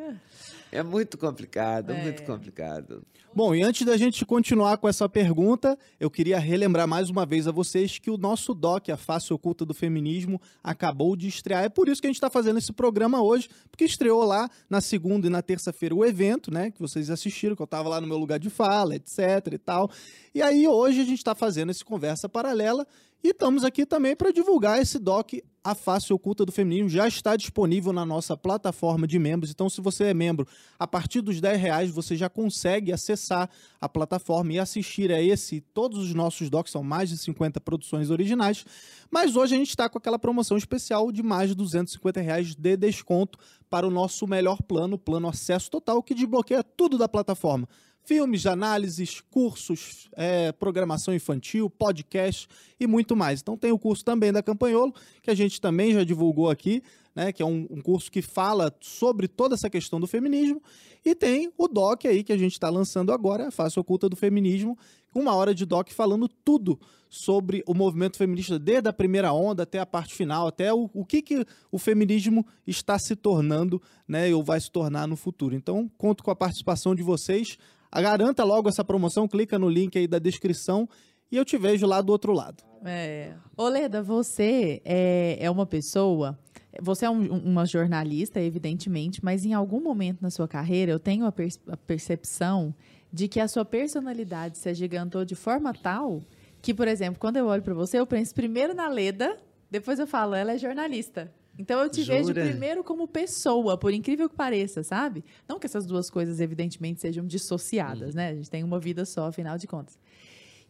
[0.70, 2.02] É muito complicado, é.
[2.02, 3.02] muito complicado.
[3.34, 7.46] Bom, e antes da gente continuar com essa pergunta, eu queria relembrar mais uma vez
[7.46, 11.64] a vocês que o nosso doc, A Face Oculta do Feminismo, acabou de estrear.
[11.64, 14.80] É por isso que a gente está fazendo esse programa hoje, porque estreou lá na
[14.80, 16.70] segunda e na terça-feira o evento, né?
[16.70, 19.20] Que vocês assistiram, que eu estava lá no meu lugar de fala, etc
[19.52, 19.90] e tal.
[20.34, 22.86] E aí hoje a gente está fazendo esse conversa paralela
[23.22, 25.32] E estamos aqui também para divulgar esse doc
[25.64, 26.88] A Face Oculta do Feminismo.
[26.88, 29.50] Já está disponível na nossa plataforma de membros.
[29.50, 30.46] Então, se você é membro,
[30.78, 33.50] a partir dos 10 reais você já consegue acessar
[33.80, 36.70] a plataforma e assistir a esse todos os nossos docs.
[36.70, 38.64] São mais de 50 produções originais.
[39.10, 42.76] Mas hoje a gente está com aquela promoção especial de mais de 250 reais de
[42.76, 43.36] desconto
[43.68, 47.68] para o nosso melhor plano, plano acesso total, que desbloqueia tudo da plataforma
[48.08, 52.48] filmes, análises, cursos, é, programação infantil, podcast
[52.80, 53.42] e muito mais.
[53.42, 56.82] Então tem o curso também da Campanholo, que a gente também já divulgou aqui,
[57.14, 60.62] né, que é um, um curso que fala sobre toda essa questão do feminismo.
[61.04, 64.16] E tem o doc aí que a gente está lançando agora, a Face Oculta do
[64.16, 64.78] Feminismo,
[65.14, 66.80] uma hora de doc falando tudo
[67.10, 71.04] sobre o movimento feminista, desde a primeira onda até a parte final, até o, o
[71.04, 75.54] que, que o feminismo está se tornando, né, ou vai se tornar no futuro.
[75.54, 77.58] Então, conto com a participação de vocês.
[77.92, 80.88] Garanta logo essa promoção, clica no link aí da descrição
[81.30, 82.62] e eu te vejo lá do outro lado.
[82.84, 83.34] É.
[83.56, 86.38] Ô, Leda, você é, é uma pessoa.
[86.80, 91.26] Você é um, uma jornalista, evidentemente, mas em algum momento na sua carreira eu tenho
[91.26, 92.74] a, per a percepção
[93.12, 96.22] de que a sua personalidade se agigantou de forma tal
[96.60, 99.36] que, por exemplo, quando eu olho para você, eu penso primeiro na Leda,
[99.70, 101.32] depois eu falo, ela é jornalista.
[101.58, 102.18] Então eu te Jura?
[102.18, 105.24] vejo primeiro como pessoa, por incrível que pareça, sabe?
[105.48, 108.28] Não que essas duas coisas, evidentemente, sejam dissociadas, né?
[108.28, 109.98] A gente tem uma vida só, afinal de contas.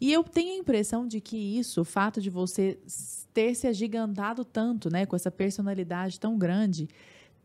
[0.01, 2.78] E eu tenho a impressão de que isso, o fato de você
[3.34, 6.89] ter se agigantado tanto, né, com essa personalidade tão grande,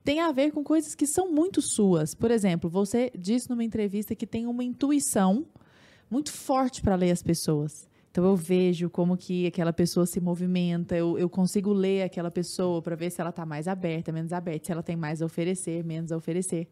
[0.03, 2.13] tem a ver com coisas que são muito suas.
[2.13, 5.45] Por exemplo, você disse numa entrevista que tem uma intuição
[6.09, 7.87] muito forte para ler as pessoas.
[8.13, 12.79] Então eu vejo como que aquela pessoa se movimenta, eu, eu consigo ler aquela pessoa
[12.79, 15.83] para ver se ela está mais aberta, menos aberta, se ela tem mais a oferecer,
[15.83, 16.67] menos a oferecer.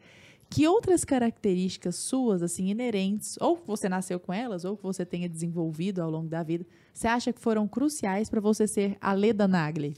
[0.51, 5.03] Que outras características suas, assim, inerentes, ou que você nasceu com elas, ou que você
[5.03, 6.63] tenha desenvolvido ao longo da vida,
[6.93, 9.95] você acha que foram cruciais para você ser a Leda Nagli?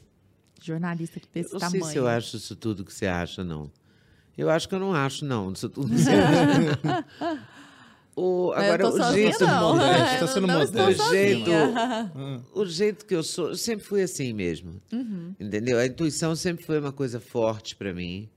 [0.61, 1.83] Jornalista desse não tamanho.
[1.83, 3.69] sei se eu acho isso tudo que você acha, não.
[4.37, 7.05] Eu acho que eu não acho, não, isso tudo que você acha.
[8.15, 9.73] O, agora, eu tô o jeito, não.
[9.75, 10.91] modesto, tá sendo não modesto.
[10.91, 11.49] estou O jeito-
[12.53, 14.81] o jeito que eu sou, eu sempre fui assim mesmo.
[14.91, 15.33] Uhum.
[15.39, 15.77] Entendeu?
[15.79, 18.29] A intuição sempre foi uma coisa forte para mim.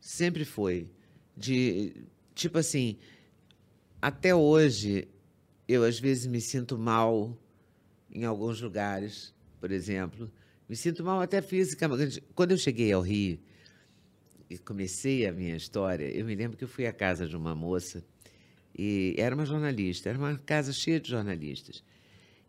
[0.00, 0.88] Sempre foi.
[1.36, 1.94] De,
[2.34, 2.96] tipo assim,
[4.02, 5.06] até hoje,
[5.68, 7.36] eu às vezes me sinto mal
[8.12, 10.30] em alguns lugares, por exemplo.
[10.68, 12.22] Me sinto mal até fisicamente.
[12.34, 13.38] Quando eu cheguei ao Rio
[14.48, 17.54] e comecei a minha história, eu me lembro que eu fui à casa de uma
[17.54, 18.04] moça
[18.82, 21.82] e era uma jornalista, era uma casa cheia de jornalistas.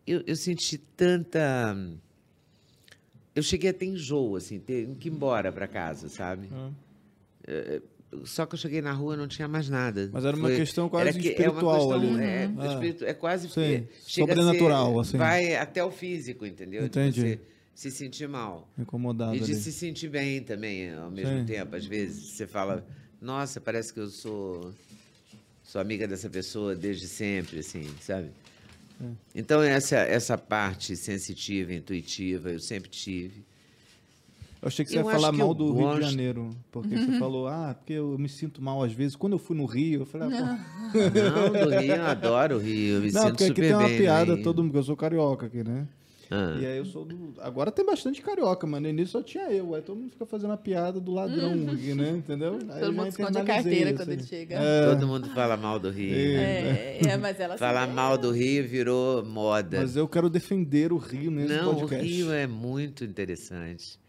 [0.07, 1.75] Eu, eu senti tanta.
[3.35, 6.47] Eu cheguei até enjoo, assim, ter que ir embora para casa, sabe?
[7.47, 7.81] Eh,
[8.25, 10.09] Só que eu cheguei na rua não tinha mais nada.
[10.11, 12.23] Mas era uma questão quase era que- espiritual é uma questão, ali.
[12.25, 12.73] É, Ah.
[12.73, 15.17] espiritu- é quase Sim, chega sobrenatural, ser- assim.
[15.17, 16.81] Vai até o físico, entendeu?
[16.81, 17.21] De Entendi.
[17.21, 17.39] você
[17.73, 18.67] se sentir mal.
[18.77, 19.55] Incomodado E de ali.
[19.55, 21.45] se sentir bem também, ao mesmo Sim.
[21.45, 21.73] tempo.
[21.73, 22.85] Às vezes você fala,
[23.21, 24.73] nossa, parece que eu sou,
[25.71, 28.27] sou amiga dessa pessoa desde sempre, assim, sabe?
[29.33, 33.43] Então, essa, essa parte sensitiva, intuitiva, eu sempre tive.
[34.61, 36.55] Eu achei que você Eu ia falar mal do Rio gosto- de Janeiro.
[36.71, 39.15] Porque você falou, ah, porque eu me sinto mal às vezes.
[39.15, 40.59] Quando eu fui no Rio, eu falei, ah,
[40.91, 40.97] pô.
[40.99, 43.73] Não, do Rio, eu adoro o Rio, eu me Não, sinto porque aqui super tem
[43.75, 44.43] uma bem piada, Rio.
[44.43, 45.87] todo mundo, porque eu sou carioca aqui, né?
[46.33, 46.57] Ah.
[46.61, 47.33] E aí eu sou do.
[47.41, 49.75] Agora tem bastante carioca, mas no início só tinha eu.
[49.75, 52.11] Aí todo mundo fica fazendo a piada do ladrão aqui, né?
[52.11, 52.57] Entendeu?
[52.69, 54.11] Aí Todo mundo esconde a carteira quando assim.
[54.13, 54.55] ele chega.
[54.55, 56.15] É, Todo mundo fala mal do Rio.
[56.15, 59.81] É, é, mas ela Falar mal do Rio virou moda.
[59.81, 62.05] mas eu quero defender o Rio nesse Não, podcast.
[62.05, 63.99] o Rio é muito interessante.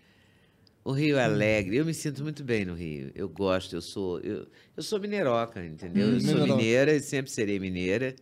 [0.85, 1.77] O Rio é alegre.
[1.77, 3.11] Eu me sinto muito bem no Rio.
[3.17, 4.21] Eu gosto, eu sou.
[4.21, 4.47] Eu,
[4.77, 6.09] eu sou mineroca, entendeu?
[6.15, 8.15] eu sou mineira e sempre serei mineira.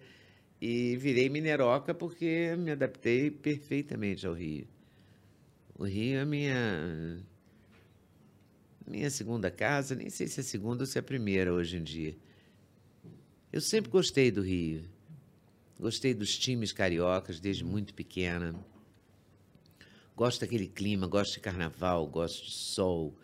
[0.60, 4.66] E virei mineroca porque me adaptei perfeitamente ao Rio.
[5.78, 7.24] O Rio é minha.
[8.86, 11.76] Minha segunda casa, nem sei se é a segunda ou se é a primeira hoje
[11.76, 12.16] em dia.
[13.52, 14.84] Eu sempre gostei do Rio.
[15.78, 18.54] Gostei dos times cariocas desde muito pequena.
[20.14, 23.16] Gosto daquele clima, gosto de carnaval, gosto de sol.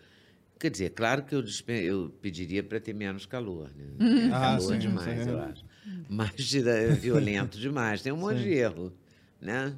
[0.58, 1.44] Quer dizer, claro que eu,
[1.82, 3.84] eu pediria para ter menos calor, né?
[4.28, 5.30] É Ah, calor sim, demais, sim.
[5.30, 5.64] eu acho.
[6.08, 8.44] Mas é violento demais, tem um monte Sim.
[8.44, 8.92] de erro,
[9.40, 9.74] né?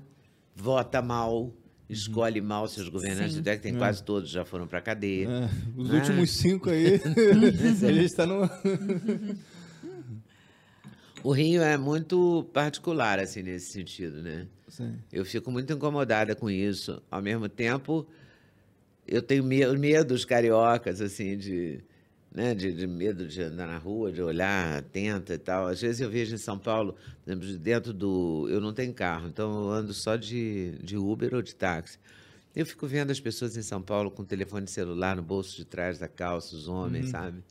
[0.55, 1.53] Vota mal,
[1.89, 3.41] escolhe mal seus governantes, Sim.
[3.41, 3.79] até que tem É.
[3.79, 5.29] quase todos já foram para cadeia.
[5.29, 5.95] É, os Ah.
[5.95, 7.01] últimos cinco aí,
[7.83, 8.49] ele está no.
[11.23, 14.47] O Rio é muito particular, assim, nesse sentido, né?
[14.69, 14.95] Sim.
[15.13, 17.03] Eu fico muito incomodada com isso.
[17.11, 18.07] Ao mesmo tempo,
[19.07, 21.81] eu tenho me- medo dos cariocas, assim, de,
[22.33, 25.67] né, de, de medo de andar na rua, de olhar atenta e tal.
[25.67, 26.95] Às vezes eu vejo em São Paulo,
[27.61, 28.47] dentro do.
[28.51, 31.99] Eu não tenho carro, então eu ando só de, de Uber ou de táxi.
[32.55, 35.99] Eu fico vendo as pessoas em São Paulo com telefone celular no bolso de trás
[35.99, 37.43] da calça, os homens, sabe?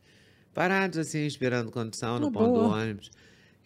[0.54, 3.12] Parados assim, esperando condução no ponto do ônibus.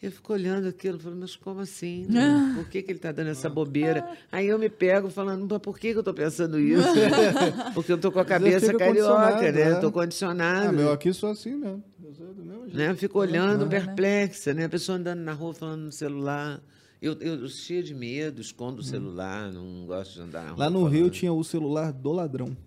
[0.01, 2.07] Eu fico olhando aquilo, falando, mas como assim?
[2.09, 2.53] né?
[2.55, 4.07] Por que, que ele está dando essa bobeira?
[4.31, 6.87] Aí eu me pego falando, mas por que, que eu estou pensando isso?
[7.75, 9.61] Porque eu tô com a cabeça carioca, condicionado, né?
[9.61, 9.71] é.
[9.73, 10.73] Eu tô Ah, condicionado.
[10.73, 11.83] meu, aqui sou assim mesmo.
[12.03, 12.77] Eu sou do mesmo jeito.
[12.77, 12.89] né?
[12.89, 13.69] Eu fico olhando, né?
[13.69, 14.65] perplexa, né?
[14.65, 16.59] A pessoa andando na rua falando no celular.
[16.99, 20.59] Eu, eu cheio de medo, escondo o celular, não gosto de andar na rua.
[20.59, 21.11] Lá no Rio falando.
[21.13, 22.57] tinha o celular do ladrão.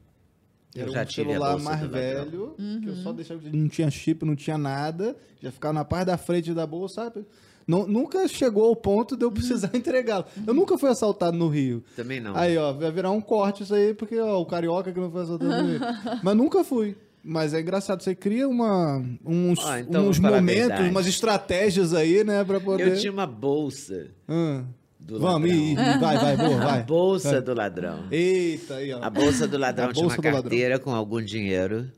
[0.75, 2.83] Eu Era já um celular mais velho, que Uhum.
[2.87, 3.41] eu só deixava.
[3.53, 5.17] Não tinha chip, não tinha nada.
[5.41, 7.25] Já ficava na parte da frente da bolsa, sabe?
[7.67, 10.25] Nu- nunca chegou ao ponto de eu precisar entregá-lo.
[10.47, 11.83] Eu nunca fui assaltado no Rio.
[11.97, 12.37] Também não.
[12.37, 15.23] Aí, ó, vai virar um corte isso aí, porque ó, o carioca que não foi
[15.23, 15.81] assaltado no Rio.
[16.23, 16.97] Mas nunca fui.
[17.27, 22.45] Mas é engraçado, você cria uma, uns, Ó, então, uns momentos, umas estratégias aí, né,
[22.45, 22.89] pra poder.
[22.89, 24.09] Eu tinha uma bolsa.
[24.29, 24.63] Hum.
[25.07, 25.65] Do Vamos, ladrão.
[25.65, 26.83] e, e vai, vai, boa, A vai.
[26.83, 27.43] bolsa Vai.
[27.43, 28.09] do ladrão.
[28.11, 29.03] Eita, aí, ó.
[29.03, 30.41] A bolsa do ladrão A tinha uma do ladrão.
[30.43, 31.91] carteira com algum dinheiro.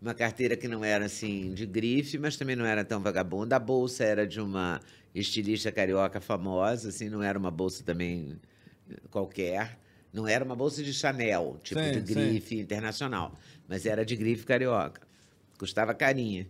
[0.00, 3.56] Uma carteira que não era assim de grife, mas também não era tão vagabunda.
[3.56, 4.80] A bolsa era de uma
[5.14, 8.38] estilista carioca famosa, assim, não era uma bolsa também
[9.10, 9.78] qualquer.
[10.12, 13.34] Não era uma bolsa de Chanel, tipo Sim, de grife internacional,
[13.68, 15.02] mas era de grife carioca.
[15.58, 16.46] Custava carinha.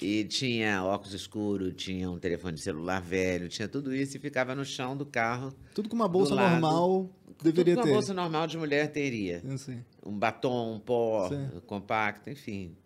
[0.00, 4.64] E tinha óculos escuros, tinha um telefone celular velho, tinha tudo isso e ficava no
[4.64, 5.52] chão do carro.
[5.74, 6.52] Tudo que uma bolsa do lado.
[6.60, 7.10] normal
[7.42, 7.88] deveria tudo que ter.
[7.88, 9.84] uma bolsa normal de mulher teria Assim.
[10.06, 11.60] um batom, um pó Sim.
[11.66, 12.76] compacto, enfim.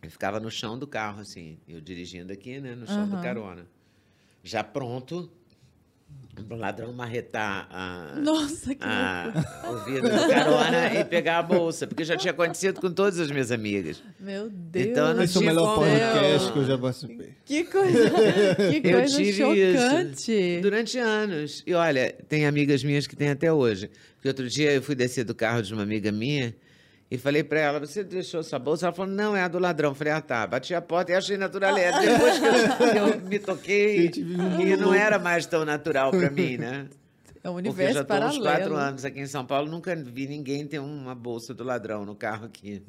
[0.00, 3.22] Ele ficava no chão do carro, assim, eu dirigindo aqui, né, no chão do Aham.
[3.22, 3.66] carona.
[4.44, 5.30] Já pronto
[6.34, 9.32] para o ladrão marretar a, Nossa, que a-
[9.70, 13.30] o vidro do carona e pegar a bolsa, porque já tinha acontecido com todas as
[13.30, 14.02] minhas amigas.
[14.18, 14.86] Meu Deus.
[14.86, 17.32] Então, não Esse é o melhor podcast que eu já participei.
[17.44, 18.10] Que coisa,
[18.80, 20.32] que Eu coisa tive chocante.
[20.32, 21.62] isso durante anos.
[21.66, 23.90] E olha, tem amigas minhas que têm até hoje.
[24.14, 26.54] Porque outro dia eu fui descer do carro de uma amiga minha
[27.12, 28.86] e falei pra ela: Você deixou sua bolsa?
[28.86, 29.90] Ela falou: Não, é a do ladrão.
[29.90, 30.46] Eu falei: Ah, tá.
[30.46, 31.74] Bati a porta e achei natural.
[31.74, 36.88] Depois que eu, eu me toquei, mundo não era mais tão natural pra mim, né?
[37.44, 38.44] É um Porque eu universo já estou há uns paralelo.
[38.44, 42.14] quatro anos aqui em São Paulo, nunca vi ninguém ter uma bolsa do ladrão no
[42.14, 42.82] carro aqui.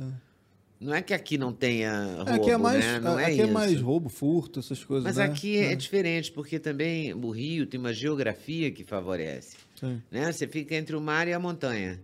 [0.80, 3.00] Não é que aqui não tenha roubo, aqui é mais, né?
[3.02, 3.42] Não é aqui isso.
[3.42, 5.26] é mais roubo, furto, essas coisas, Mas né?
[5.26, 9.58] aqui é diferente, porque também o Rio tem uma geografia que favorece.
[9.78, 10.02] Sim.
[10.10, 10.32] Né?
[10.32, 12.00] Você fica entre o mar e a montanha.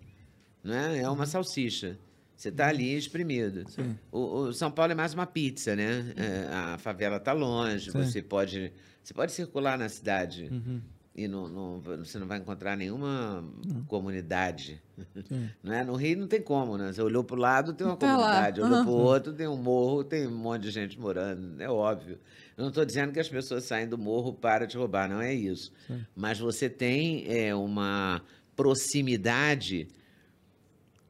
[0.63, 0.99] Né?
[1.01, 1.97] É uma salsicha.
[2.39, 3.69] Você está ali espremido.
[3.69, 3.97] Sim.
[4.09, 6.13] O, o São Paulo é mais uma pizza, né?
[6.15, 7.97] É, a favela está longe, Sim.
[8.01, 8.71] você pode,
[9.03, 10.79] você pode circular na cidade Uhum.
[11.13, 13.43] e não, não- você não vai encontrar nenhuma
[13.89, 14.81] comunidade.
[15.27, 15.49] Sim.
[15.61, 15.83] Não é?
[15.83, 16.93] No Rio não tem como, né?
[16.93, 18.23] Você olhou para o lado, tem uma Tá lá.
[18.23, 18.61] comunidade.
[18.61, 21.61] Olhou para o outro, tem um morro, tem um monte de gente morando.
[21.61, 22.19] É óbvio.
[22.57, 25.33] Eu não estou dizendo que as pessoas saem do morro para te roubar, não é
[25.33, 25.71] isso.
[26.15, 28.21] Mas você tem é, uma
[28.55, 29.87] proximidade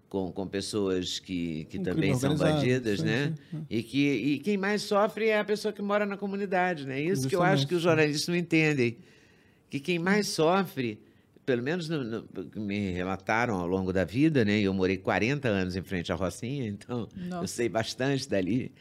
[0.10, 3.34] com, com pessoas que, que Um também são bandidas, sim, né?
[3.52, 7.00] sim, E, que, e quem mais sofre é a pessoa que mora na comunidade, né?
[7.00, 8.98] Isso que eu Justamente, acho que os jornalistas não entendem.
[9.70, 11.00] Que quem mais sofre,
[11.46, 14.60] pelo menos no- no- me relataram ao longo da vida, né?
[14.60, 17.48] Eu morei 40 anos em frente à Rocinha, então eu Nossa.
[17.54, 18.72] sei bastante dali.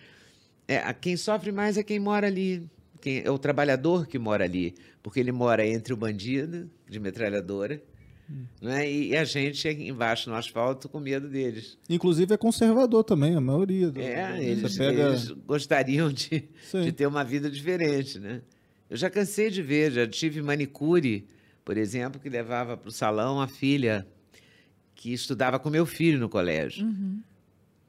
[0.67, 2.67] É, a- quem sofre mais é quem mora ali.
[3.03, 4.75] Quem, é o trabalhador que mora ali.
[5.03, 7.83] Porque ele mora entre o bandido, de metralhadora,
[8.31, 8.45] Hum.
[8.61, 8.91] né?
[8.91, 11.79] e, e a gente embaixo no asfalto com medo deles.
[11.89, 13.91] Inclusive é conservador também, a maioria.
[13.91, 15.09] do- É, eles, pega...
[15.09, 18.43] eles gostariam de, de ter uma vida diferente, né?
[18.91, 21.27] Eu já cansei de ver, já tive manicure,
[21.65, 24.07] por exemplo, que levava para o salão a filha
[24.95, 26.87] que estudava com meu filho no colégio.
[26.87, 27.21] Uhum.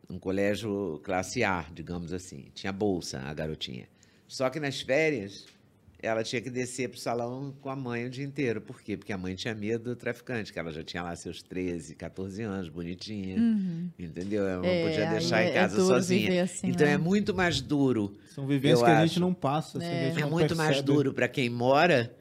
[0.09, 2.45] Um colégio classe A, digamos assim.
[2.53, 3.87] Tinha bolsa, a garotinha.
[4.27, 5.45] Só que nas férias,
[6.01, 8.61] ela tinha que descer para o salão com a mãe o dia inteiro.
[8.61, 8.95] Por quê?
[8.95, 12.41] Porque a mãe tinha medo do traficante, que ela já tinha lá seus 13, 14
[12.41, 13.37] anos, bonitinha.
[13.37, 13.89] Uhum.
[13.99, 14.47] Entendeu?
[14.47, 16.43] Ela não É, podia deixar é- em é casa duro sozinha.
[16.43, 16.93] assim, então né?
[16.93, 18.15] é muito mais duro.
[18.33, 19.19] São vivências Eu que a gente acho.
[19.19, 19.77] não passa.
[19.77, 20.09] assim, É.
[20.09, 20.85] É não muito mais percebe.
[20.93, 22.15] duro para quem mora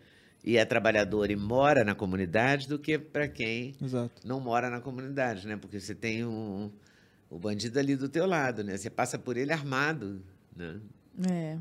[0.45, 4.27] e é trabalhador e mora na comunidade do que para quem Exato.
[4.27, 5.57] não mora na comunidade, né?
[5.57, 6.71] Porque você tem um,
[7.31, 8.77] o bandido ali do teu lado, né?
[8.77, 10.21] Você passa por ele armado,
[10.57, 10.77] né?
[11.31, 11.59] É.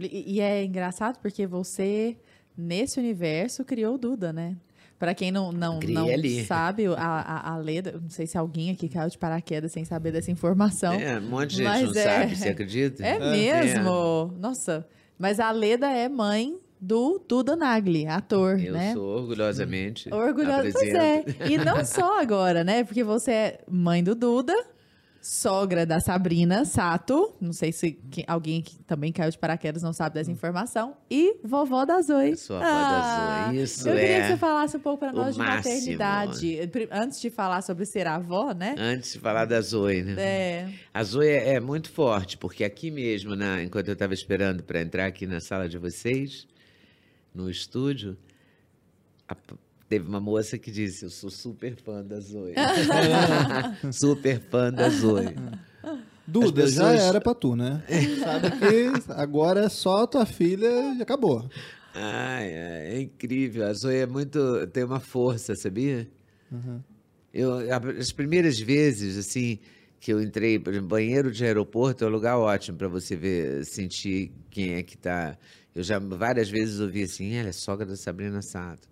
[0.00, 2.16] E é engraçado porque você,
[2.56, 4.56] nesse universo, criou o Duda, né?
[4.98, 6.44] Pra quem não, não, não ali.
[6.44, 10.10] sabe, a, a, a Leda, não sei se alguém aqui caiu de paraquedas sem saber
[10.10, 10.94] dessa informação.
[10.94, 13.04] É, um monte de gente não é- sabe, você acredita?
[13.04, 14.34] É mesmo?
[14.38, 14.86] Nossa.
[15.18, 18.92] Mas a Leda é mãe do Duda Nagli, ator, Eu né?
[18.94, 20.12] sou orgulhosamente.
[20.12, 21.24] Orgulhosa, pois é.
[21.50, 22.82] E não só agora, né?
[22.84, 24.54] Porque você é mãe do Duda,
[25.28, 27.34] sogra da Sabrina Sato.
[27.40, 27.98] Não sei se
[28.28, 30.96] alguém que também caiu de paraquedas não sabe dessa informação.
[31.10, 32.30] E vovó da Zoe.
[32.30, 32.68] Eu sou a avó
[33.42, 35.40] da Zoe, isso Eu queria é que você falasse um pouco para o nós de
[35.40, 35.74] máximo.
[35.74, 36.58] maternidade.
[36.92, 38.76] Antes de falar sobre ser avó, né?
[38.78, 40.14] Antes de falar da Zoe, né?
[40.18, 40.70] É.
[40.94, 44.80] A Zoe é é muito forte, porque aqui mesmo, na- enquanto eu estava esperando para
[44.80, 46.46] entrar aqui na sala de vocês,
[47.34, 48.16] no estúdio,
[49.28, 49.36] a-
[49.88, 52.54] teve uma moça que disse: Eu sou super fã da Zoe.
[53.92, 55.34] super fã da Zoe.
[56.26, 57.82] Duda, As já pessoas- era pra tu, né?
[58.22, 61.48] Sabe que agora é só tua filha e acabou.
[61.94, 63.66] Ai, é incrível.
[63.66, 64.66] A Zoe é muito.
[64.72, 66.08] tem uma força, sabia?
[67.32, 69.58] Eu, a- as primeiras vezes, assim,
[70.00, 73.64] que eu entrei, por exemplo, banheiro de aeroporto é um lugar ótimo para você ver,
[73.64, 75.36] sentir quem é que tá.
[75.74, 78.88] Eu já várias vezes ouvi assim, ela é sogra da Sabrina Sato.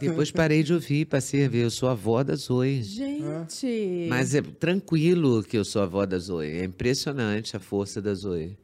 [0.00, 2.82] Depois parei de ouvir, passei a ver, eu sou a avó da Zoe.
[2.82, 4.06] Gente.
[4.08, 6.48] Mas é tranquilo que eu sou a avó da Zoe.
[6.48, 8.56] É impressionante a força da Zoe.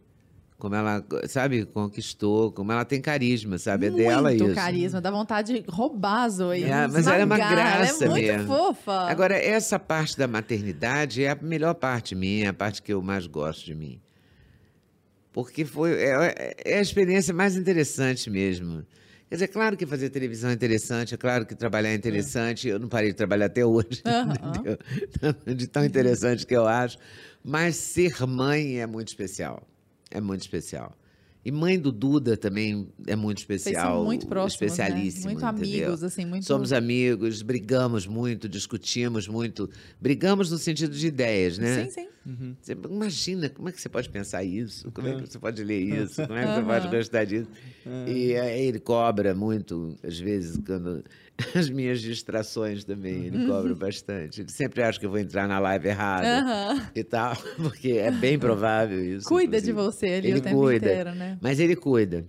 [0.59, 3.86] Como ela, sabe, conquistou, como ela tem carisma, sabe?
[3.86, 4.55] É dela muito isso.
[4.57, 6.64] carisma, dá vontade de roubar a Zoe.
[6.64, 8.47] É, mas ela é uma graça Ela é muito mesmo.
[8.49, 8.93] fofa.
[9.09, 13.01] Agora, essa parte da maternidade é a melhor parte minha, é a parte que eu
[13.01, 14.01] mais gosto de mim.
[15.32, 18.84] Porque foi, é, é a experiência mais interessante mesmo.
[19.29, 22.66] Quer dizer, é claro que fazer televisão é interessante, é claro que trabalhar é interessante.
[22.66, 25.55] Eu não parei de trabalhar até hoje, entendeu?
[25.55, 26.99] De tão interessante que eu acho.
[27.45, 29.68] Mas ser mãe é muito especial.
[30.11, 30.98] É muito especial.
[31.49, 33.97] E mãe do Duda também é muito especial.
[33.97, 34.67] são muito próximos, né?
[34.67, 35.33] especialíssimo.
[35.33, 35.79] Muito entendeu?
[35.79, 36.45] amigos, assim, muito...
[36.45, 39.71] Somos amigos, brigamos muito, discutimos muito.
[39.99, 41.87] Brigamos no sentido de ideias, né?
[41.87, 42.09] Sim, sim.
[42.61, 44.93] Você imagina, como é que você pode pensar isso?
[44.93, 46.27] Como é que você pode ler isso?
[46.27, 47.49] Como é que você pode gostar disso?
[48.07, 51.03] E aí ele cobra muito, às vezes, quando
[51.55, 54.41] as minhas distrações também, ele cobra bastante.
[54.41, 56.91] Ele sempre acha que eu vou entrar na live errada Aham.
[56.95, 59.28] e tal, porque é bem provável isso.
[59.28, 59.72] Cuida de inclusive.
[60.01, 60.86] você ali Ele o tempo cuida.
[60.91, 61.39] inteiro, né?
[61.41, 62.24] Mas ele cuida.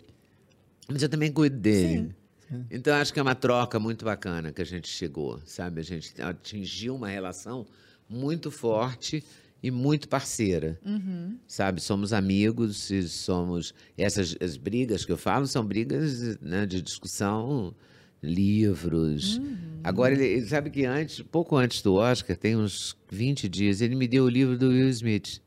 [0.87, 2.13] Mas eu também cuido dele.
[2.51, 2.65] Sim.
[2.71, 5.81] Então acho que é uma troca muito bacana que a gente chegou, sabe?
[5.81, 7.65] A gente atingiu uma relação
[8.09, 9.23] muito forte
[9.61, 11.37] e muito parceira, Uhum.
[11.47, 11.79] sabe?
[11.81, 17.75] Somos amigos e somos essas as brigas que eu falo são brigas né, de discussão,
[18.21, 19.37] livros.
[19.37, 19.57] Uhum.
[19.83, 23.95] Agora ele, ele sabe que antes, pouco antes do Oscar, tem uns 20 dias, ele
[23.95, 25.41] me deu o livro do Will Smith.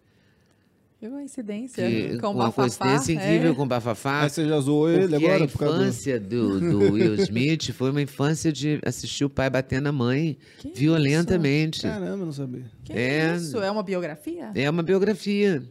[1.03, 1.85] Que coincidência.
[1.85, 3.55] Que, com uma bafafá, coincidência incrível é.
[3.57, 4.23] com o Bafafá.
[4.23, 8.01] Aí você já zoou ele Porque agora a infância do, do Will Smith foi uma
[8.01, 11.83] infância de assistir o pai batendo na mãe Que violentamente.
[11.83, 12.71] Caramba, não sabia.
[12.85, 13.35] Que É.
[13.35, 13.61] isso?
[13.61, 14.53] É uma biografia?
[14.55, 15.65] É uma biografia.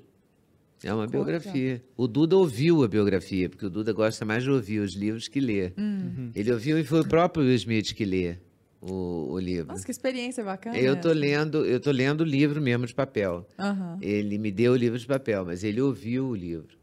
[0.83, 1.11] É uma Coisa.
[1.25, 1.83] biografia.
[1.95, 5.39] O Duda ouviu a biografia, porque o Duda gosta mais de ouvir os livros que
[5.39, 5.73] ler.
[5.77, 6.31] Hum.
[6.33, 8.37] Ele ouviu e foi o próprio Will Smith que lê
[8.81, 9.67] o, o livro.
[9.71, 10.77] Nossa, que experiência bacana.
[10.77, 13.47] eu tô lendo, eu tô lendo o livro mesmo de papel.
[13.59, 13.99] Aham.
[14.01, 16.79] Ele me deu o livro de papel, mas ele ouviu o livro.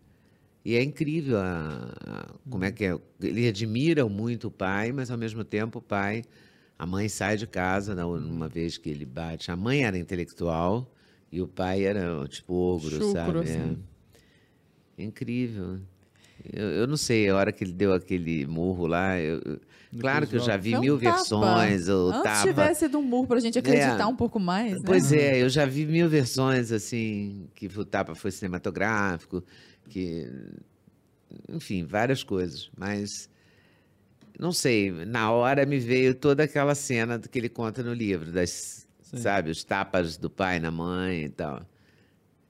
[0.64, 2.96] E é incrível a, a- como é que é.
[3.20, 6.22] Ele admira muito o pai, mas ao mesmo tempo o pai.
[6.78, 9.51] A mãe sai de casa na- uma vez que ele bate.
[9.51, 10.94] A mãe era intelectual
[11.32, 13.38] e o pai era tipo ogro, Chucro, sabe?
[13.40, 13.78] assim.
[14.99, 15.03] É.
[15.03, 15.78] Incrível.
[16.53, 19.18] Eu, eu não sei, a hora que ele deu aquele murro lá.
[19.18, 19.61] eu-
[19.99, 21.16] claro que eu já vi um mil tapa.
[21.16, 21.88] versões.
[21.88, 22.46] O Antes tapa.
[22.49, 24.07] tivesse sido um murro pra gente acreditar É.
[24.07, 24.82] um pouco mais, né?
[24.84, 29.42] Pois é, eu já vi mil versões, assim, que o tapa foi cinematográfico,
[29.88, 30.26] que.
[31.49, 32.70] Enfim, várias coisas.
[32.76, 33.28] Mas.
[34.38, 38.86] Não sei, na hora me veio toda aquela cena que ele conta no livro, das,
[39.03, 41.66] sabe, os tapas do pai na mãe e tal.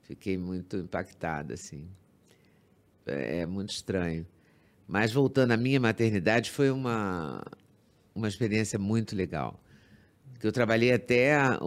[0.03, 1.87] Fiquei muito impactada, assim.
[3.09, 4.25] É, é muito estranho.
[4.87, 7.43] Mas voltando à minha maternidade, foi uma,
[8.15, 9.59] uma experiência muito legal
[10.39, 11.59] que eu trabalhei até a,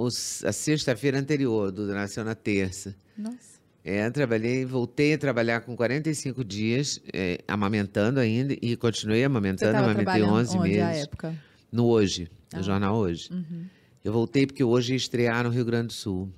[0.47, 2.97] a sexta-feira anterior, o Duda nasceu na terça.
[3.16, 3.61] Nossa.
[3.84, 10.05] É, trabalhei, voltei a trabalhar com 45 dias, é, amamentando ainda, e continuei amamentando, amamentei
[10.05, 11.03] trabalhando 11 onde meses.
[11.03, 11.36] época?
[11.70, 12.62] No Hoje, no Ah.
[12.62, 13.28] jornal Hoje.
[13.30, 13.66] Uhum.
[14.03, 16.30] Eu voltei porque hoje ia estrear no Rio Grande do Sul.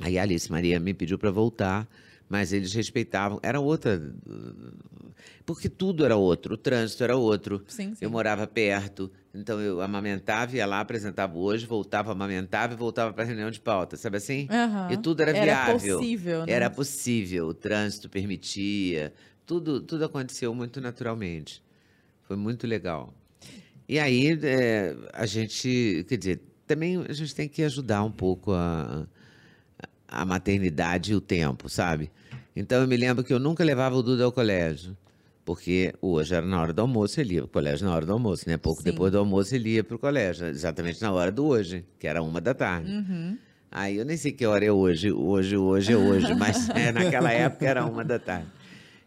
[0.00, 1.86] Aí a Alice Maria me pediu para voltar,
[2.34, 3.38] mas eles respeitavam.
[3.44, 4.12] Era outra.
[5.46, 7.62] Porque tudo era outro, o trânsito era outro.
[7.68, 8.04] Sim, sim.
[8.04, 13.22] Eu morava perto, então eu amamentava, ia lá, apresentava hoje, voltava, amamentava e voltava para
[13.22, 14.48] a reunião de pauta, sabe assim?
[14.50, 14.90] Aham.
[14.90, 15.98] E tudo era Era viável.
[15.98, 16.52] possível, né?
[16.52, 19.14] Era possível, o trânsito permitia,
[19.46, 21.62] tudo, tudo aconteceu muito naturalmente.
[22.26, 23.14] Foi muito legal.
[23.88, 28.50] E aí é, a gente, quer dizer, também a gente tem que ajudar um pouco
[28.52, 29.06] a,
[30.08, 32.10] a maternidade e o tempo, sabe?
[32.54, 34.96] Então eu me lembro que eu nunca levava o Duda ao colégio.
[35.44, 38.12] Porque hoje era na hora do almoço, ele ia para o colégio na hora do
[38.12, 38.56] almoço, né?
[38.56, 38.90] Pouco Sim.
[38.90, 42.22] depois do almoço ele ia para o colégio, exatamente na hora do hoje, que era
[42.22, 42.90] uma da tarde.
[42.90, 43.36] Uhum.
[43.70, 47.30] Aí eu nem sei que hora é hoje, hoje, hoje é hoje, mas é, naquela
[47.30, 48.48] época era uma da tarde.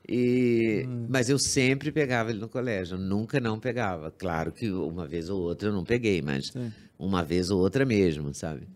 [0.08, 4.10] E, Mas eu sempre pegava ele no colégio, nunca não pegava.
[4.10, 6.54] Claro que uma vez ou outra eu não peguei, mas
[6.98, 8.68] uma vez ou outra mesmo, sabe?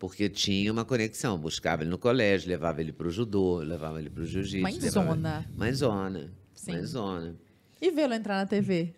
[0.00, 4.08] Porque tinha uma conexão, buscava ele no colégio, levava ele para o judô, levava ele
[4.08, 4.62] para o jiu-jitsu.
[4.62, 5.46] Mãezona.
[5.54, 6.72] Mãezona, Sim.
[6.72, 7.36] mãezona.
[7.78, 8.94] E vê-lo entrar na TV?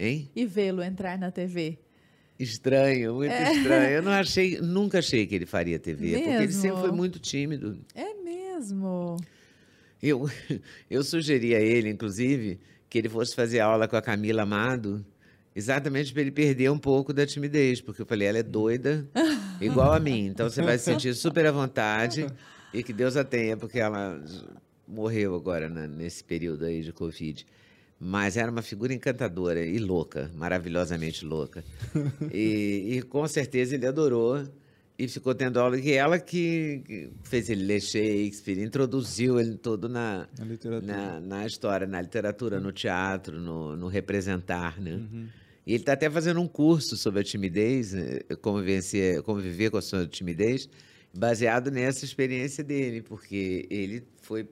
[0.00, 0.28] Hein?
[0.34, 1.78] E vê-lo entrar na TV?
[2.36, 3.90] Estranho, muito estranho.
[3.90, 6.60] Eu não achei, nunca achei que ele faria TV, porque ele Mesmo?
[6.60, 7.78] sempre foi muito tímido.
[7.94, 9.16] É mesmo.
[10.02, 10.28] Eu,
[10.90, 12.58] eu sugeri a ele, inclusive,
[12.90, 15.06] que ele fosse fazer aula com a Camila Amado,
[15.54, 19.06] exatamente para ele perder um pouco da timidez, porque eu falei, ela é doida,
[19.60, 22.26] igual a mim, então você vai se sentir super à vontade
[22.72, 24.22] e que Deus a tenha, porque ela
[24.86, 27.46] morreu agora né, nesse período aí de Covid.
[28.04, 31.64] Mas era uma figura encantadora e louca, maravilhosamente louca.
[32.32, 34.42] E, e com certeza ele adorou
[34.98, 35.78] e ficou tendo aula.
[35.78, 40.44] E ela que fez ele ler Shakespeare, introduziu ele todo na, Na
[40.80, 44.94] na, na história, na literatura, no teatro, no, no representar, né?
[44.94, 45.28] Uhum.
[45.66, 49.70] E ele está até fazendo um curso sobre a timidez, eh, como vencer, como viver
[49.70, 50.68] com a sua timidez,
[51.14, 54.48] baseado nessa experiência dele, porque ele foi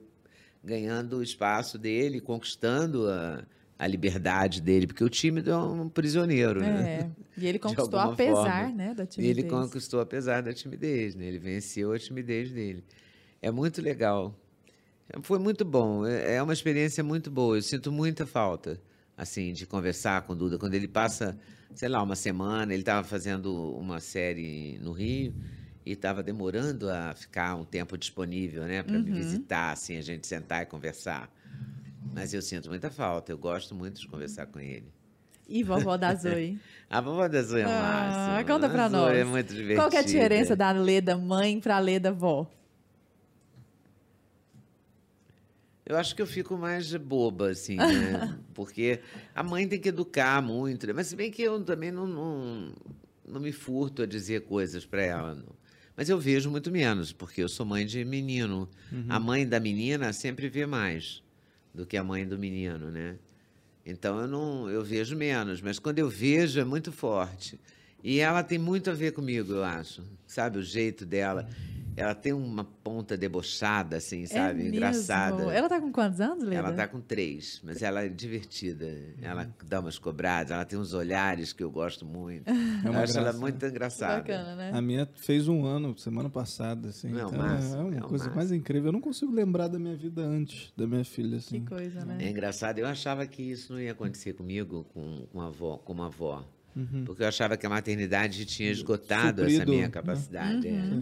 [0.63, 3.43] ganhando o espaço dele, conquistando a,
[3.77, 7.11] a liberdade dele, porque o tímido é um prisioneiro, né?
[7.37, 7.41] É.
[7.41, 8.75] E ele conquistou apesar, forma.
[8.75, 9.37] né, da E timidez.
[9.37, 11.25] ele conquistou apesar da timidez, né?
[11.25, 12.83] Ele venceu a timidez dele.
[13.41, 14.33] É muito legal.
[15.23, 16.05] Foi muito bom.
[16.05, 17.57] É é uma experiência muito boa.
[17.57, 18.79] Eu sinto muita falta,
[19.17, 20.57] assim, de conversar com o Duda.
[20.57, 21.37] Quando ele passa,
[21.75, 25.33] sei lá, uma semana, ele estava fazendo uma série no Rio
[25.85, 29.03] e estava demorando a ficar um tempo disponível, né, para Uhum.
[29.03, 31.29] me visitar, assim, a gente sentar e conversar.
[32.13, 33.31] Mas eu sinto muita falta.
[33.31, 34.91] Eu gosto muito de conversar com ele.
[35.47, 36.59] E vovó da Zoe?
[36.89, 39.17] A vovó da Zoe é o Ah, conta pra a Zoe nós.
[39.17, 39.75] É muito divertida.
[39.81, 42.45] Qual que é a diferença da Leda mãe pra Leda vó?
[45.91, 48.37] Eu acho que eu fico mais boba, assim, né?
[48.55, 49.01] Porque
[49.35, 50.87] a mãe tem que educar muito.
[50.87, 50.93] né?
[50.93, 52.73] Mas se bem que eu também não, não,
[53.27, 55.35] não me furto a dizer coisas para ela.
[55.35, 55.53] não.
[55.97, 58.69] Mas eu vejo muito menos, porque eu sou mãe de menino.
[59.09, 61.21] A mãe da menina sempre vê mais
[61.75, 63.17] do que a mãe do menino, né?
[63.85, 67.59] Então eu não, eu vejo menos, mas quando eu vejo é muito forte.
[68.01, 70.03] E ela tem muito a ver comigo, eu acho.
[70.25, 71.49] Sabe o jeito dela?
[71.95, 74.63] Ela tem uma ponta debochada, assim, sabe?
[74.63, 74.67] é?
[74.67, 75.43] Engraçada.
[75.53, 76.55] Ela tá com quantos anos, Leda?
[76.55, 78.87] Ela tá com três, mas ela é divertida.
[79.21, 82.49] Ela dá umas cobradas, ela tem uns olhares que eu gosto muito.
[82.49, 84.17] É eu uma acho ela muito engraçada.
[84.21, 84.71] Bacana, né?
[84.73, 87.09] A minha fez um ano semana passada, assim.
[87.09, 88.35] Não, então massa, é uma é coisa massa.
[88.37, 88.87] mais incrível.
[88.87, 91.65] Eu não consigo lembrar da minha vida antes da minha filha, Que assim.
[91.65, 92.17] coisa, né?
[92.21, 96.03] É engraçado, eu achava que isso não ia acontecer comigo com, com a avó, como
[96.03, 96.45] avó.
[97.05, 99.91] Porque eu achava que a maternidade tinha esgotado essa Suprido, minha né?
[99.91, 100.67] capacidade.
[100.69, 101.01] é.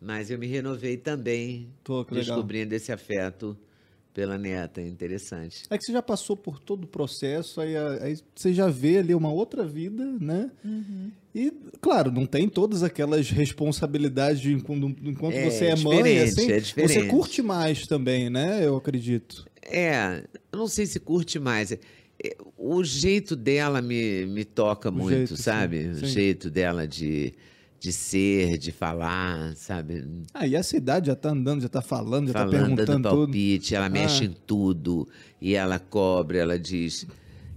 [0.00, 2.36] Mas eu me renovei também, Pô, que legal.
[2.36, 3.56] descobrindo esse afeto
[4.14, 4.80] pela neta.
[4.80, 5.62] Interessante.
[5.70, 9.14] É que você já passou por todo o processo, aí, aí você já vê ali
[9.14, 10.50] uma outra vida, né?
[10.64, 11.10] Uhum.
[11.34, 16.28] E, claro, não tem todas aquelas responsabilidades de quando, enquanto É, você é mãe, diferente,
[16.30, 17.08] assim, é você diferente.
[17.08, 18.64] curte mais também, né?
[18.64, 19.46] Eu acredito.
[19.62, 21.70] É, eu não sei se curte mais.
[21.72, 21.78] É,
[22.24, 25.94] é, O jeito dela me, me toca muito, jeito, sim, sabe?
[25.94, 26.04] sim.
[26.04, 27.34] O jeito dela de,
[27.80, 30.04] de ser, de falar, sabe?
[30.34, 33.08] Ah, e essa idade já tá andando, já tá falando, já tá Falando, dando perguntando
[33.08, 33.22] tudo.
[33.26, 34.26] palpite, ela mexe Ah.
[34.26, 35.08] em tudo.
[35.40, 37.06] E ela cobra, ela diz.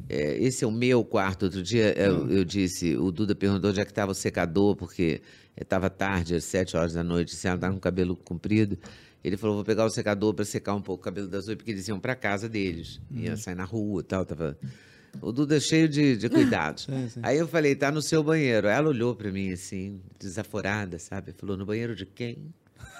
[0.09, 1.43] é, esse é o meu quarto.
[1.43, 2.29] Outro dia eu, Hum.
[2.29, 5.21] eu disse, o Duda perguntou onde é que estava o secador, porque
[5.55, 8.77] estava tarde, às sete horas da noite, se ela estava com o cabelo comprido.
[9.23, 11.71] Ele falou, vou pegar o secador para secar um pouco o cabelo das oito, porque
[11.71, 12.99] eles iam para casa deles.
[13.11, 13.19] Hum.
[13.19, 14.25] Ia sair na rua e tal.
[14.25, 14.57] Tava...
[15.19, 16.83] O Duda é cheio de, de cuidados.
[16.89, 17.19] Sim, sim.
[17.23, 18.67] Aí eu falei, tá no seu banheiro.
[18.67, 21.33] Ela olhou para mim assim, desaforada, sabe?
[21.33, 22.53] Falou, no banheiro de quem?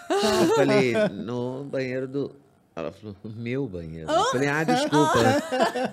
[0.10, 2.36] Eu falei, no banheiro do.
[2.76, 4.10] Ela falou, no meu banheiro.
[4.12, 5.20] Eu falei, ah, desculpa,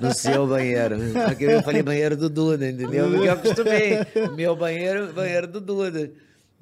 [0.00, 0.96] no seu banheiro.
[1.26, 3.10] Porque eu falei banheiro do Duda, entendeu?
[3.10, 3.98] Porque eu acostumei.
[4.34, 6.10] Meu banheiro, banheiro do Duda.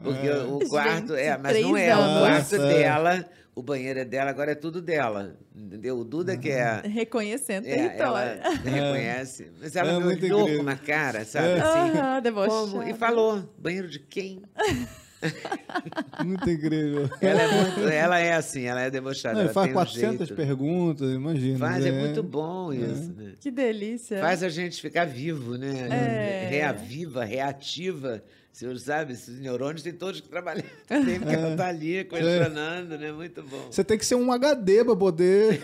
[0.03, 1.97] Porque o quarto, é, mas não três é.
[1.97, 3.25] O quarto é dela,
[3.57, 5.35] o banheiro é dela, agora é tudo dela.
[5.57, 5.99] Entendeu?
[5.99, 6.83] O Duda que é.
[6.87, 8.63] Reconhecendo É, ela território.
[8.63, 9.51] reconhece.
[9.59, 10.63] Mas ela É me muito olhou incrível.
[10.65, 11.49] com uma cara, sabe?
[11.49, 11.61] É.
[11.61, 12.71] Assim, Aham, debochada.
[12.71, 12.83] como?
[12.83, 14.43] E falou, banheiro de quem?
[16.25, 17.09] Muito incrível.
[17.21, 19.35] Ela é, muito, ela é assim, ela é debochada.
[19.35, 20.35] Não, ela faz tem um 400 jeito.
[20.37, 21.59] perguntas, imagina.
[21.59, 23.13] Faz, é, muito bom isso.
[23.17, 23.33] né?
[23.41, 24.21] Que delícia.
[24.21, 25.89] Faz a gente ficar vivo, né?
[25.91, 26.49] É.
[26.51, 28.23] Reaviva, reativa,
[28.57, 30.65] Seus, sabe, esses neurônios têm todos que trabalhar.
[30.89, 33.13] Tem que ela tá ali questionando, né?
[33.13, 33.67] Muito bom.
[33.71, 35.61] Você tem que ser um HD pra poder.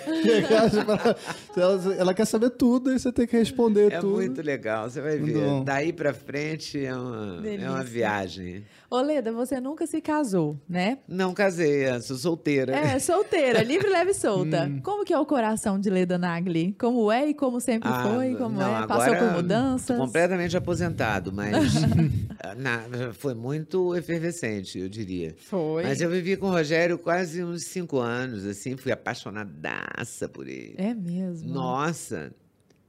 [1.57, 4.16] ela, ela quer saber tudo e você tem que responder É tudo.
[4.16, 5.45] muito legal, você vai Muito ver.
[5.47, 5.64] bom.
[5.64, 8.64] Daí pra frente é uma, é uma viagem.
[8.90, 10.99] Ô, Leda, você nunca se casou, né?
[11.09, 12.76] Não casei, eu sou solteira.
[12.76, 14.43] É, solteira, livre, leve e solta.
[14.72, 14.80] Hum.
[14.82, 16.74] Como que é o coração de Leda Nagli?
[16.78, 18.34] Como é e como sempre Ah, foi?
[18.36, 18.86] Como não, é?
[18.86, 19.97] Passou agora por mudanças?
[19.97, 21.72] tô completamente aposentado, mas
[22.59, 22.82] na-
[23.14, 25.35] foi muito efervescente, eu diria.
[25.39, 25.83] Foi.
[25.83, 30.74] Mas eu vivi com o Rogério quase uns cinco anos, assim, fui apaixonadaça por ele.
[30.78, 31.49] É mesmo.
[31.53, 32.33] Nossa,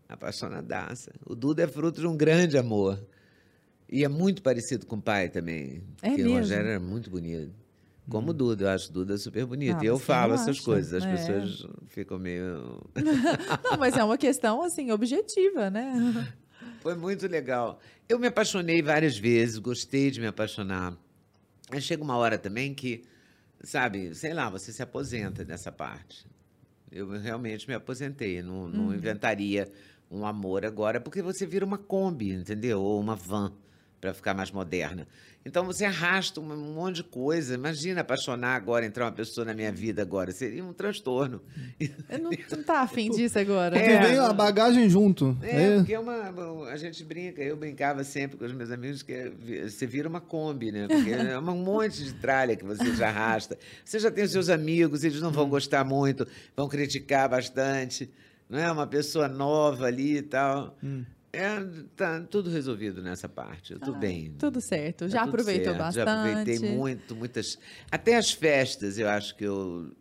[0.08, 1.12] apaixonadaça.
[1.26, 3.00] O Duda é fruto de um grande amor.
[3.90, 5.84] E é muito parecido com o pai também.
[6.02, 6.36] É porque mesmo?
[6.38, 7.52] o Rogério era muito bonito.
[8.10, 9.78] Como o Duda, eu acho o Duda super bonito.
[9.80, 10.64] Ah, e eu falo essas acha?
[10.64, 11.12] coisas, as É.
[11.12, 12.82] pessoas ficam meio.
[13.64, 15.94] Não, mas é uma questão, assim, objetiva, né?
[16.84, 17.80] Foi muito legal.
[18.10, 20.96] Eu me apaixonei várias vezes, gostei de me apaixonar.
[21.72, 23.06] Mas chega uma hora também que,
[23.64, 26.28] sabe, sei lá, você se aposenta nessa parte.
[26.92, 28.96] Eu realmente me aposentei, não, não Uhum.
[28.96, 29.72] inventaria
[30.12, 32.82] um amor agora, porque você vira uma Kombi, entendeu?
[32.82, 33.54] Ou uma van,
[34.04, 35.08] para ficar mais moderna.
[35.46, 37.54] Então você arrasta um monte de coisa.
[37.56, 40.30] Imagina apaixonar agora, entrar uma pessoa na minha vida agora.
[40.34, 41.42] Seria um transtorno.
[42.10, 43.78] Eu não, não tá afim disso agora.
[43.78, 45.38] Porque É, vem a bagagem junto.
[45.42, 45.76] É, É.
[45.78, 49.32] porque é uma, a gente brinca, eu brincava sempre com os meus amigos que
[49.70, 50.86] você vira uma Kombi, né?
[50.86, 53.58] Porque é um monte de tralha que você já arrasta.
[53.86, 56.28] Você já tem os seus amigos, eles não vão gostar muito,
[56.58, 58.10] vão criticar bastante,
[58.50, 58.70] não é?
[58.70, 60.78] Uma pessoa nova ali e tal.
[61.36, 61.60] É,
[61.96, 64.36] tá tudo resolvido nessa parte, eu tô bem.
[64.38, 65.06] Tudo certo.
[65.06, 66.06] Tá Já tudo aproveitou certo, bastante.
[66.06, 67.58] Já aproveitei muito, muitas.
[67.90, 69.92] Até as festas, eu acho que eu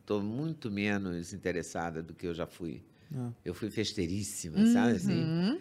[0.00, 2.84] estou muito menos interessada do que eu já fui.
[3.12, 3.32] Ah.
[3.44, 5.58] Eu fui festeiríssima, sabe assim?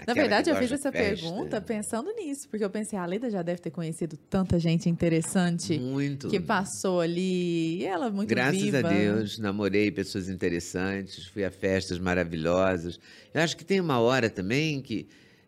[0.00, 0.04] Uhum.
[0.06, 1.26] Na verdade, eu fiz essa festa.
[1.26, 5.78] pergunta pensando nisso, porque eu pensei, a Leda já deve ter conhecido tanta gente interessante
[5.78, 6.28] Muito.
[6.28, 7.78] que passou ali.
[7.80, 8.78] E ela é muito Graças viva.
[8.78, 12.98] a Deus, namorei pessoas interessantes, fui a festas maravilhosas.
[13.32, 15.06] Eu acho que tem uma hora também que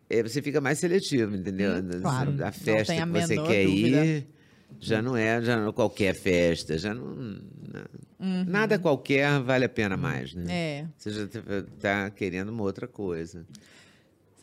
[0.09, 1.73] eh, você fica mais seletivo, entendeu?
[1.75, 2.35] Hum, claro.
[2.43, 4.05] A festa a que você quer dúvida.
[4.05, 4.27] ir
[4.79, 9.69] já não é já não é qualquer festa, já não, não- nada qualquer vale a
[9.69, 10.43] pena mais, né?
[10.43, 10.49] Uhum.
[10.49, 10.85] É.
[10.97, 13.45] Você já está querendo uma outra coisa.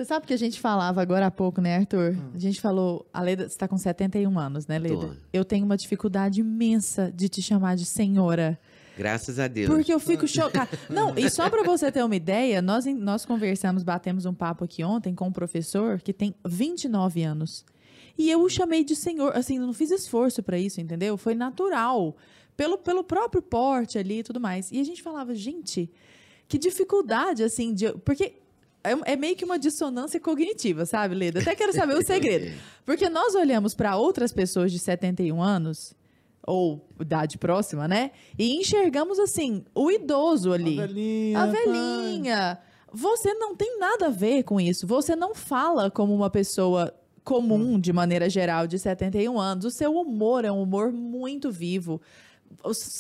[0.01, 2.17] Você sabe que a gente falava agora há pouco, né, Arthur?
[2.35, 5.09] A gente falou, a Leda, você está com 71 anos, né, Leda?
[5.09, 5.15] Tô.
[5.31, 8.59] Eu tenho uma dificuldade imensa de te chamar de senhora.
[8.97, 9.69] Graças a Deus.
[9.69, 10.71] Porque eu fico chocada.
[10.89, 14.83] Não, e só para você ter uma ideia, nós, nós conversamos, batemos um papo aqui
[14.83, 17.63] ontem com um professor que tem 29 anos.
[18.17, 21.19] E eu o chamei de senhor, assim, não fiz esforço para isso, entendeu?
[21.19, 22.17] Foi natural,
[22.57, 24.73] pelo, pelo próprio porte ali e tudo mais.
[24.73, 25.93] E a gente falava, gente,
[26.49, 27.93] que dificuldade, assim, de.
[27.99, 28.41] Porque
[28.83, 31.41] é, é meio que uma dissonância cognitiva, sabe, Leda?
[31.41, 32.53] Até quero saber o segredo.
[32.85, 35.95] Porque nós olhamos para outras pessoas de 71 anos,
[36.47, 38.11] ou idade próxima, né?
[38.39, 40.81] E enxergamos, assim, o idoso ali.
[40.81, 41.39] A velhinha.
[41.39, 42.59] A velhinha.
[42.93, 44.87] Você não tem nada a ver com isso.
[44.87, 49.65] Você não fala como uma pessoa comum, de maneira geral, de 71 anos.
[49.65, 52.01] O seu humor é um humor muito vivo.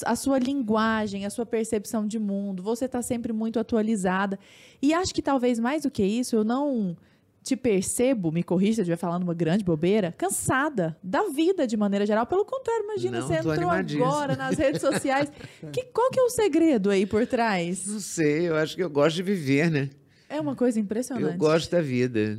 [0.07, 4.39] A sua linguagem, a sua percepção de mundo, você está sempre muito atualizada.
[4.81, 6.97] E acho que talvez mais do que isso, eu não
[7.43, 11.77] te percebo, me corrija se eu estiver falando uma grande bobeira, cansada da vida de
[11.77, 12.27] maneira geral.
[12.27, 15.31] Pelo contrário, imagina, Não, você entrou agora nas redes sociais.
[15.73, 17.87] Que, qual que é o segredo aí por trás?
[17.87, 19.91] Não sei, eu acho que eu gosto de viver, né?
[20.29, 21.33] É uma coisa impressionante.
[21.33, 22.39] Eu gosto da vida.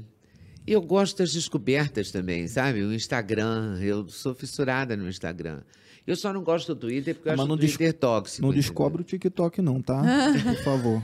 [0.66, 2.84] E eu gosto das descobertas também, sabe?
[2.84, 5.62] O Instagram, eu sou fissurada no Instagram.
[6.06, 8.42] Eu só não gosto do Twitter porque eu Ah, mas acho não o Twitter tóxico.
[8.42, 8.62] Não entendeu?
[8.64, 10.02] descobre o TikTok, não, tá?
[10.56, 11.02] Por favor.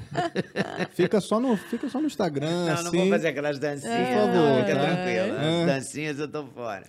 [0.93, 2.65] fica, só no, fica só no Instagram.
[2.65, 2.83] Não, assim.
[2.85, 4.81] não vou fazer aquelas dancinhas, É, por favor, fica tá?
[4.85, 5.37] tranquilo.
[5.37, 5.59] É.
[5.61, 6.83] As dancinhas eu tô fora.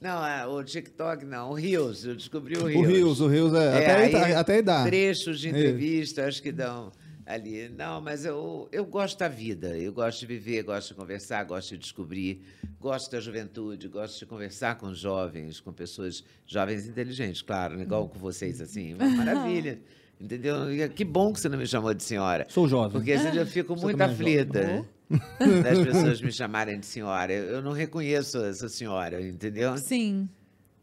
[0.00, 2.88] Não, é, o TikTok não, o Reels, eu descobri o O Reels.
[2.88, 3.58] Rios, o Rios é.
[3.58, 3.68] É,
[4.06, 4.82] até, aí, até aí dá.
[4.82, 5.50] Trechos de É.
[5.50, 6.90] entrevista, acho que dão
[7.26, 7.68] ali.
[7.68, 11.70] Não, mas eu, eu gosto da vida, eu gosto de viver, gosto de conversar, gosto
[11.70, 12.42] de descobrir,
[12.80, 17.82] gosto da juventude, gosto de conversar com jovens, com pessoas, jovens inteligentes, claro, né?
[17.82, 19.80] igual com vocês, assim, uma maravilha.
[20.20, 20.72] Entendeu?
[20.72, 22.46] E Que bom que você não me chamou de senhora.
[22.48, 22.92] Sou jovem.
[22.92, 24.86] Porque às vezes eu fico Você muito também é aflita
[25.62, 27.32] das pessoas me chamarem de senhora.
[27.32, 29.76] Eu eu não reconheço essa senhora, entendeu?
[29.78, 30.28] Sim.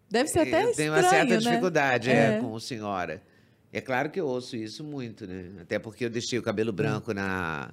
[0.10, 1.38] Deve ser até eu estranho, tenho uma certa né?
[1.38, 2.38] dificuldade é.
[2.38, 2.40] É.
[2.40, 3.22] com o senhora.
[3.72, 5.52] É claro que eu ouço isso muito, né?
[5.62, 7.72] Até porque eu deixei o cabelo branco na,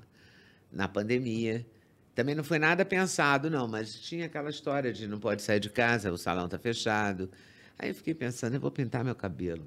[0.71, 1.67] na pandemia.
[2.15, 5.71] Também não foi nada pensado, não, mas tinha aquela história de não pode sair de
[5.71, 7.31] casa, o salão está fechado.
[7.79, 9.67] Aí eu fiquei pensando, eu vou pintar meu cabelo.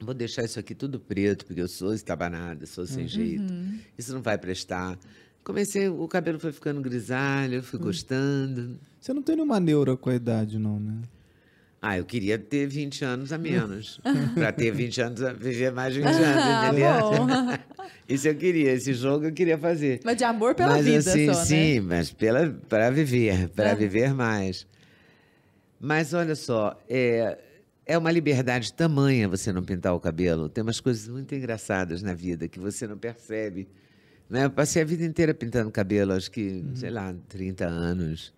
[0.00, 3.44] Vou deixar isso aqui tudo preto, porque eu sou estabanada, sou sem jeito.
[3.96, 4.98] Isso não vai prestar.
[5.44, 8.78] Comecei, o cabelo foi ficando grisalho, eu fui gostando.
[9.00, 11.02] Você não tem nenhuma neura com a idade, não, né?
[11.86, 14.00] Ah, eu queria ter 20 anos a menos.
[14.34, 17.58] para ter 20 anos, a viver mais de 20 anos, entendeu?
[18.08, 20.00] Isso eu queria, esse jogo eu queria fazer.
[20.02, 21.44] Mas de amor pela mas, vida assim, só, né?
[21.44, 23.74] sim, mas pela, para viver, para É.
[23.74, 24.66] viver mais.
[25.78, 27.36] Mas olha só, é,
[27.84, 30.48] é uma liberdade tamanha você não pintar o cabelo.
[30.48, 33.68] Tem umas coisas muito engraçadas na vida que você não percebe.
[34.30, 34.46] Né?
[34.46, 38.32] Eu passei a vida inteira pintando cabelo, acho que, sei lá, 30 anos.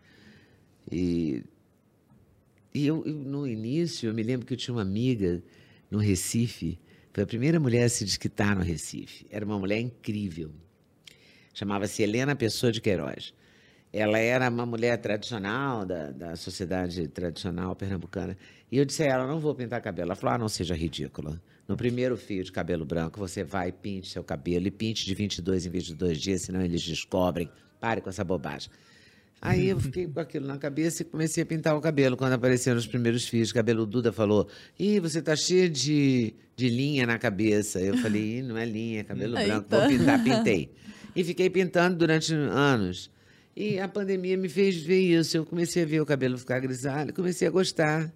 [0.90, 1.44] E,
[2.76, 5.42] e eu, eu, no início, eu me lembro que eu tinha uma amiga
[5.90, 6.78] no Recife,
[7.12, 9.26] foi a primeira mulher a se desquitar no Recife.
[9.30, 10.50] Era uma mulher incrível.
[11.54, 13.32] Chamava-se Helena Pessoa de Queiroz.
[13.90, 18.36] Ela era uma mulher tradicional, da, da sociedade tradicional pernambucana.
[18.70, 20.08] E eu disse a ela, não vou pintar cabelo.
[20.08, 21.40] Ela falou, ah, não seja ridícula.
[21.66, 24.66] No primeiro fio de cabelo branco, você vai e pinte seu cabelo.
[24.66, 27.50] E pinte de 22 em 22 dias, senão eles descobrem.
[27.80, 28.70] Pare com essa bobagem.
[29.40, 32.16] Aí eu fiquei com aquilo na cabeça e comecei a pintar o cabelo.
[32.16, 37.06] Quando apareceram os primeiros fios cabelo, Duda falou: Ih, você tá cheia de, de linha
[37.06, 37.80] na cabeça.
[37.80, 39.66] Eu falei: Ih, não é linha, é cabelo branco.
[39.68, 40.70] Vou pintar, pintei.
[41.14, 43.10] E fiquei pintando durante anos.
[43.54, 45.36] E a pandemia me fez ver isso.
[45.36, 48.12] Eu comecei a ver o cabelo ficar grisalho, comecei a gostar.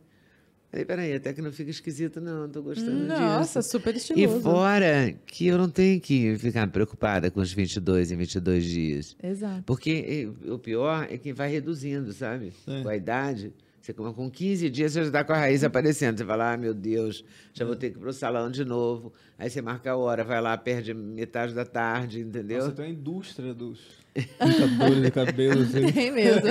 [0.70, 3.70] Falei, peraí, até que não fica esquisito, não, tô gostando Nossa, disso.
[3.72, 4.40] super E estiloso.
[4.40, 9.16] fora que eu não tenho que ficar preocupada com os 22 em 22 dias.
[9.20, 9.64] Exato.
[9.66, 12.52] Porque o pior é que vai reduzindo, sabe?
[12.68, 12.82] É.
[12.82, 13.52] Com a idade.
[13.82, 16.18] Você come- com 15 dias você já está com a raiz aparecendo.
[16.18, 19.12] Você fala, ah, meu Deus, já vou ter que ir para o salão de novo.
[19.38, 22.58] Aí você marca a hora, vai lá, perde metade da tarde, entendeu?
[22.58, 23.80] Nossa, tem uma indústria dos
[24.38, 25.62] pintadores de cabelo.
[25.62, 25.86] Assim.
[25.92, 26.42] Tem mesmo.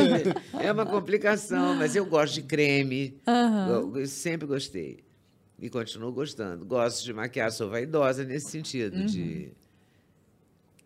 [0.59, 3.19] É uma complicação, mas eu gosto de creme.
[3.27, 3.91] Aham.
[3.95, 5.03] Eu, sempre gostei.
[5.59, 6.65] E continuo gostando.
[6.65, 9.05] Gosto de maquiar, sou vaidosa nesse sentido.
[9.05, 9.51] De...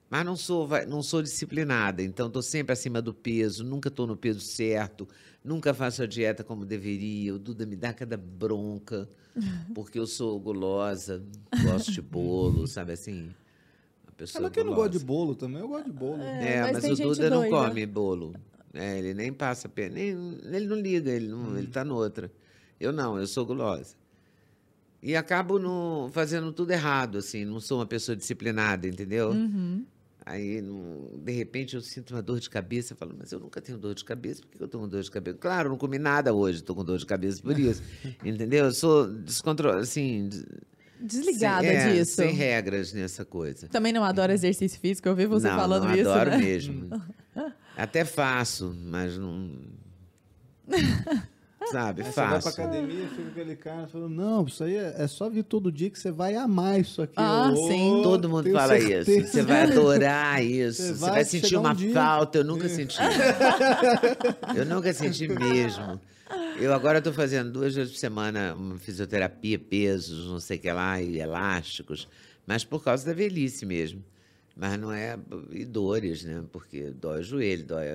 [0.09, 4.15] Mas não sou, não sou disciplinada, então estou sempre acima do peso, nunca estou no
[4.15, 5.07] peso certo,
[5.43, 7.33] nunca faço a dieta como deveria.
[7.33, 9.09] O Duda me dá cada bronca,
[9.73, 11.23] porque eu sou gulosa,
[11.63, 13.33] gosto de bolo, sabe assim?
[14.17, 15.61] Pessoa Mas quem não gosta de bolo também?
[15.61, 16.21] Eu gosto de bolo.
[16.21, 17.67] É, mas mas, tem o Duda não doida.
[17.69, 18.33] come bolo.
[18.73, 20.09] É, ele nem passa pena, nem,
[20.51, 22.31] ele não liga, ele, não, ele tá noutra.
[22.79, 23.95] Eu não, eu sou gulosa.
[25.01, 29.31] E acabo no, fazendo tudo errado, assim, não sou uma pessoa disciplinada, entendeu?
[29.31, 29.85] Uhum.
[30.25, 33.61] Aí, não- de repente, eu sinto uma dor de cabeça, eu falo, mas eu nunca
[33.61, 35.37] tenho dor de cabeça, por que eu estou com dor de cabeça?
[35.37, 37.83] Claro, não comi nada hoje, estou com dor de cabeça por isso,
[38.23, 38.65] entendeu?
[38.65, 40.29] Eu sou descontrolada, assim...
[41.03, 42.15] des- Desligada sem, é, disso.
[42.15, 43.67] Sem regras nessa coisa.
[43.67, 46.37] Também não adoro exercício físico, eu vi você não, falando não isso, adoro né?
[46.37, 46.89] mesmo.
[47.77, 49.51] Até faço, mas não.
[51.71, 52.49] Sabe, Aí você vai pra faço.
[52.61, 55.97] academia, fica aquele cara falando, não, isso aí é, é só vir todo dia que
[55.97, 57.13] você vai amar isso aqui.
[57.15, 57.91] Ah, Eu, sim.
[57.99, 59.27] "Oh, Todo mundo tenho fala certeza." isso.
[59.31, 60.81] Você vai adorar isso.
[60.83, 62.37] Você Você vai vai, sentir um uma dia- falta.
[62.39, 62.97] Eu nunca senti.
[64.55, 65.99] eu nunca senti mesmo.
[66.59, 70.71] Eu agora estou fazendo duas vezes por semana uma fisioterapia, pesos, não sei o que
[70.71, 72.07] lá, e elásticos.
[72.45, 74.03] Mas por causa da velhice mesmo.
[74.55, 75.17] Mas não é.
[75.51, 76.43] E dores, né?
[76.51, 77.85] Porque dói o joelho, dói,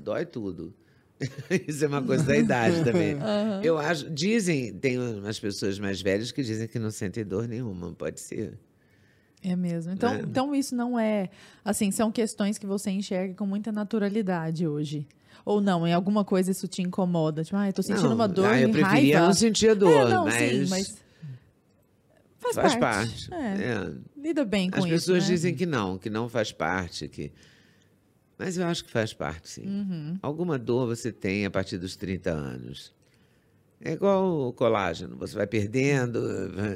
[0.00, 0.72] dói tudo.
[1.68, 3.16] Isso é uma coisa da idade também.
[3.62, 4.08] Eu acho.
[4.10, 7.92] Dizem, tem umas pessoas mais velhas que dizem que não sentem dor nenhuma.
[7.92, 8.58] Pode ser.
[9.42, 9.92] É mesmo.
[9.92, 10.20] Então, É.
[10.20, 11.28] então isso não é.
[11.64, 15.06] Assim, são questões que você enxerga com muita naturalidade hoje.
[15.46, 17.44] Ou não, em alguma coisa isso te incomoda?
[17.44, 19.26] Tipo, ah, eu tô sentindo Não, uma dor ah, eu preferia raiva.
[19.26, 20.98] não sentir dor, é, não, mas, sim, mas
[22.40, 23.28] faz, faz parte.
[23.30, 23.32] parte.
[23.32, 23.92] É, É.
[24.20, 25.30] Lida bem com As isso, pessoas né?
[25.34, 27.32] dizem que não, que não faz parte, que
[28.36, 29.66] mas eu acho que faz parte, sim.
[29.66, 30.18] Uhum.
[30.20, 32.92] Alguma dor você tem a partir dos 30 anos.
[33.80, 36.18] É igual o colágeno, você vai perdendo,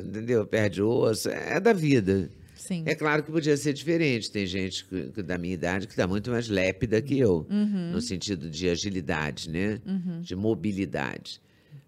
[0.06, 0.46] entendeu?
[0.46, 2.30] Perde osso, é da vida.
[2.60, 2.82] Sim.
[2.86, 4.30] É claro que podia ser diferente.
[4.30, 7.92] Tem gente que- que da minha idade que está muito mais lépida que eu, Uhum.
[7.92, 9.80] no sentido de agilidade, né?
[10.20, 11.40] De mobilidade.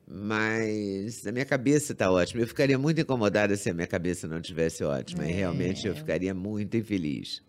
[0.06, 2.42] Mas a minha cabeça está ótima.
[2.42, 5.26] Eu ficaria muito incomodada se a minha cabeça não tivesse ótima.
[5.26, 5.90] E realmente É.
[5.90, 7.42] eu ficaria muito infeliz.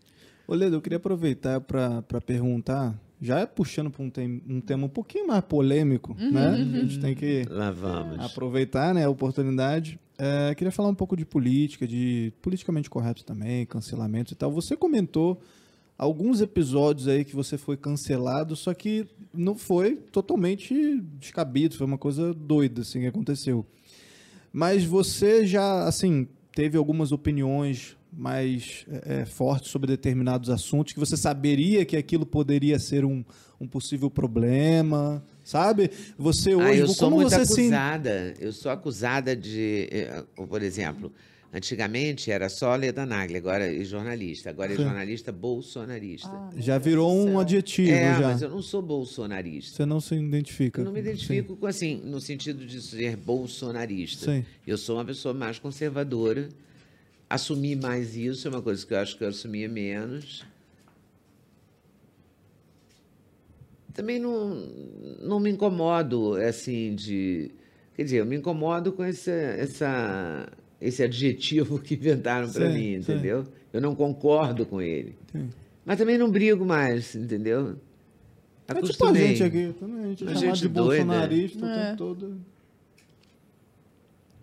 [0.48, 4.86] Ô, Ledo, eu queria aproveitar para perguntar, já é puxando para um, tem- um tema
[4.86, 6.48] um pouquinho mais polêmico, Uhum, né?
[6.50, 8.20] A gente tem que Lá vamos.
[8.20, 9.98] aproveitar né, a oportunidade.
[10.18, 14.52] É, queria falar um pouco de política, de politicamente correto também, cancelamentos e tal.
[14.52, 15.42] Você comentou
[15.98, 21.98] alguns episódios aí que você foi cancelado, só que não foi totalmente descabido, foi uma
[21.98, 23.66] coisa doida assim que aconteceu.
[24.52, 31.00] Mas você já, assim, teve algumas opiniões mais é, é, fortes sobre determinados assuntos que
[31.00, 33.26] você saberia que aquilo poderia ser um,
[33.60, 35.92] um possível problema, sabe?
[36.18, 38.34] Você hoje, Ah, eu sou como muito você se acusada.
[38.40, 41.12] Eu sou acusada de, eh, por exemplo,
[41.56, 44.50] Antigamente era só Leda Nagli, agora é jornalista.
[44.50, 44.82] Agora é Sim.
[44.86, 46.28] jornalista bolsonarista.
[46.28, 48.22] Ah, Já virou um adjetivo, é, já.
[48.22, 49.76] mas eu não sou bolsonarista.
[49.76, 50.82] Você não se identifica.
[50.82, 54.32] Eu não me identifico com assim, no sentido de ser bolsonarista.
[54.32, 54.44] Sim.
[54.66, 56.50] Eu sou uma pessoa mais conservadora.
[57.30, 60.44] Assumir mais isso é uma coisa que eu acho que eu assumia menos.
[63.94, 64.56] Também não,
[65.22, 67.52] não me incomodo, assim, de.
[67.96, 70.48] Quer dizer, eu me incomodo com esse, essa,
[70.82, 73.12] esse adjetivo que inventaram para Sim, mim, sim.
[73.14, 73.44] entendeu?
[73.72, 75.16] Eu não concordo com ele.
[75.32, 75.50] Sim.
[75.86, 77.76] Mas também não brigo mais, entendeu?
[78.68, 79.28] É tipo a Acostumei.
[79.36, 79.74] gente aqui.
[79.80, 81.04] Também a gente é A chamado gente de doida.
[81.06, 81.86] bolsonarista o É.
[81.86, 82.38] tempo todo.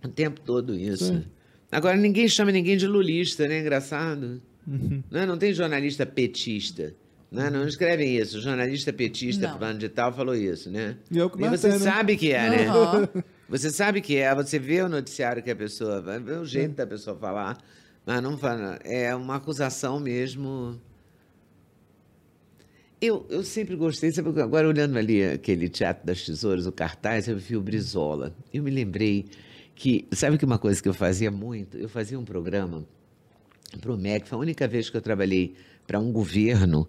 [0.05, 1.05] O tempo todo isso.
[1.07, 1.25] Sim.
[1.73, 3.61] Agora ninguém chama ninguém de lulista, né?
[3.61, 4.41] Engraçado.
[4.67, 5.03] Uhum.
[5.11, 5.27] Não, é?
[5.27, 6.95] não tem jornalista petista.
[7.31, 7.51] Não, é?
[7.51, 8.39] não escrevem isso.
[8.39, 9.55] O jornalista petista, Não.
[9.55, 10.97] fulano de tal, falou isso, né?
[11.11, 11.79] E é que E você né?
[11.79, 12.67] sabe que é, né?
[12.67, 13.09] Aham.
[13.49, 14.35] Você sabe que é.
[14.35, 16.01] Você vê o noticiário que a pessoa...
[16.01, 17.59] ver o jeito da pessoa falar.
[18.05, 18.79] Mas não fala...
[18.85, 20.81] É uma acusação mesmo...
[23.01, 27.37] Eu, eu sempre gostei, sabe, agora olhando ali aquele Teatro das Tesouras, o cartaz, eu
[27.39, 28.37] vi o Brizola.
[28.53, 29.25] Eu me lembrei
[29.75, 31.79] que, sabe que uma coisa que eu fazia muito?
[31.79, 32.85] Eu fazia um programa
[33.81, 35.55] para o MEC, foi a única vez que eu trabalhei
[35.91, 36.87] para um governo,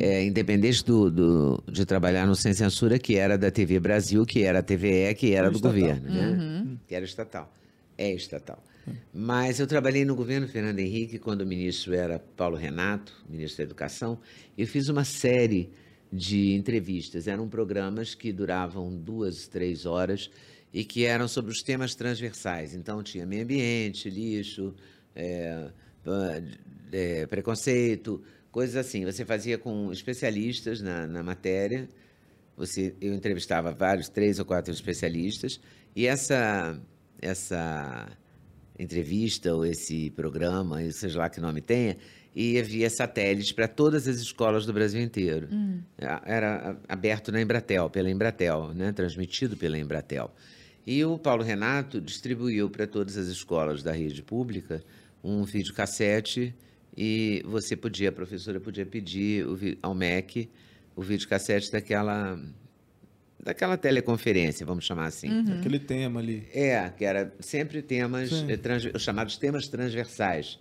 [0.00, 4.42] é, independente do, do- de trabalhar no Sem Censura, que era da TV Brasil, que
[4.42, 5.78] era a TVE, que era do Estatal.
[5.78, 6.66] governo, né?
[6.86, 7.52] Que era estatal.
[7.98, 8.64] É estatal.
[9.12, 13.64] Mas eu trabalhei no governo Fernando Henrique, quando o ministro era Paulo Renato, ministro da
[13.64, 14.18] Educação,
[14.56, 15.68] eu fiz uma série
[16.10, 17.28] de entrevistas.
[17.28, 20.30] Eram programas que duravam duas, três horas
[20.72, 22.74] e que eram sobre os temas transversais.
[22.74, 24.74] Então, tinha meio ambiente, lixo,
[25.14, 25.68] é,
[26.90, 29.04] é, preconceito, coisas assim.
[29.04, 31.88] Você fazia com especialistas na, na matéria.
[32.56, 35.60] Você, eu entrevistava vários, três ou quatro especialistas,
[35.94, 36.76] e essa,
[37.22, 38.08] essa
[38.78, 41.96] entrevista ou esse programa, e seja lá que nome tenha,
[42.34, 45.48] ia via satélite para todas as escolas do Brasil inteiro.
[46.00, 48.92] A- Era aberto na Embratel, pela Embratel, né?
[48.92, 50.32] transmitido pela Embratel.
[50.86, 54.82] E o Paulo Renato distribuiu para todas as escolas da rede pública
[55.22, 56.54] um videocassete
[56.96, 59.46] e você podia, a professora podia pedir
[59.82, 60.48] ao MEC
[60.96, 62.40] o videocassete daquela,
[63.42, 65.28] daquela teleconferência, vamos chamar assim.
[65.58, 66.46] Aquele tema ali.
[66.52, 70.58] É, que era sempre temas, eh, trans- os chamados temas transversais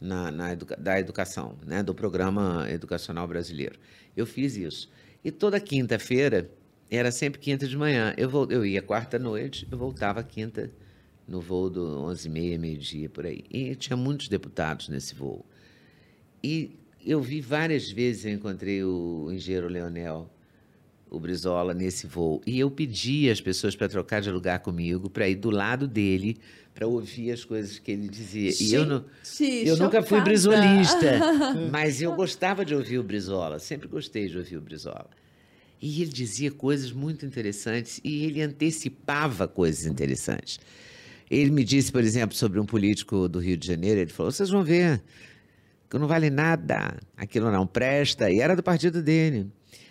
[0.00, 3.78] na, na educa- da educação, né, do programa educacional brasileiro.
[4.16, 4.90] Eu fiz isso.
[5.24, 6.50] E toda quinta-feira,
[6.90, 10.70] era sempre quinta de manhã, eu, vol- eu ia quarta-noite, eu voltava quinta
[11.26, 13.44] no voo do 11h30, meio-dia, por aí.
[13.50, 15.44] E tinha muitos deputados nesse voo.
[16.42, 16.70] E
[17.04, 20.30] eu vi várias vezes, eu encontrei o engenheiro Leonel,
[21.10, 22.42] o Brizola, nesse voo.
[22.46, 26.36] E eu pedi às pessoas para trocar de lugar comigo, para ir do lado dele,
[26.74, 28.52] para ouvir as coisas que ele dizia.
[28.60, 30.24] E eu, não, Gente, eu nunca fui chocada.
[30.24, 31.20] brisolista,
[31.72, 35.08] mas eu gostava de ouvir o Brizola, sempre gostei de ouvir o Brizola.
[35.80, 40.58] E ele dizia coisas muito interessantes e ele antecipava coisas interessantes.
[41.30, 44.50] Ele me disse, por exemplo, sobre um político do Rio de Janeiro, ele falou: vocês
[44.50, 45.02] vão ver
[45.88, 49.50] que não vale nada, aquilo não presta, e era do partido dele.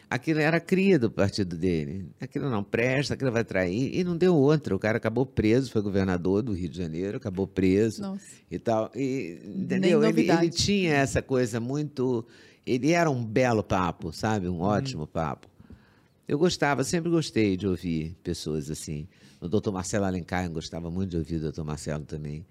[0.09, 2.09] Aquilo era cria do partido dele.
[2.21, 3.93] Aquilo não presta, aquilo vai trair.
[3.93, 4.73] E não deu outra.
[4.73, 8.23] O cara acabou preso, foi governador do Rio de Janeiro, acabou preso Nossa.
[8.49, 8.89] e tal.
[8.95, 10.01] E, entendeu?
[10.05, 12.25] Ele, ele tinha essa coisa muito.
[12.65, 14.47] Ele era um belo papo, sabe?
[14.47, 15.49] Um ótimo papo.
[16.25, 19.09] Eu gostava, sempre gostei de ouvir pessoas assim.
[19.41, 22.45] O doutor Marcelo Alencar, eu gostava muito de ouvir o doutor Marcelo também.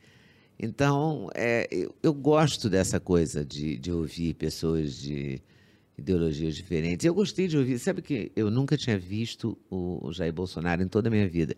[0.59, 5.41] Então, é, eu, eu gosto dessa coisa de, de ouvir pessoas de
[5.99, 7.05] ideologias diferentes.
[7.05, 7.79] Eu gostei de ouvir.
[7.79, 11.55] Sabe que eu nunca tinha visto o, o Jair Bolsonaro em toda a minha vida.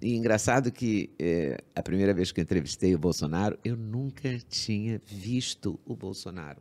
[0.00, 5.00] E engraçado que é, a primeira vez que eu entrevistei o Bolsonaro, eu nunca tinha
[5.04, 6.60] visto o Bolsonaro.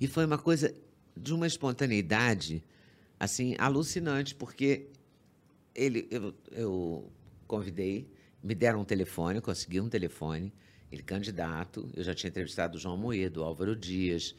[0.00, 0.74] E foi uma coisa
[1.16, 2.64] de uma espontaneidade
[3.18, 4.86] assim alucinante, porque
[5.74, 7.12] ele eu, eu
[7.46, 8.08] convidei,
[8.48, 10.52] me deram um telefone, eu consegui um telefone,
[10.90, 14.34] ele candidato, eu já tinha entrevistado o João Moedo, o Álvaro Dias,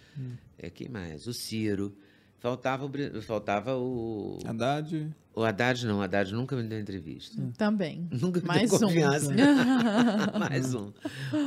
[0.57, 1.27] é, quem mais?
[1.27, 1.95] O Ciro.
[2.39, 4.39] Faltava o, faltava o.
[4.45, 5.13] Haddad.
[5.35, 7.35] O Haddad não, o Haddad nunca me deu entrevista.
[7.57, 8.07] Também.
[8.11, 8.81] Nunca me Mais deu um.
[8.81, 9.33] confiança.
[10.39, 10.91] Mais um.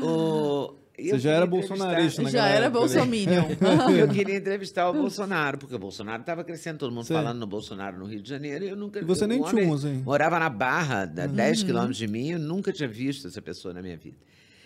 [0.04, 0.74] O-
[1.04, 2.70] Você eu já era bolsonarista Já naquela era né?
[2.70, 3.44] bolsominion.
[3.98, 7.14] eu queria entrevistar o Bolsonaro, porque o Bolsonaro estava crescendo, todo mundo Sim.
[7.14, 9.66] falando no Bolsonaro no Rio de Janeiro, e eu nunca E você eu- nem tinha
[9.68, 10.02] um, assim.
[10.04, 11.34] Morava na Barra, a Uhum.
[11.34, 14.16] 10 quilômetros de mim, eu nunca tinha visto essa pessoa na minha vida.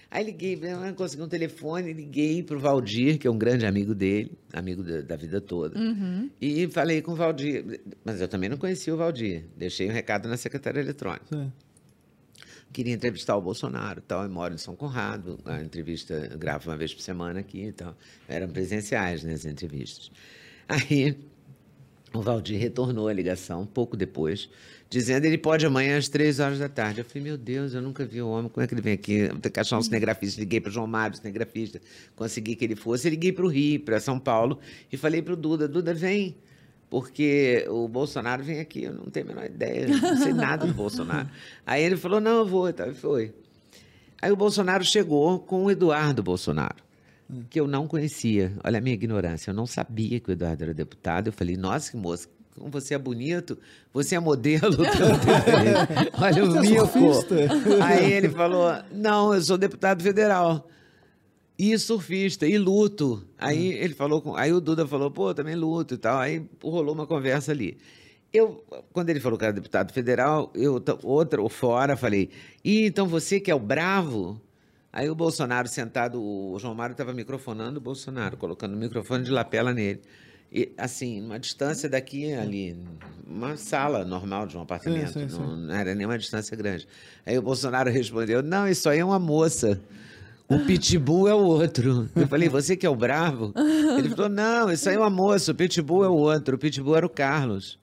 [0.08, 0.58] Aí liguei,
[0.96, 5.00] consegui um telefone, liguei para o Valdir, que é um grande amigo dele, amigo da,
[5.00, 6.30] da vida toda, Uhum.
[6.40, 7.80] e falei com o Valdir.
[8.04, 11.26] Mas eu também não conhecia o Valdir, deixei um recado na secretária eletrônica.
[11.28, 11.52] Sim.
[12.72, 16.92] Queria entrevistar o Bolsonaro, tal, eu moro em São Conrado, a entrevista gravo uma vez
[16.92, 17.94] por semana aqui, então
[18.28, 20.10] eram presenciais né, as entrevistas.
[20.68, 21.16] Aí
[22.12, 24.48] o Valdir retornou a ligação um pouco depois,
[24.88, 27.00] dizendo ele pode amanhã às três horas da tarde.
[27.00, 29.28] Eu falei, meu Deus, eu nunca vi o homem, como é que ele vem aqui?
[29.28, 30.40] Vou ter que achar um cinegrafista.
[30.40, 31.80] Liguei para o João Mário, cinegrafista,
[32.14, 33.08] consegui que ele fosse.
[33.10, 34.58] liguei para o Rio, para São Paulo,
[34.90, 36.36] e falei para o Duda, Duda, vem,
[36.88, 40.72] porque o Bolsonaro vem aqui, eu não tenho a menor ideia, não sei nada do
[40.74, 41.28] Bolsonaro.
[41.66, 43.34] Aí ele falou, não, eu vou, então foi.
[44.20, 46.86] Aí o Bolsonaro chegou com o Eduardo Bolsonaro
[47.50, 48.52] que eu não conhecia.
[48.62, 51.28] Olha a minha ignorância, eu não sabia que o Eduardo era deputado.
[51.28, 53.58] Eu falei, nossa, que moça, como você é bonito,
[53.92, 54.78] você é modelo.
[56.20, 57.34] Olha o é surfista?
[57.84, 60.68] Aí ele falou, não, eu sou deputado federal.
[61.58, 63.26] E surfista, e luto.
[63.38, 64.36] Aí ele falou com.
[64.36, 66.18] Aí o Duda falou, pô, também luto e tal.
[66.18, 67.78] Aí rolou uma conversa ali.
[68.32, 68.62] Eu,
[68.92, 72.28] quando ele falou que era deputado federal, eu, outra, ou fora, falei,
[72.62, 74.38] e então você que é o bravo?
[74.92, 79.30] Aí o Bolsonaro sentado, o João Mário estava microfonando o Bolsonaro, colocando o microfone de
[79.30, 80.00] lapela nele.
[80.52, 82.78] E, assim, uma distância daqui ali,
[83.26, 85.38] uma sala normal de um apartamento, sim, sim.
[85.38, 86.86] não, não era nenhuma distância grande.
[87.24, 89.80] Aí o Bolsonaro respondeu: Não, isso aí é uma moça.
[90.48, 92.08] O pitbull é o outro.
[92.14, 93.52] Eu falei, você que é o bravo?
[93.98, 96.54] Ele falou, não, isso aí é uma moça, o pitbull é o outro.
[96.54, 97.78] O pitbull era o Carlos.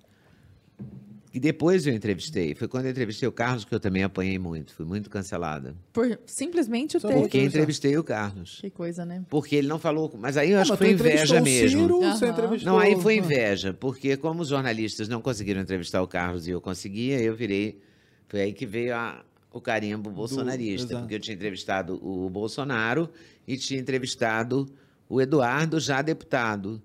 [1.33, 2.53] E depois eu entrevistei.
[2.53, 4.71] Foi quando eu entrevistei o Carlos que eu também apanhei muito.
[4.75, 5.75] Fui muito cancelada.
[5.91, 7.11] Por simplesmente o ter.
[7.11, 8.59] Porque entrevistei o Carlos.
[8.61, 9.25] Que coisa, né?
[9.29, 10.13] Porque ele não falou.
[10.17, 11.79] Mas aí eu acho Ah, que foi inveja o mesmo.
[11.81, 12.15] Ciro, Aham.
[12.15, 12.71] você entrevistou...
[12.71, 16.61] Não, aí foi inveja, porque como os jornalistas não conseguiram entrevistar o Carlos e eu
[16.61, 17.81] conseguia, eu virei.
[18.27, 21.01] Foi aí que veio a- o carimbo bolsonarista, exato.
[21.01, 23.07] porque eu tinha entrevistado o Bolsonaro
[23.47, 24.67] e tinha entrevistado
[25.07, 26.81] o Eduardo, já deputado.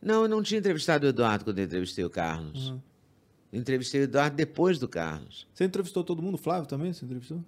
[0.00, 2.70] Não, eu não tinha entrevistado o Eduardo quando eu entrevistei o Carlos.
[2.70, 2.80] Uhum.
[3.52, 5.48] Eu entrevistei o Eduardo depois do Carlos.
[5.52, 6.34] Você entrevistou todo mundo?
[6.34, 6.92] O Flávio também?
[6.92, 7.44] Você entrevistou?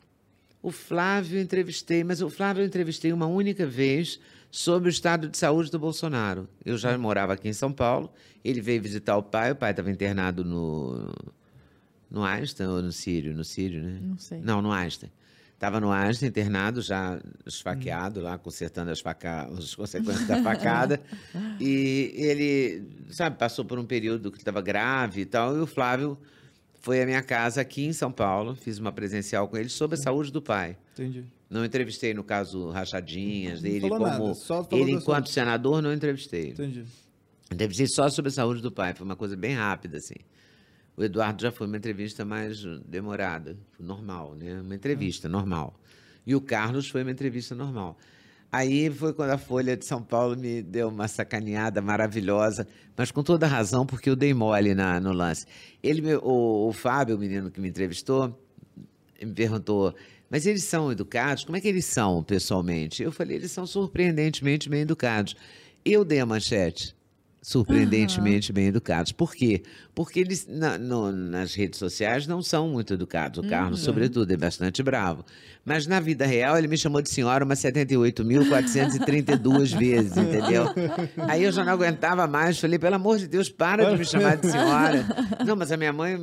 [0.60, 4.18] O Flávio eu entrevistei, mas o Flávio eu entrevistei uma única vez
[4.50, 6.48] sobre o estado de saúde do Bolsonaro.
[6.64, 8.10] Eu já morava aqui em São Paulo,
[8.44, 11.12] ele veio visitar o pai, o pai estava internado no,
[12.10, 13.34] no Einstein ou no Sírio?
[13.34, 13.98] No Sírio, né?
[14.02, 14.40] Não sei.
[14.40, 15.10] Não, no Einstein.
[15.54, 19.48] Estava no Einstein, internado, já esfaqueado lá, consertando as, faca...
[19.58, 21.00] as consequências da facada.
[21.58, 26.16] e ele, sabe, passou por um período que estava grave e tal, e o Flávio
[26.80, 30.00] foi à minha casa aqui em São Paulo, fiz uma presencial com ele sobre a
[30.00, 30.76] saúde do pai.
[30.94, 31.24] Entendi.
[31.50, 34.22] Não entrevistei no caso Rachadinhas dele, como nada,
[34.70, 35.32] ele enquanto saúde.
[35.32, 36.50] senador não entrevistei.
[36.50, 36.84] Entendi.
[37.50, 40.14] Entrevistei só sobre a saúde do pai, foi uma coisa bem rápida, assim.
[40.98, 44.60] O Eduardo já foi uma entrevista mais demorada, normal, né?
[44.60, 45.78] Uma entrevista normal.
[46.26, 47.96] E o Carlos foi uma entrevista normal.
[48.50, 52.66] Aí foi quando a Folha de São Paulo me deu uma sacaneada maravilhosa,
[52.96, 55.46] mas com toda razão, porque eu dei mole na, no lance.
[55.80, 58.36] Ele, o, o Fábio, o menino que me entrevistou,
[59.22, 59.94] me perguntou,
[60.28, 61.44] mas eles são educados?
[61.44, 63.04] Como é que eles são pessoalmente?
[63.04, 65.36] Eu falei, eles são surpreendentemente bem educados.
[65.84, 66.97] Eu dei a manchete.
[67.40, 69.12] Surpreendentemente bem educados.
[69.12, 69.62] Por quê?
[69.94, 73.38] Porque eles, na- no- nas redes sociais, não são muito educados.
[73.44, 75.24] O Carlos, sobretudo, é bastante bravo.
[75.64, 80.66] Mas na vida real, ele me chamou de senhora umas 78.432 vezes, entendeu?
[81.28, 82.58] Aí eu já não aguentava mais.
[82.58, 85.06] Falei, pelo amor de Deus, para de me chamar de senhora.
[85.46, 86.18] Não, mas a minha mãe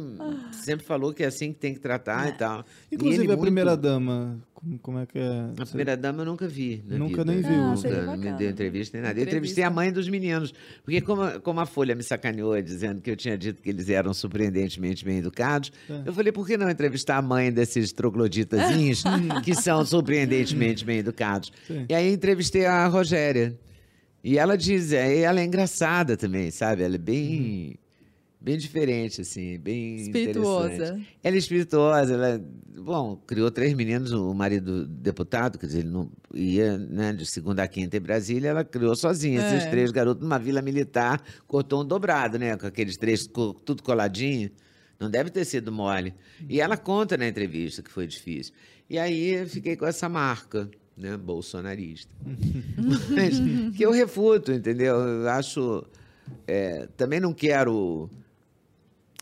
[0.51, 2.65] sempre falou que é assim que tem que tratar e tal.
[2.91, 5.45] E Inclusive, ele a muito- primeira dama, como, como é que é?
[5.61, 6.83] a primeira dama eu nunca vi.
[6.87, 7.25] na Nunca vida.
[7.25, 7.63] nem viu.
[7.63, 8.37] Ah, Nunca não me bacana.
[8.37, 9.19] deu entrevista nem nada.
[9.19, 9.37] Eu Entrevista.
[9.37, 10.53] entrevistei a mãe dos meninos.
[10.83, 14.13] Porque, como, como a Folha me sacaneou dizendo que eu tinha dito que eles eram
[14.13, 15.71] surpreendentemente bem educados,
[16.05, 19.03] eu falei, por que não entrevistar a mãe desses trogloditazinhos
[19.43, 21.51] que são surpreendentemente bem educados?
[21.67, 21.85] Sim.
[21.87, 23.57] E aí entrevistei a Rogéria.
[24.23, 26.81] E ela diz, é, ela é engraçada também, sabe?
[26.81, 27.75] Ela é bem.
[28.45, 31.01] Bem diferente, assim, bem Espirituosa.
[31.23, 32.45] Ela é espirituosa, ela,
[32.77, 37.63] bom, criou três meninos, o marido deputado, quer dizer, ele não ia né, de segunda
[37.63, 39.69] a quinta em Brasília, ela criou sozinha esses É.
[39.71, 44.51] três garotos numa vila militar, cortou um dobrado, né, com aqueles três, tudo coladinho.
[44.99, 46.13] Não deve ter sido mole.
[46.47, 48.53] E ela conta na entrevista que foi difícil.
[48.87, 52.13] E aí eu fiquei com essa marca, né, bolsonarista.
[53.09, 53.39] Mas
[53.75, 54.95] que eu refuto, entendeu?
[54.95, 55.83] Eu acho.
[56.47, 58.07] é, também não quero.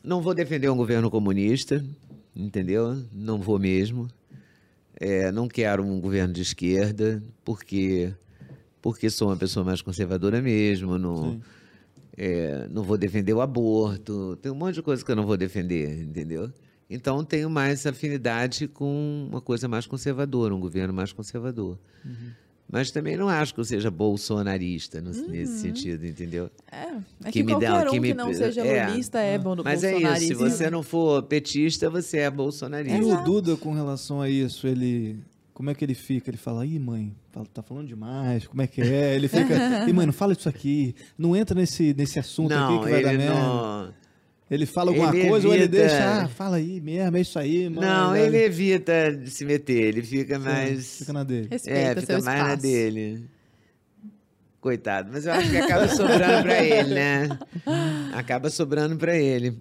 [0.03, 1.84] Não vou defender um governo comunista,
[2.35, 3.01] entendeu?
[3.13, 4.09] Não vou mesmo.
[4.99, 8.13] É, não quero um governo de esquerda, porque
[8.81, 10.97] porque sou uma pessoa mais conservadora mesmo.
[10.97, 11.39] Não,
[12.17, 14.38] é, não vou defender o aborto.
[14.41, 16.51] Tem um monte de coisa que eu não vou defender, entendeu?
[16.89, 21.80] Então tenho mais afinidade com uma coisa mais conservadora, um governo mais conservador.
[22.72, 26.49] Mas também não acho que eu seja bolsonarista no- nesse sentido, entendeu?
[26.72, 28.88] É, é Que que, me dá- qualquer um que que, me- não seja é.
[28.88, 32.98] lulista é, bom Mas é isso, se você não for petista, você é bolsonarista.
[32.98, 35.19] E o Duda, com relação a isso, ele.
[35.53, 36.31] Como é que ele fica?
[36.31, 39.14] Ele fala, ih, mãe, fala- tá falando demais, como é que é?
[39.15, 42.85] Ele fica, ih, mãe, não fala isso aqui, não entra nesse, nesse assunto não, aqui
[42.85, 43.35] que vai dar merda.
[43.35, 43.94] não.
[44.53, 47.39] Ele fala alguma Ele coisa ou ele evita- deixa, ah, fala aí mesmo, é isso
[47.39, 47.85] aí, mãe.
[47.85, 50.97] Não, vai." ele evita de se meter, ele fica Sim, mais.
[50.99, 51.47] Fica na dele.
[51.49, 52.47] Respeita É, seu fica mais espaço.
[52.49, 53.25] na dele.
[54.61, 57.30] Coitado, mas eu acho que acaba sobrando pra ele, né?
[58.13, 59.57] Acaba sobrando pra ele.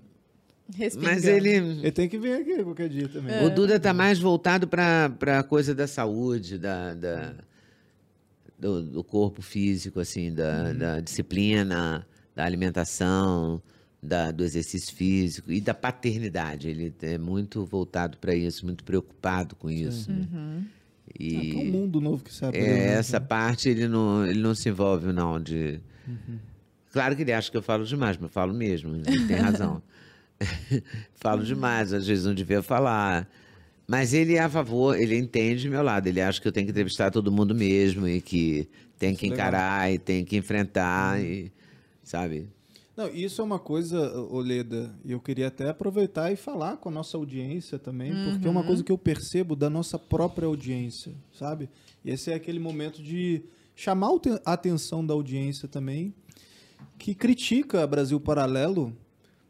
[0.77, 1.15] Respingando.
[1.15, 1.49] Mas ele.
[1.51, 3.35] Ele tem que vir aqui qualquer dia também.
[3.35, 3.45] É.
[3.45, 7.35] O Duda tá mais voltado pra pra coisa da saúde, da, da-
[8.57, 13.61] do, do corpo físico, assim, da, da disciplina, da alimentação,
[14.03, 16.69] da- do exercício físico e da paternidade.
[16.69, 20.11] Ele é muito voltado para isso, muito preocupado com isso.
[20.11, 20.27] né?
[20.33, 20.65] Uhum.
[21.09, 22.63] Ah, que é um E mundo novo que se abriu.
[22.63, 22.93] é, né?
[22.95, 25.41] essa parte ele não, ele não se envolve, não.
[25.41, 25.81] De...
[26.93, 29.83] Claro que ele acha que eu falo demais, mas eu falo mesmo, ele tem razão.
[31.15, 33.29] falo demais, às vezes não devia falar.
[33.87, 36.71] Mas ele é a favor, ele entende meu lado, ele acha que eu tenho que
[36.71, 38.69] entrevistar todo mundo mesmo e que
[38.99, 41.51] tem que é encarar e tem que enfrentar, e,
[42.03, 42.47] sabe?
[42.95, 46.93] Não, isso é uma coisa, Oleda, e eu queria até aproveitar e falar com a
[46.93, 51.71] nossa audiência também, porque é uma coisa que eu percebo da nossa própria audiência, sabe?
[52.05, 53.43] E esse é aquele momento de
[53.75, 54.11] chamar
[54.45, 56.15] a atenção da audiência também,
[56.99, 58.95] que critica a Brasil Paralelo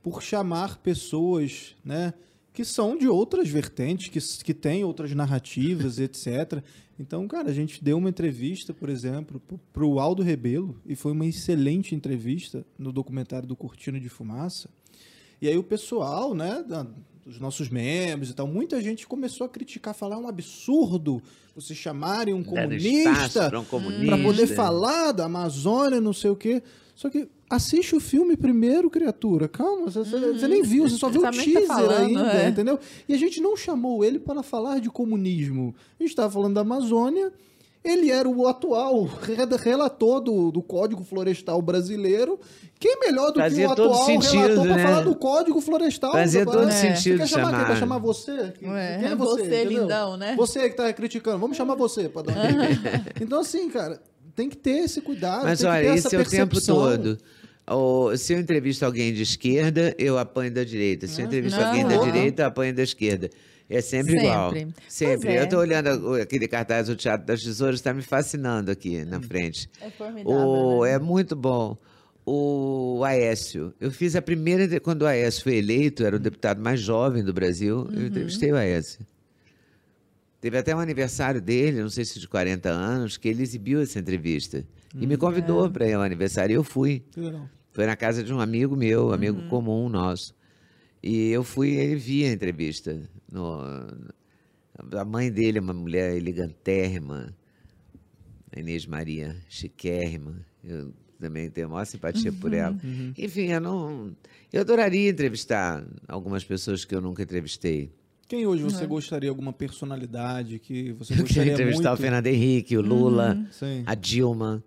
[0.03, 2.15] por chamar pessoas, né,
[2.53, 6.63] que são de outras vertentes, que, que têm outras narrativas, etc.
[6.99, 9.41] Então, cara, a gente deu uma entrevista, por exemplo,
[9.73, 14.69] para o Aldo Rebelo, e foi uma excelente entrevista no documentário do Cortina de Fumaça.
[15.41, 16.87] E aí o pessoal, né, da-
[17.25, 21.23] dos nossos membros e tal, muita gente começou a criticar, falar "É um absurdo
[21.55, 23.11] vocês chamarem um comunista
[23.59, 24.07] um comunista.
[24.07, 26.63] para poder falar da Amazônia, não sei o quê.
[26.95, 29.49] Só que assiste o filme primeiro, criatura.
[29.49, 32.33] Calma, você, você- você nem viu, você só viu o que teaser tá falando, ainda,
[32.33, 32.49] é.
[32.49, 32.79] entendeu?
[33.09, 35.75] E a gente não chamou ele para falar de comunismo.
[35.99, 37.33] A gente estava falando da Amazônia.
[37.85, 42.39] Ele era o atual re- relator do, do Código Florestal brasileiro.
[42.79, 44.83] Quem melhor do Fazia que o todo atual sentido, relator para né?
[44.85, 46.13] falar do Código Florestal?
[46.13, 46.71] Fazia todo é.
[46.71, 47.77] sentido Você quer chamar chamar.
[47.77, 48.53] Chamar você?
[48.57, 49.43] Quem Ué, quem é você?
[49.43, 49.83] você, entendeu?
[49.83, 50.35] lindão, né?
[50.37, 51.39] Você que tá criticando.
[51.39, 52.65] Vamos chamar você para dar uma...
[53.21, 54.01] Então, assim, cara,
[54.37, 55.43] tem que ter esse cuidado.
[55.43, 56.77] Mas tem que ter olha, essa isso é o tempo percepção.
[56.77, 57.19] todo.
[57.75, 61.07] Ou, se eu entrevisto alguém de esquerda, eu apanho da direita.
[61.07, 61.67] Se eu entrevisto Não.
[61.69, 62.05] alguém da Uhum.
[62.05, 63.31] direita, eu apanho da esquerda.
[63.71, 64.27] É sempre, Sempre.
[64.27, 64.53] igual.
[64.89, 65.29] Sempre.
[65.31, 65.39] é.
[65.41, 69.69] Eu estou olhando aquele cartaz do Teatro das Tesouras, está me fascinando aqui na frente.
[69.81, 70.93] É formidável, O, né?
[70.93, 71.77] É muito bom.
[72.27, 73.73] O Aécio.
[73.81, 74.79] Eu fiz a primeira.
[74.81, 77.95] Quando o Aécio foi eleito, era o deputado mais jovem do Brasil, Uhum.
[78.01, 79.05] eu entrevistei o Aécio.
[80.41, 83.99] Teve até um aniversário dele, não sei se de 40 anos, que ele exibiu essa
[83.99, 84.65] entrevista.
[84.95, 85.09] E Hum.
[85.09, 85.71] me convidou É.
[85.71, 87.03] para ir ao aniversário e eu fui.
[87.13, 87.49] Que legal.
[87.73, 89.49] Foi na casa de um amigo meu, amigo Uhum.
[89.49, 90.35] comum nosso.
[91.03, 93.09] E eu fui, ele via a entrevista.
[93.31, 93.61] No,
[94.93, 97.35] a mãe dele é uma mulher elegantérrima,
[98.55, 100.35] a Inês Maria, chiquérrima.
[100.63, 102.77] Eu também tenho a maior simpatia por ela.
[103.17, 104.15] Enfim, eu não.
[104.53, 107.91] Eu adoraria entrevistar algumas pessoas que eu nunca entrevistei.
[108.29, 111.99] Quem hoje você gostaria, alguma personalidade que você Eu queria gostaria entrevistar muito?
[111.99, 113.83] o Fernando Henrique, o Lula, Sim.
[113.87, 114.63] a Dilma.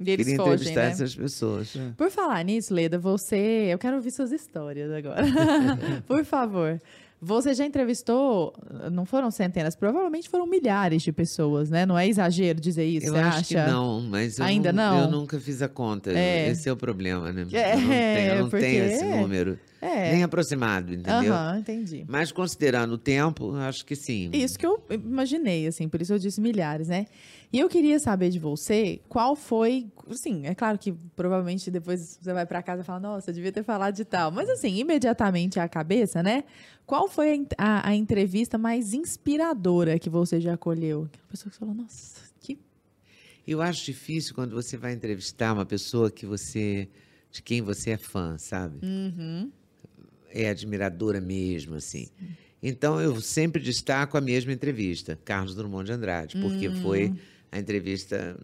[0.00, 0.90] E eles queria fogem, entrevistar né?
[0.90, 1.68] essas pessoas.
[1.70, 1.92] Sim.
[1.96, 3.68] Por falar nisso, Leda, você.
[3.70, 5.22] Eu quero ouvir suas histórias agora.
[6.06, 6.80] Por favor.
[7.20, 8.54] Você já entrevistou,
[8.92, 11.84] não foram centenas, provavelmente foram milhares de pessoas, né?
[11.84, 13.64] Não é exagero dizer isso, Eu você acho acha?
[13.64, 15.04] que não, mas eu Ainda não, não?
[15.06, 16.12] eu nunca fiz a conta.
[16.16, 16.48] É.
[16.50, 17.44] Esse é o problema, né?
[17.52, 19.58] É, eu não tenho, eu não porque- tenho esse número.
[19.80, 20.12] É.
[20.12, 21.32] Nem aproximado, entendeu?
[21.32, 22.04] Aham, entendi.
[22.08, 24.28] Mas considerando o tempo, acho que sim.
[24.32, 27.06] Isso que eu imaginei, assim, por isso eu disse milhares, né?
[27.52, 29.86] E eu queria saber de você qual foi.
[30.10, 33.62] Sim, é claro que provavelmente depois você vai pra casa e fala, nossa, devia ter
[33.62, 34.30] falado de tal.
[34.30, 36.44] Mas assim, imediatamente à cabeça, né?
[36.84, 41.04] Qual foi a a, a entrevista mais inspiradora que você já colheu?
[41.04, 42.58] Aquela pessoa que falou, nossa, que.
[43.46, 46.88] Eu acho difícil quando você vai entrevistar uma pessoa que você.
[47.30, 48.78] de quem você é fã, sabe?
[48.82, 49.50] Uhum.
[50.30, 52.08] É admiradora mesmo, assim.
[52.62, 57.12] Então eu sempre destaco a mesma entrevista, Carlos Drummond de Andrade, porque foi
[57.52, 58.36] a entrevista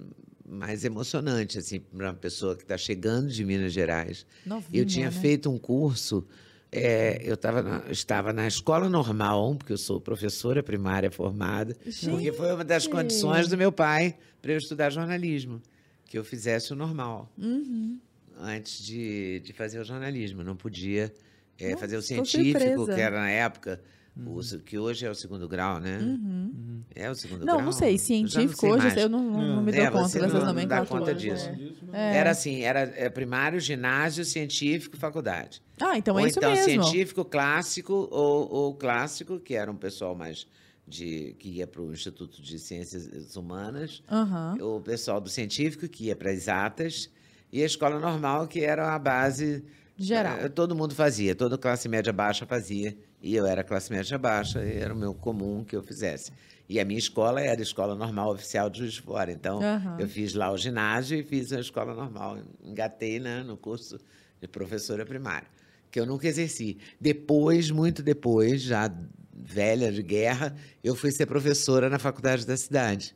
[0.47, 4.24] mais emocionante, assim, para uma pessoa que está chegando de Minas Gerais.
[4.47, 5.11] Novinha, Eu tinha né?
[5.11, 6.24] feito um curso,
[6.70, 11.77] é, eu na- estava na escola normal, porque eu sou professora primária formada,
[12.11, 15.61] porque foi uma das condições do meu pai para eu estudar jornalismo,
[16.06, 17.98] que eu fizesse o normal, Uhum.
[18.39, 20.44] antes de, de fazer o jornalismo.
[20.44, 21.12] Não podia
[21.59, 22.94] é, Nossa, fazer o científico, surpresa.
[22.94, 23.81] que era na época,
[24.26, 25.98] o se- que hoje é o segundo grau, né?
[25.98, 26.82] Uhum.
[26.94, 27.64] É o segundo Não, grau?
[27.66, 27.94] não sei.
[27.94, 28.97] Eu Científico sei hoje, mais.
[28.97, 30.89] eu não, não me dou É, conta você dessas não dá nomenclaturas.
[30.89, 31.51] conta disso.
[31.93, 32.16] É.
[32.16, 35.62] Era assim, era é, primário, ginásio, científico, faculdade.
[35.81, 36.85] Ah, então ou é isso então mesmo.
[36.85, 40.47] científico, clássico ou, ou clássico, que era um pessoal mais
[40.86, 44.56] de que ia para o Instituto de Ciências Humanas, Aham.
[44.60, 47.10] o pessoal do científico que ia para exatas
[47.51, 49.64] e a escola normal que era a base
[49.96, 50.38] Geral.
[50.40, 54.60] eh, todo mundo fazia, toda classe média baixa fazia e eu era classe média baixa
[54.60, 56.32] era o meu comum que eu fizesse.
[56.68, 59.98] E a minha escola era a escola normal oficial de Juiz de Fora, então Aham.
[60.00, 63.98] eu fiz lá o ginásio e fiz a escola normal, engatei né, no curso
[64.40, 65.46] de professora primária,
[65.90, 66.78] que eu nunca exerci.
[67.00, 68.90] Depois, muito depois, já
[69.32, 73.14] velha de guerra, eu fui ser professora na faculdade da cidade.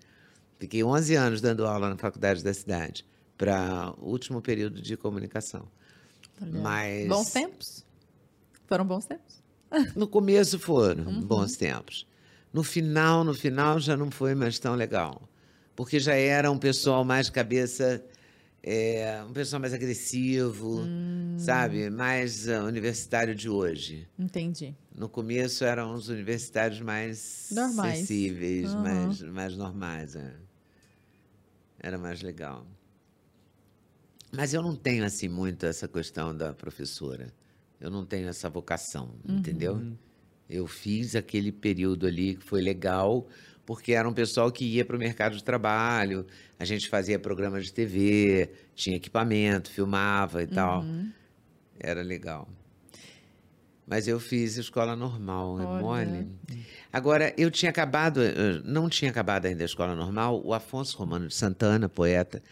[0.59, 3.05] Fiquei 11 anos dando aula na faculdade da cidade,
[3.37, 5.69] para o último período de comunicação.
[6.41, 6.61] Olha.
[6.61, 7.87] Mas Bons tempos?
[8.67, 9.43] Foram bons tempos?
[9.95, 11.21] no começo foram Uhum.
[11.23, 12.07] bons tempos.
[12.53, 15.29] No final, no final já não foi mais tão legal,
[15.77, 18.03] porque já era um pessoal mais cabeça,
[18.63, 21.35] é, um pessoal mais agressivo, Hum.
[21.37, 24.09] sabe, mais ah, universitário de hoje.
[24.19, 24.75] Entendi.
[24.95, 27.99] No começo eram os universitários mais Normais.
[27.99, 28.83] sensíveis, Aham.
[28.83, 30.17] mais, mais normais.
[30.17, 30.35] é.
[31.81, 32.67] Era mais legal.
[34.33, 37.33] Mas eu não tenho assim muito essa questão da professora.
[37.81, 39.39] Eu não tenho essa vocação, Uhum.
[39.39, 39.83] entendeu?
[40.49, 43.27] Eu fiz aquele período ali que foi legal,
[43.65, 46.27] porque era um pessoal que ia para o mercado de trabalho,
[46.59, 50.83] a gente fazia programa de TV, tinha equipamento, filmava e tal.
[50.83, 51.11] Uhum.
[51.79, 52.49] Era legal.
[53.87, 56.27] Mas eu fiz escola normal, é mole.
[56.93, 61.27] Agora, eu tinha acabado, eh, não tinha acabado ainda a escola normal, o Afonso Romano
[61.29, 62.43] de Santana, poeta,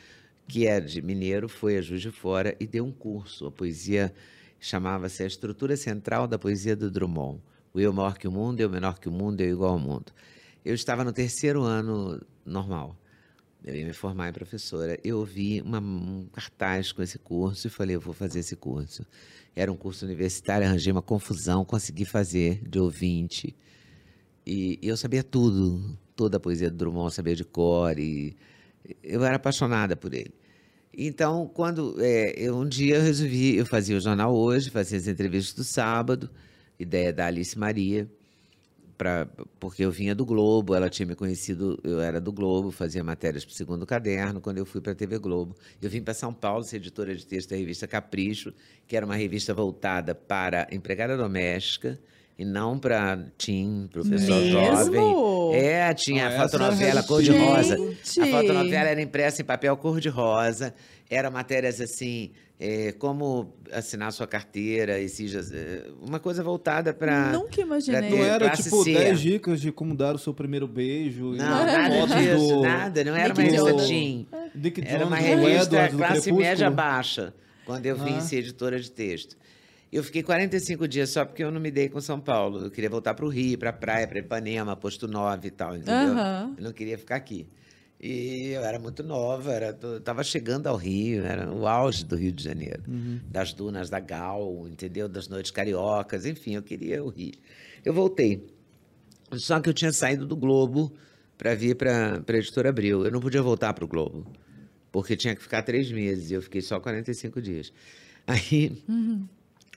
[0.47, 3.47] que é de Mineiro, foi a Juiz de Fora e deu um curso.
[3.47, 4.15] A poesia
[4.61, 7.41] chamava-se A Estrutura Central da Poesia do Drummond.
[7.75, 10.13] O eu maior que o mundo, eu menor que o mundo, eu igual ao mundo.
[10.65, 12.97] Eu estava no terceiro ano normal.
[13.65, 14.99] Eu ia me formar em professora.
[15.03, 19.05] Eu vi uma- um cartaz com esse curso e falei, eu vou fazer esse curso.
[19.55, 23.55] Era um curso universitário, arranjei uma confusão, consegui fazer de ouvinte.
[24.47, 28.37] E eu sabia tudo, toda a poesia do Drummond, sabia de cor, e
[29.03, 30.35] eu era apaixonada por ele.
[30.97, 35.07] Então, quando é, eu, um dia eu resolvi, eu fazia o jornal hoje, fazia as
[35.07, 36.31] entrevistas do sábado,
[36.79, 38.11] ideia da Alice Maria,
[38.97, 39.29] pra,
[39.61, 43.45] porque eu vinha do Globo, ela tinha me conhecido, eu era do Globo, fazia matérias
[43.45, 45.55] para o segundo caderno, quando eu fui para a TV Globo.
[45.83, 48.53] Eu vim para São Paulo, ser editora de texto da revista Capricho,
[48.87, 51.99] que era uma revista voltada para empregada doméstica
[52.39, 54.53] e não para teen, para o pessoal Mesmo?
[54.61, 55.55] jovem.
[55.55, 57.75] É, tinha Ah, a essa fotonovela é cor-de-rosa.
[58.21, 60.75] A fotonovela era impressa em papel cor-de-rosa.
[61.09, 67.31] Eram matérias assim, é, como assinar sua carteira, esses, é, uma coisa voltada para.
[67.33, 68.01] Nunca imaginei.
[68.03, 68.93] Não ter era tipo C.
[68.93, 71.35] 10 dicas de como dar o seu primeiro beijo.
[71.35, 73.05] e Não, nada fotos disso, do nada.
[73.05, 73.89] Não era uma Nick revista Jonas.
[73.89, 74.29] teen.
[74.55, 77.33] Dick Era uma revista classe média baixa,
[77.65, 78.21] quando eu vim Ah.
[78.21, 79.37] ser editora de texto.
[79.93, 82.65] Eu fiquei 45 dias só porque eu não me dei com São Paulo.
[82.65, 85.77] Eu queria voltar para o Rio, para a praia, para Ipanema, posto 9 e tal,
[85.77, 86.13] entendeu?
[86.13, 86.55] Aham.
[86.59, 87.47] Eu não queria ficar aqui.
[87.99, 89.73] E eu era muito nova, era,
[90.05, 92.83] tava chegando ao Rio, era o auge do Rio de Janeiro.
[93.31, 95.09] Das dunas da Gal, entendeu?
[95.09, 97.33] Das noites cariocas, enfim, eu queria o Rio.
[97.85, 98.47] Eu voltei.
[99.33, 100.93] Só que eu tinha saído do Globo
[101.39, 103.05] para vir para a editora Abril.
[103.05, 104.27] Eu não podia voltar para o Globo,
[104.93, 107.73] porque tinha que ficar três meses e eu fiquei só 45 dias.
[108.27, 108.83] Aí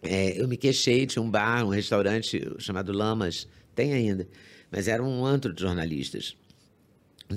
[0.01, 4.27] é, eu me queixei, tinha um bar, um restaurante chamado Lamas, tem ainda,
[4.71, 6.35] mas era um antro de jornalistas.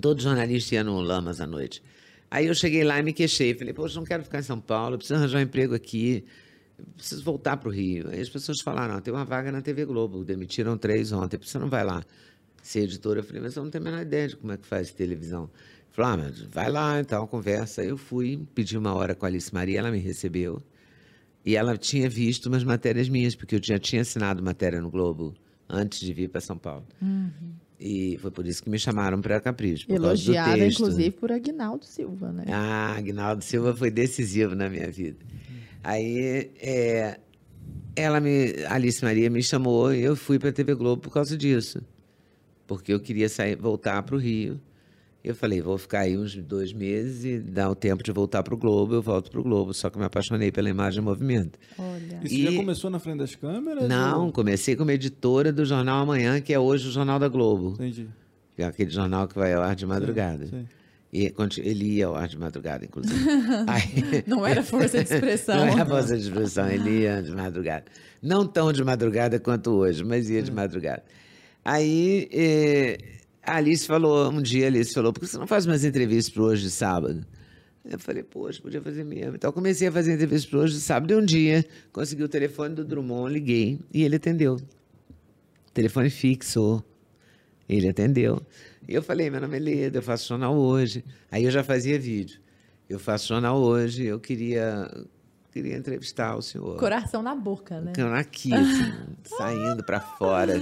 [0.00, 1.82] Todo jornalista ia no Lamas à noite.
[2.30, 3.54] Aí eu cheguei lá e me queixei.
[3.54, 6.24] Falei, poxa, não quero ficar em São Paulo, preciso arranjar um emprego aqui,
[6.96, 8.08] preciso voltar para o Rio.
[8.08, 11.68] Aí as pessoas falaram, tem uma vaga na TV Globo, demitiram três ontem, você não
[11.68, 12.02] vai lá
[12.62, 13.20] ser editora?
[13.20, 15.50] Eu falei, mas eu não tenho a menor ideia de como é que faz televisão.
[15.90, 17.84] Falou, ah, mas vai lá, então, conversa.
[17.84, 20.62] Eu fui, pedi uma hora com a Alice Maria, ela me recebeu.
[21.44, 25.34] E ela tinha visto umas matérias minhas, porque eu já tinha assinado matéria no Globo
[25.68, 26.86] antes de vir para São Paulo.
[27.80, 29.86] E foi por isso que me chamaram para Capricho.
[29.86, 30.80] Por causa do Elogiada, texto.
[30.80, 32.44] inclusive, por Agnaldo Silva, né?
[32.48, 35.18] Ah, Agnaldo Silva foi decisivo na minha vida.
[35.82, 37.18] Aí, é,
[37.96, 41.36] ela me, Alice Maria me chamou e eu fui para a TV Globo por causa
[41.36, 41.82] disso.
[42.68, 44.60] Porque eu queria sair, voltar para o Rio.
[45.24, 48.54] Eu falei, vou ficar aí uns dois meses e dá o tempo de voltar para
[48.54, 49.72] o Globo, eu volto para o Globo.
[49.72, 51.58] Só que eu me apaixonei pela imagem em movimento.
[51.78, 52.20] Olha.
[52.24, 53.88] E você E- já começou na frente das câmeras?
[53.88, 57.74] Não, ou- comecei como editora do Jornal Amanhã, que é hoje o Jornal da Globo.
[57.74, 58.08] Entendi.
[58.56, 60.46] Que é aquele jornal que vai ao ar de madrugada.
[60.46, 60.64] Sei.
[61.12, 63.14] E conti- ele ia ao ar de madrugada, inclusive.
[63.68, 65.54] Aí- Não era força de expressão.
[65.56, 67.84] Não era força de expressão, ele ia de madrugada.
[68.20, 70.54] Não tão de madrugada quanto hoje, mas ia de Hum.
[70.54, 71.04] madrugada.
[71.64, 72.98] Aí, eh,
[73.42, 76.32] A Alice falou, um dia a Alice falou, por que você não faz umas entrevistas
[76.32, 77.26] para hoje de sábado?
[77.84, 79.34] Eu falei, poxa, podia fazer mesmo.
[79.34, 82.74] Então eu comecei a fazer entrevistas para hoje sábado e um dia consegui o telefone
[82.74, 84.60] do Drummond, liguei e ele atendeu.
[85.74, 86.82] telefone fixo.
[87.68, 88.40] Ele atendeu.
[88.88, 91.04] E eu falei, meu nome é Leda, eu faço jornal hoje.
[91.30, 92.40] Aí eu já fazia vídeo.
[92.88, 94.88] Eu faço jornal hoje, eu queria
[95.52, 96.78] queria entrevistar o senhor.
[96.78, 97.92] Coração na boca, né?
[98.14, 98.92] Aqui, assim,
[99.36, 100.54] saindo para fora,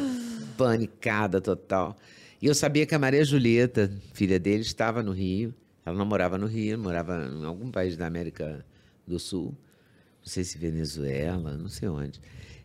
[0.57, 1.97] panicada total.
[2.41, 5.55] E eu sabia que a Maria Julieta, filha dele, estava no Rio.
[5.85, 8.65] Ela não morava no Rio, morava em algum país da América
[9.07, 9.55] do Sul.
[10.21, 12.21] Não sei se Venezuela, não sei onde.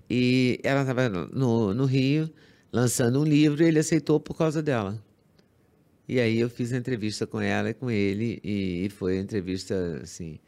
[0.10, 2.30] E ela estava no, no Rio,
[2.72, 5.04] lançando um livro, e ele aceitou por causa dela.
[6.08, 9.22] E aí eu fiz a entrevista com ela e com ele, e, e foi a
[9.22, 10.40] entrevista, assim,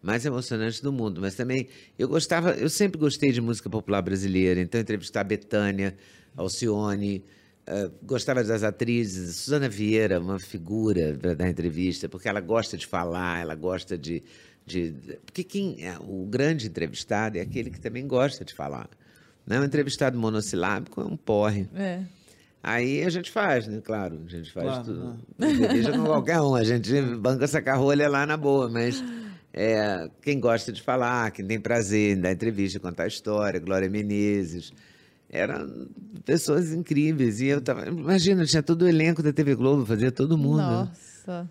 [0.00, 1.20] mais emocionante do mundo.
[1.20, 5.96] Mas também eu gostava, eu sempre gostei de música popular brasileira, então entrevistar a Betânia,
[6.36, 7.24] Alcione,
[7.70, 12.86] uh, gostava das atrizes, Suzana Vieira, uma figura para dar entrevista, porque ela gosta de
[12.86, 14.22] falar, ela gosta de,
[14.66, 14.92] de
[15.24, 18.88] porque quem é o grande entrevistado é aquele que também gosta de falar.
[19.46, 21.68] Não é um entrevistado monossilábico, é um porre.
[21.74, 22.02] É.
[22.62, 23.80] Aí a gente faz, né?
[23.82, 25.18] Claro, a gente faz Claro, tudo.
[25.38, 25.50] né?
[25.50, 29.02] Entrevista com qualquer um, a gente banca essa carrolha lá na boa, mas
[29.52, 34.72] é, quem gosta de falar, quem tem prazer em dar entrevista, contar história, Glória Menezes,
[35.30, 35.88] eram
[36.24, 37.40] pessoas incríveis.
[37.40, 40.58] E eu tava, imagina, tinha todo o elenco da TV Globo, fazia todo mundo.
[40.58, 41.48] Nossa.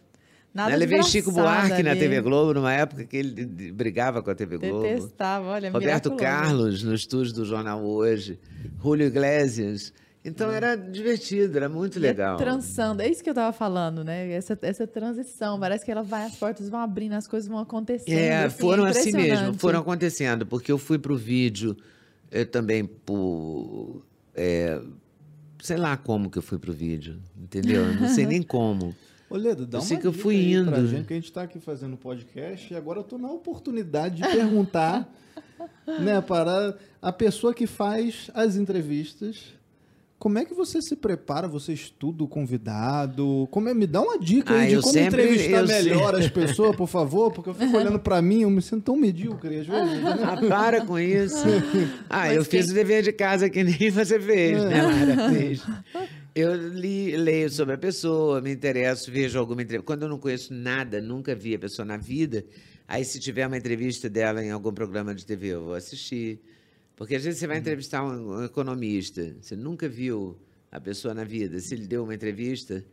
[0.54, 2.00] Nada Eu levei Chico Buarque na ali.
[2.00, 4.82] TV Globo, numa época que ele brigava com a TV Globo.
[4.82, 6.24] Detestava, olha, Roberto miraculoso.
[6.24, 8.40] Carlos, no estúdio do Jornal Hoje.
[8.82, 9.94] Julio Iglesias.
[10.26, 12.36] Então era divertido, era muito E é legal.
[12.38, 14.30] Transando, é isso que eu tava falando, né?
[14.32, 18.18] Essa, essa transição, parece que ela vai, as portas vão abrindo, as coisas vão acontecendo.
[18.18, 21.78] É, assim, foram assim mesmo, foram acontecendo, porque eu fui pro vídeo
[22.32, 24.04] eu também por.
[24.36, 24.82] é,
[25.62, 27.84] sei lá como que eu fui pro vídeo, entendeu?
[27.84, 28.96] Eu Não sei nem como.
[29.30, 30.36] Ô, Leda, dá Eu uma sei que eu fui
[30.66, 30.88] pra indo.
[30.88, 34.24] gente, que a gente tá aqui fazendo podcast e agora eu tô na oportunidade de
[34.28, 35.08] perguntar,
[36.02, 39.54] né, para a pessoa que faz as entrevistas,
[40.20, 44.20] como é que você se prepara, você estuda o convidado, como é, me dá uma
[44.20, 47.54] dica aí Ah, de eu como sempre- entrevistar melhor as pessoas, por favor, porque eu
[47.54, 50.16] fico olhando pra mim, eu me sinto tão medíocre às vezes, né?
[50.24, 51.44] Ah, para com isso.
[52.10, 55.30] Ah, Mas eu fiz o dever de casa que nem você fez, né, Lara?
[55.34, 55.64] Fez.
[56.36, 59.86] Eu li, leio sobre a pessoa, me interesso, vejo alguma entrevista.
[59.86, 62.46] Quando eu não conheço nada, nunca vi a pessoa na vida,
[62.88, 66.40] aí se tiver uma entrevista dela em algum programa de TV, eu vou assistir.
[67.00, 70.38] Porque às vezes você vai entrevistar um, economista, você nunca viu
[70.70, 71.58] a pessoa na vida.
[71.62, 72.84] Se ele deu uma entrevista,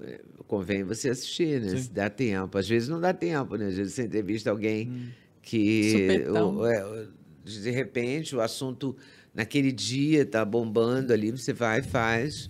[0.00, 1.76] eh, convém você assistir, né?
[1.76, 2.56] Se dá tempo.
[2.56, 3.66] Às vezes não dá tempo, né?
[3.66, 5.12] Às vezes você entrevista alguém
[5.42, 6.56] que Supetão.
[6.58, 7.08] o- é,
[7.44, 8.96] de repente o assunto
[9.34, 12.48] naquele dia tá bombando ali, você vai e faz.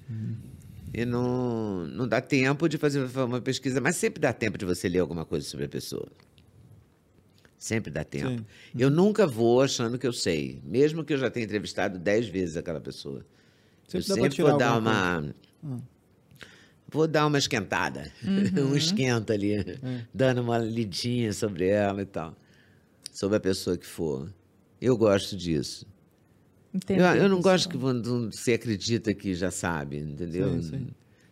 [0.93, 4.91] E não, não dá tempo de fazer uma pesquisa, mas sempre dá tempo de você
[4.91, 6.07] ler alguma coisa sobre a pessoa.
[7.63, 8.39] Sempre dá tempo.
[8.41, 8.45] Sim.
[8.77, 12.57] Eu nunca vou achando que eu sei, mesmo que eu já tenha entrevistado dez vezes
[12.57, 13.25] aquela pessoa.
[13.87, 15.33] Sempre eu sempre vou dar uma.
[16.89, 18.11] Vou dar uma esquentada.
[18.69, 19.79] um esquenta ali.
[20.13, 22.35] Dando uma lidinha sobre ela e tal.
[23.13, 24.29] Sobre a pessoa que for.
[24.81, 25.87] Eu gosto disso.
[26.75, 30.61] Entender Eu, eu não gosto que você acredita que já sabe, entendeu?
[30.61, 30.87] Sim, sim.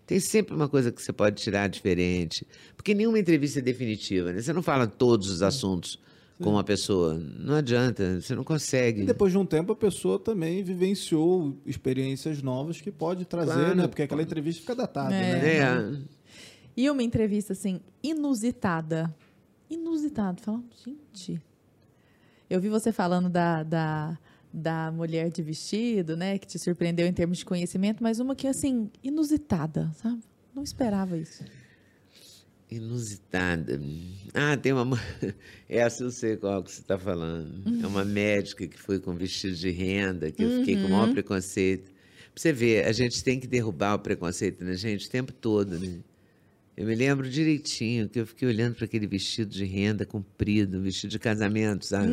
[0.06, 2.46] Tem sempre uma coisa que você pode tirar diferente.
[2.76, 4.40] Porque nenhuma entrevista é definitiva, né?
[4.40, 5.98] Você não fala todos os assuntos
[6.42, 7.14] com uma pessoa.
[7.14, 9.02] Não adianta, você não consegue.
[9.02, 13.74] E depois de um tempo a pessoa também vivenciou experiências novas que pode trazer, Claro.
[13.74, 13.86] né?
[13.88, 15.20] Porque aquela entrevista fica datada, É.
[15.20, 15.56] né?
[15.56, 15.98] É.
[16.76, 19.14] E uma entrevista, assim, inusitada.
[19.68, 20.40] Inusitada.
[20.40, 21.40] Fala, gente.
[22.48, 24.18] Eu vi você falando da, da,
[24.52, 26.38] da mulher de vestido, né?
[26.38, 30.20] Que te surpreendeu em termos de conhecimento, mas uma que, assim, inusitada, sabe?
[30.54, 31.44] Não esperava isso.
[32.70, 33.80] Inusitada.
[34.32, 34.96] Ah, tem uma.
[35.68, 37.62] Essa eu sei qual que você está falando.
[37.82, 41.12] É uma médica que foi com vestido de renda, que eu fiquei com o maior
[41.12, 41.90] preconceito.
[42.32, 45.80] Pra você ver, a gente tem que derrubar o preconceito na gente o tempo todo,
[45.80, 45.98] né?
[46.76, 51.10] Eu me lembro direitinho que eu fiquei olhando para aquele vestido de renda comprido, vestido
[51.10, 52.12] de casamento, sabe?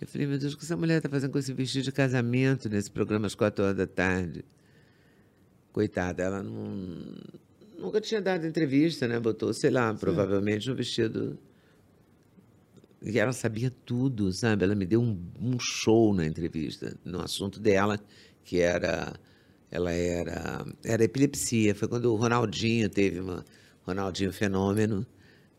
[0.00, 2.68] Eu falei, meu Deus, o que essa mulher está fazendo com esse vestido de casamento
[2.68, 4.44] nesse programa às quatro horas da tarde?
[5.72, 7.14] Coitada, ela não,
[7.78, 9.18] nunca tinha dado entrevista, né?
[9.20, 11.38] Botou, sei lá, provavelmente um vestido.
[13.02, 14.64] E ela sabia tudo, sabe?
[14.64, 18.00] Ela me deu um, um show na entrevista, no assunto dela,
[18.44, 19.12] que era.
[19.70, 20.64] Ela era.
[20.84, 21.74] Era epilepsia.
[21.74, 23.44] Foi quando o Ronaldinho teve uma.
[23.86, 25.06] Ronaldinho Fenômeno.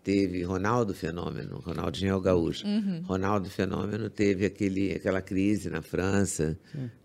[0.03, 2.63] Teve Ronaldo Fenômeno, Ronaldinho é o gaúcho.
[3.05, 6.59] Ronaldo Fenômeno teve aquele, aquela crise na França,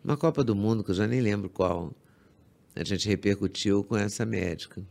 [0.05, 1.95] uma Copa do Mundo que eu já nem lembro qual.
[2.77, 4.82] a gente repercutiu com essa médica.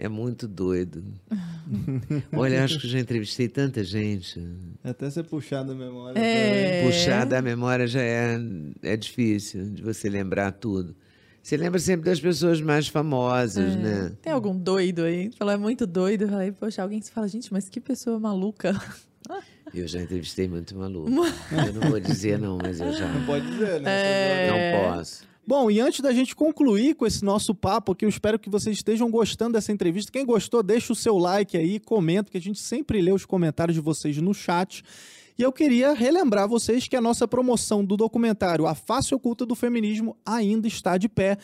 [0.00, 1.02] É muito doido.
[2.32, 4.40] Olha, acho que já entrevistei tanta gente.
[4.84, 6.16] Até você puxar da memória.
[6.16, 6.86] É.
[6.86, 8.38] Puxar da memória já é,
[8.84, 10.94] é difícil de você lembrar tudo.
[11.42, 14.12] Você lembra sempre das pessoas mais famosas, né?
[14.22, 15.32] Tem algum doido aí?
[15.36, 16.22] Falou, é muito doido.
[16.22, 18.80] Eu falei, poxa, alguém que fala, gente, mas que pessoa maluca.
[19.74, 21.10] Eu já entrevistei muito maluco.
[21.52, 24.46] Eu não vou dizer não, mas eu já Não pode dizer, né?
[24.46, 24.50] É.
[24.50, 25.24] não posso.
[25.48, 28.76] Bom, e antes da gente concluir com esse nosso papo aqui, eu espero que vocês
[28.76, 30.12] estejam gostando dessa entrevista.
[30.12, 33.74] Quem gostou, deixa o seu like aí, comenta, que a gente sempre lê os comentários
[33.74, 34.84] de vocês no chat.
[35.38, 39.54] E eu queria relembrar vocês que a nossa promoção do documentário A Face Oculta do
[39.54, 41.38] Feminismo ainda está de pé.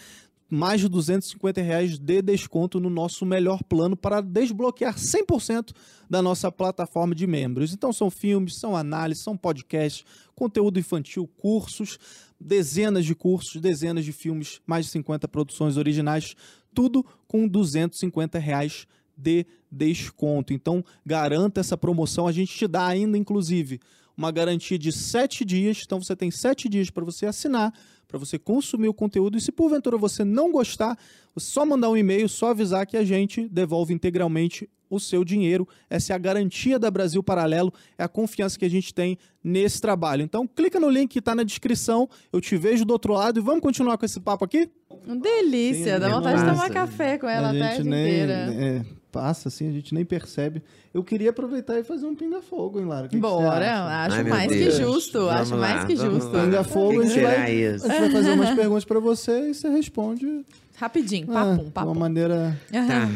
[0.48, 5.72] Mais de 250 reais de desconto no nosso melhor plano para desbloquear 100%
[6.08, 7.72] da nossa plataforma de membros.
[7.72, 10.04] Então são filmes, são análises, são podcasts,
[10.34, 11.98] conteúdo infantil, cursos,
[12.38, 16.34] dezenas de cursos, dezenas de filmes, mais de 50 produções originais,
[16.74, 20.52] tudo com 250 reais de desconto.
[20.52, 22.26] Então, garanta essa promoção.
[22.26, 23.80] A gente te dá ainda, inclusive,
[24.16, 25.82] uma garantia de sete dias.
[25.84, 27.72] Então, você tem sete dias para você assinar,
[28.14, 29.36] para você consumir o conteúdo.
[29.36, 30.96] E se porventura você não gostar,
[31.36, 35.66] só mandar um e-mail, só avisar que a gente devolve integralmente o seu dinheiro.
[35.90, 39.80] Essa é a garantia da Brasil Paralelo, é a confiança que a gente tem nesse
[39.80, 40.22] trabalho.
[40.22, 42.08] Então, clica no link que está na descrição.
[42.32, 44.70] Eu te vejo do outro lado e vamos continuar com esse papo aqui?
[45.20, 46.54] Delícia, Sim, dá vontade de massa.
[46.54, 48.32] tomar café com ela a a gente tarde nem inteira.
[48.54, 50.62] é, passa assim, a gente nem percebe.
[50.94, 53.08] Eu queria aproveitar e fazer um pinga-fogo, hein, Lara?
[53.08, 54.06] Que que Bora, acha?
[54.06, 54.64] acho Ai, mais Deus.
[54.76, 56.36] que justo, Vamos acho mais lá, que vamos justo.
[56.36, 56.44] lá.
[56.44, 57.46] Pinga fogo, O que a que gente vai, a
[57.78, 60.44] gente vai fazer umas perguntas pra você e você responde
[60.76, 62.60] Rapidinho, ah, papum, de uma maneira...
[62.70, 63.08] Tá.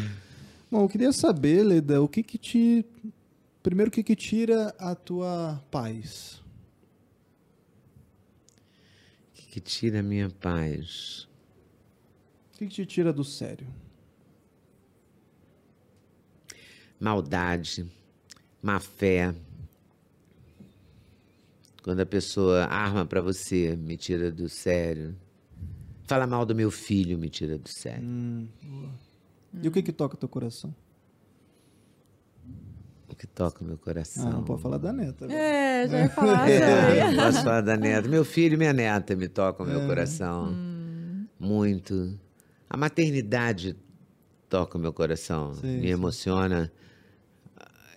[0.71, 2.85] Bom, eu queria saber, Leda, o que que te...
[3.61, 6.41] Primeiro, o que que tira a tua paz?
[9.29, 11.27] O que, que tira a minha paz?
[12.53, 13.67] O que que te tira do sério?
[16.99, 17.85] Maldade,
[18.61, 19.33] má fé.
[21.89, 25.15] Quando a pessoa arma pra você, me tira do sério.
[26.05, 28.07] Fala mal do meu filho, me tira do sério.
[29.59, 30.71] E o que que toca teu coração?
[33.11, 34.29] O que toca o meu Ah, coração.
[34.31, 35.25] não pode falar da neta.
[35.25, 35.39] agora.
[35.39, 36.59] É, já ia falar É,
[36.99, 37.15] também.
[37.25, 38.07] posso falar da neta.
[38.07, 40.55] Meu filho e minha neta me tocam o meu coração.
[41.39, 42.19] Muito.
[42.69, 43.75] A maternidade
[44.47, 45.55] toca o meu coração.
[45.55, 45.87] Sim, me sim.
[45.87, 46.71] emociona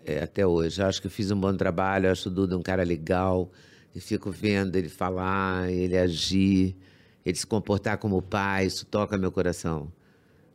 [0.02, 0.81] é, até hoje.
[0.81, 3.51] Eu acho que eu fiz um bom trabalho, eu acho o Duda um cara legal.
[3.94, 6.77] E fico vendo ele falar, ele agir,
[7.24, 9.93] ele se comportar como pai, isso toca meu coração.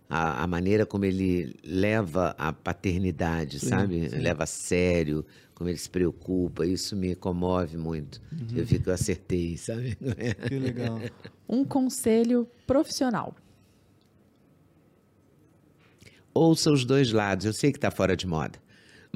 [0.09, 4.07] A, a maneira como ele leva a paternidade, sabe?
[4.07, 8.21] Leva a sério, como ele se preocupa, isso me comove muito.
[8.55, 9.97] Eu vi que eu acertei, sabe?
[10.47, 10.99] Que legal.
[11.49, 13.33] Um conselho profissional.
[16.33, 17.45] Ouça os dois lados.
[17.45, 18.59] Eu sei que está fora de moda,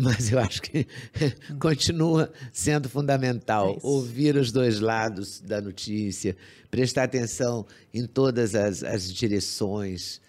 [0.02, 0.88] mas eu acho que
[1.60, 6.36] continua sendo fundamental É ouvir os dois lados da notícia,
[6.70, 10.20] prestar atenção em todas as, as direções,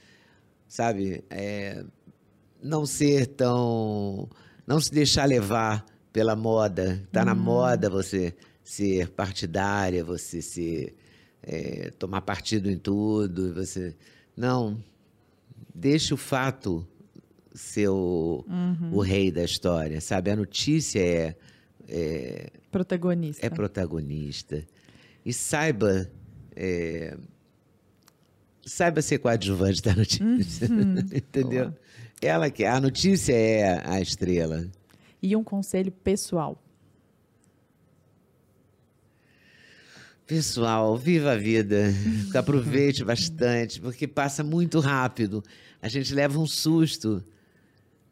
[0.68, 1.24] sabe?
[1.30, 1.84] É,
[2.62, 4.28] não ser tão.
[4.66, 7.02] não se deixar levar pela moda.
[7.04, 10.94] Está na moda você ser partidária, você ser.
[11.42, 13.54] é, tomar partido em tudo.
[13.54, 13.96] Você.
[14.36, 14.82] Não.
[15.74, 16.86] Deixe o fato
[17.54, 18.44] ser o,
[18.92, 20.30] o rei da história, sabe?
[20.30, 21.36] A notícia é,
[21.88, 23.44] é, Protagonista.
[23.46, 24.64] é protagonista.
[25.24, 26.10] E saiba.
[26.56, 27.16] é,
[28.64, 30.66] saiba ser coadjuvante da notícia.
[31.14, 31.72] Entendeu?
[32.20, 32.64] Ela que.
[32.64, 34.66] A notícia é a estrela.
[35.22, 36.58] E um conselho pessoal.
[40.26, 41.92] Pessoal, viva a vida.
[42.34, 45.42] Aproveite bastante, porque passa muito rápido.
[45.80, 47.22] A gente leva um susto.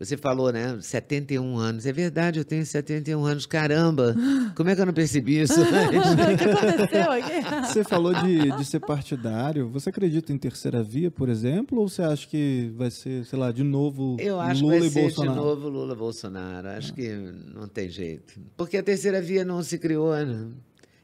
[0.01, 0.78] Você falou, né?
[0.81, 1.85] 71 anos.
[1.85, 3.44] É verdade, eu tenho 71 anos.
[3.44, 4.16] Caramba!
[4.56, 5.60] Como é que eu não percebi isso?
[5.60, 7.66] O que aconteceu aqui?
[7.66, 9.68] Você falou de, de ser partidário.
[9.68, 11.78] Você acredita em terceira via, por exemplo?
[11.81, 14.89] Ou você acha que vai ser, sei lá, de novo Eu acho Lula que vai
[14.89, 15.32] e ser Bolsonaro?
[15.32, 16.68] de novo Lula Bolsonaro.
[16.68, 17.09] Acho que
[17.55, 18.40] não tem jeito.
[18.56, 20.16] Porque a terceira via não se criou.
[20.16, 20.48] Né?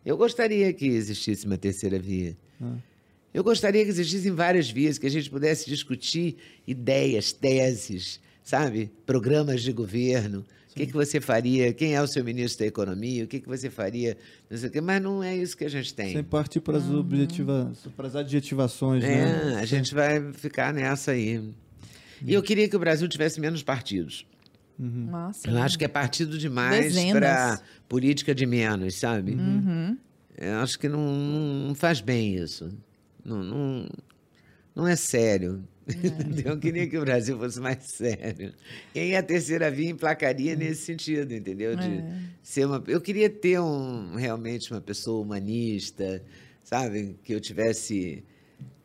[0.06, 2.34] Eu gostaria que existisse uma terceira via.
[2.62, 2.76] Ah.
[3.34, 6.36] Eu gostaria que existissem várias vias, que a gente pudesse discutir
[6.66, 8.92] ideias, teses, sabe?
[9.04, 10.46] Programas de governo.
[10.70, 11.72] O que, que você faria?
[11.72, 13.24] Quem é o seu ministro da Economia?
[13.24, 14.16] O que, que você faria?
[14.48, 14.80] Não sei o quê.
[14.80, 16.12] Mas não é isso que a gente tem.
[16.12, 16.84] Sem partir para as
[17.96, 19.54] para as adjetivações, né?
[19.54, 21.42] É, a gente vai ficar nessa aí.
[22.24, 24.26] E eu queria que o Brasil tivesse menos partidos.
[24.78, 25.50] Nossa.
[25.50, 29.32] Eu acho que é partido demais para política de menos, sabe?
[29.32, 29.96] Uhum.
[30.36, 31.00] Eu acho que não,
[31.68, 32.70] não faz bem isso.
[33.24, 33.88] Não, não,
[34.74, 35.64] não é sério.
[36.44, 38.52] Eu queria que o Brasil fosse mais sério.
[38.94, 41.76] E aí a terceira via emplacaria nesse sentido, entendeu?
[41.76, 42.04] De É.
[42.42, 46.22] ser uma, eu queria ter um, realmente uma pessoa humanista,
[46.64, 47.16] sabe?
[47.22, 48.24] Que eu tivesse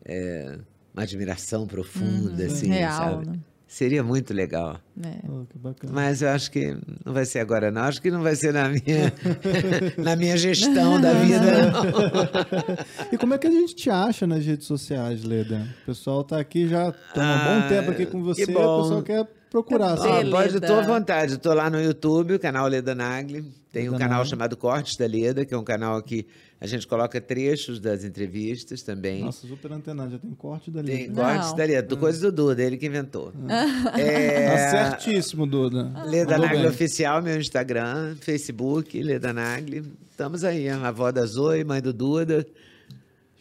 [0.06, 0.60] é,
[0.94, 3.28] uma admiração profunda, assim, Real, sabe?
[3.30, 3.40] né?
[3.72, 4.82] Seria muito legal.
[5.02, 5.16] É.
[5.30, 5.94] Oh, que bacana.
[5.94, 6.76] Mas eu acho que
[7.06, 7.84] não vai ser agora, não.
[7.84, 9.14] Acho que não vai ser na minha,
[9.98, 11.40] na minha gestão da vida,
[11.72, 13.08] não.
[13.14, 15.66] E como é que a gente te acha nas redes sociais, Leda?
[15.84, 18.48] O pessoal tá aqui já tem um bom Ah, tempo aqui com que você, o
[18.48, 19.98] pessoal quer procurar.
[19.98, 21.36] Ó, pode, estou à vontade.
[21.36, 23.42] Estou lá no YouTube, o canal Leda Nagli.
[23.72, 24.30] Tem um canal Nagli.
[24.30, 26.28] chamado Cortes da Leda, que é um canal que
[26.62, 29.24] a gente coloca trechos das entrevistas também.
[29.24, 30.88] Nossa, super antenado, já tem corte dali.
[30.88, 31.16] Tem Não.
[31.16, 33.34] Cortes da Leda, do coisa do Duda, ele que inventou.
[33.98, 35.92] É, Tá certíssimo, Duda.
[36.06, 36.68] Leda Mandou Nagli bem.
[36.68, 39.84] Oficial, meu Instagram, Facebook, Leda Nagli.
[40.12, 42.46] Estamos aí, a avó da Zoe, mãe do Duda.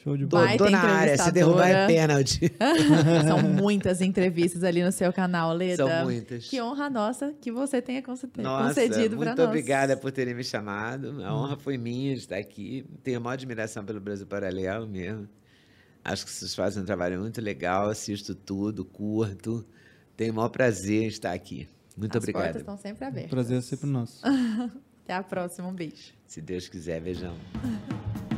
[0.02, 0.56] Show de bola.
[0.56, 2.50] Tô na área, se derrubar é pênalti.
[3.26, 5.86] São muitas entrevistas ali no seu canal, Leda.
[5.86, 6.48] São muitas.
[6.48, 9.48] Que honra nossa que você tenha concedido, Nossa, concedido para muito nós.
[9.48, 11.22] obrigada por terem me chamado.
[11.22, 12.86] A honra foi minha de estar aqui.
[13.02, 15.28] Tenho a maior admiração pelo Brasil Paralelo mesmo.
[16.02, 17.90] Acho que vocês fazem um trabalho muito legal.
[17.90, 19.66] Assisto tudo, curto.
[20.16, 21.68] Tenho o maior prazer em estar aqui.
[21.94, 22.42] Muito As obrigado.
[22.44, 23.30] portas estão sempre abertas.
[23.30, 24.22] Prazer é sempre nosso.
[25.04, 26.14] Até a próxima, um beijo.
[26.26, 27.34] Se Deus quiser, beijão.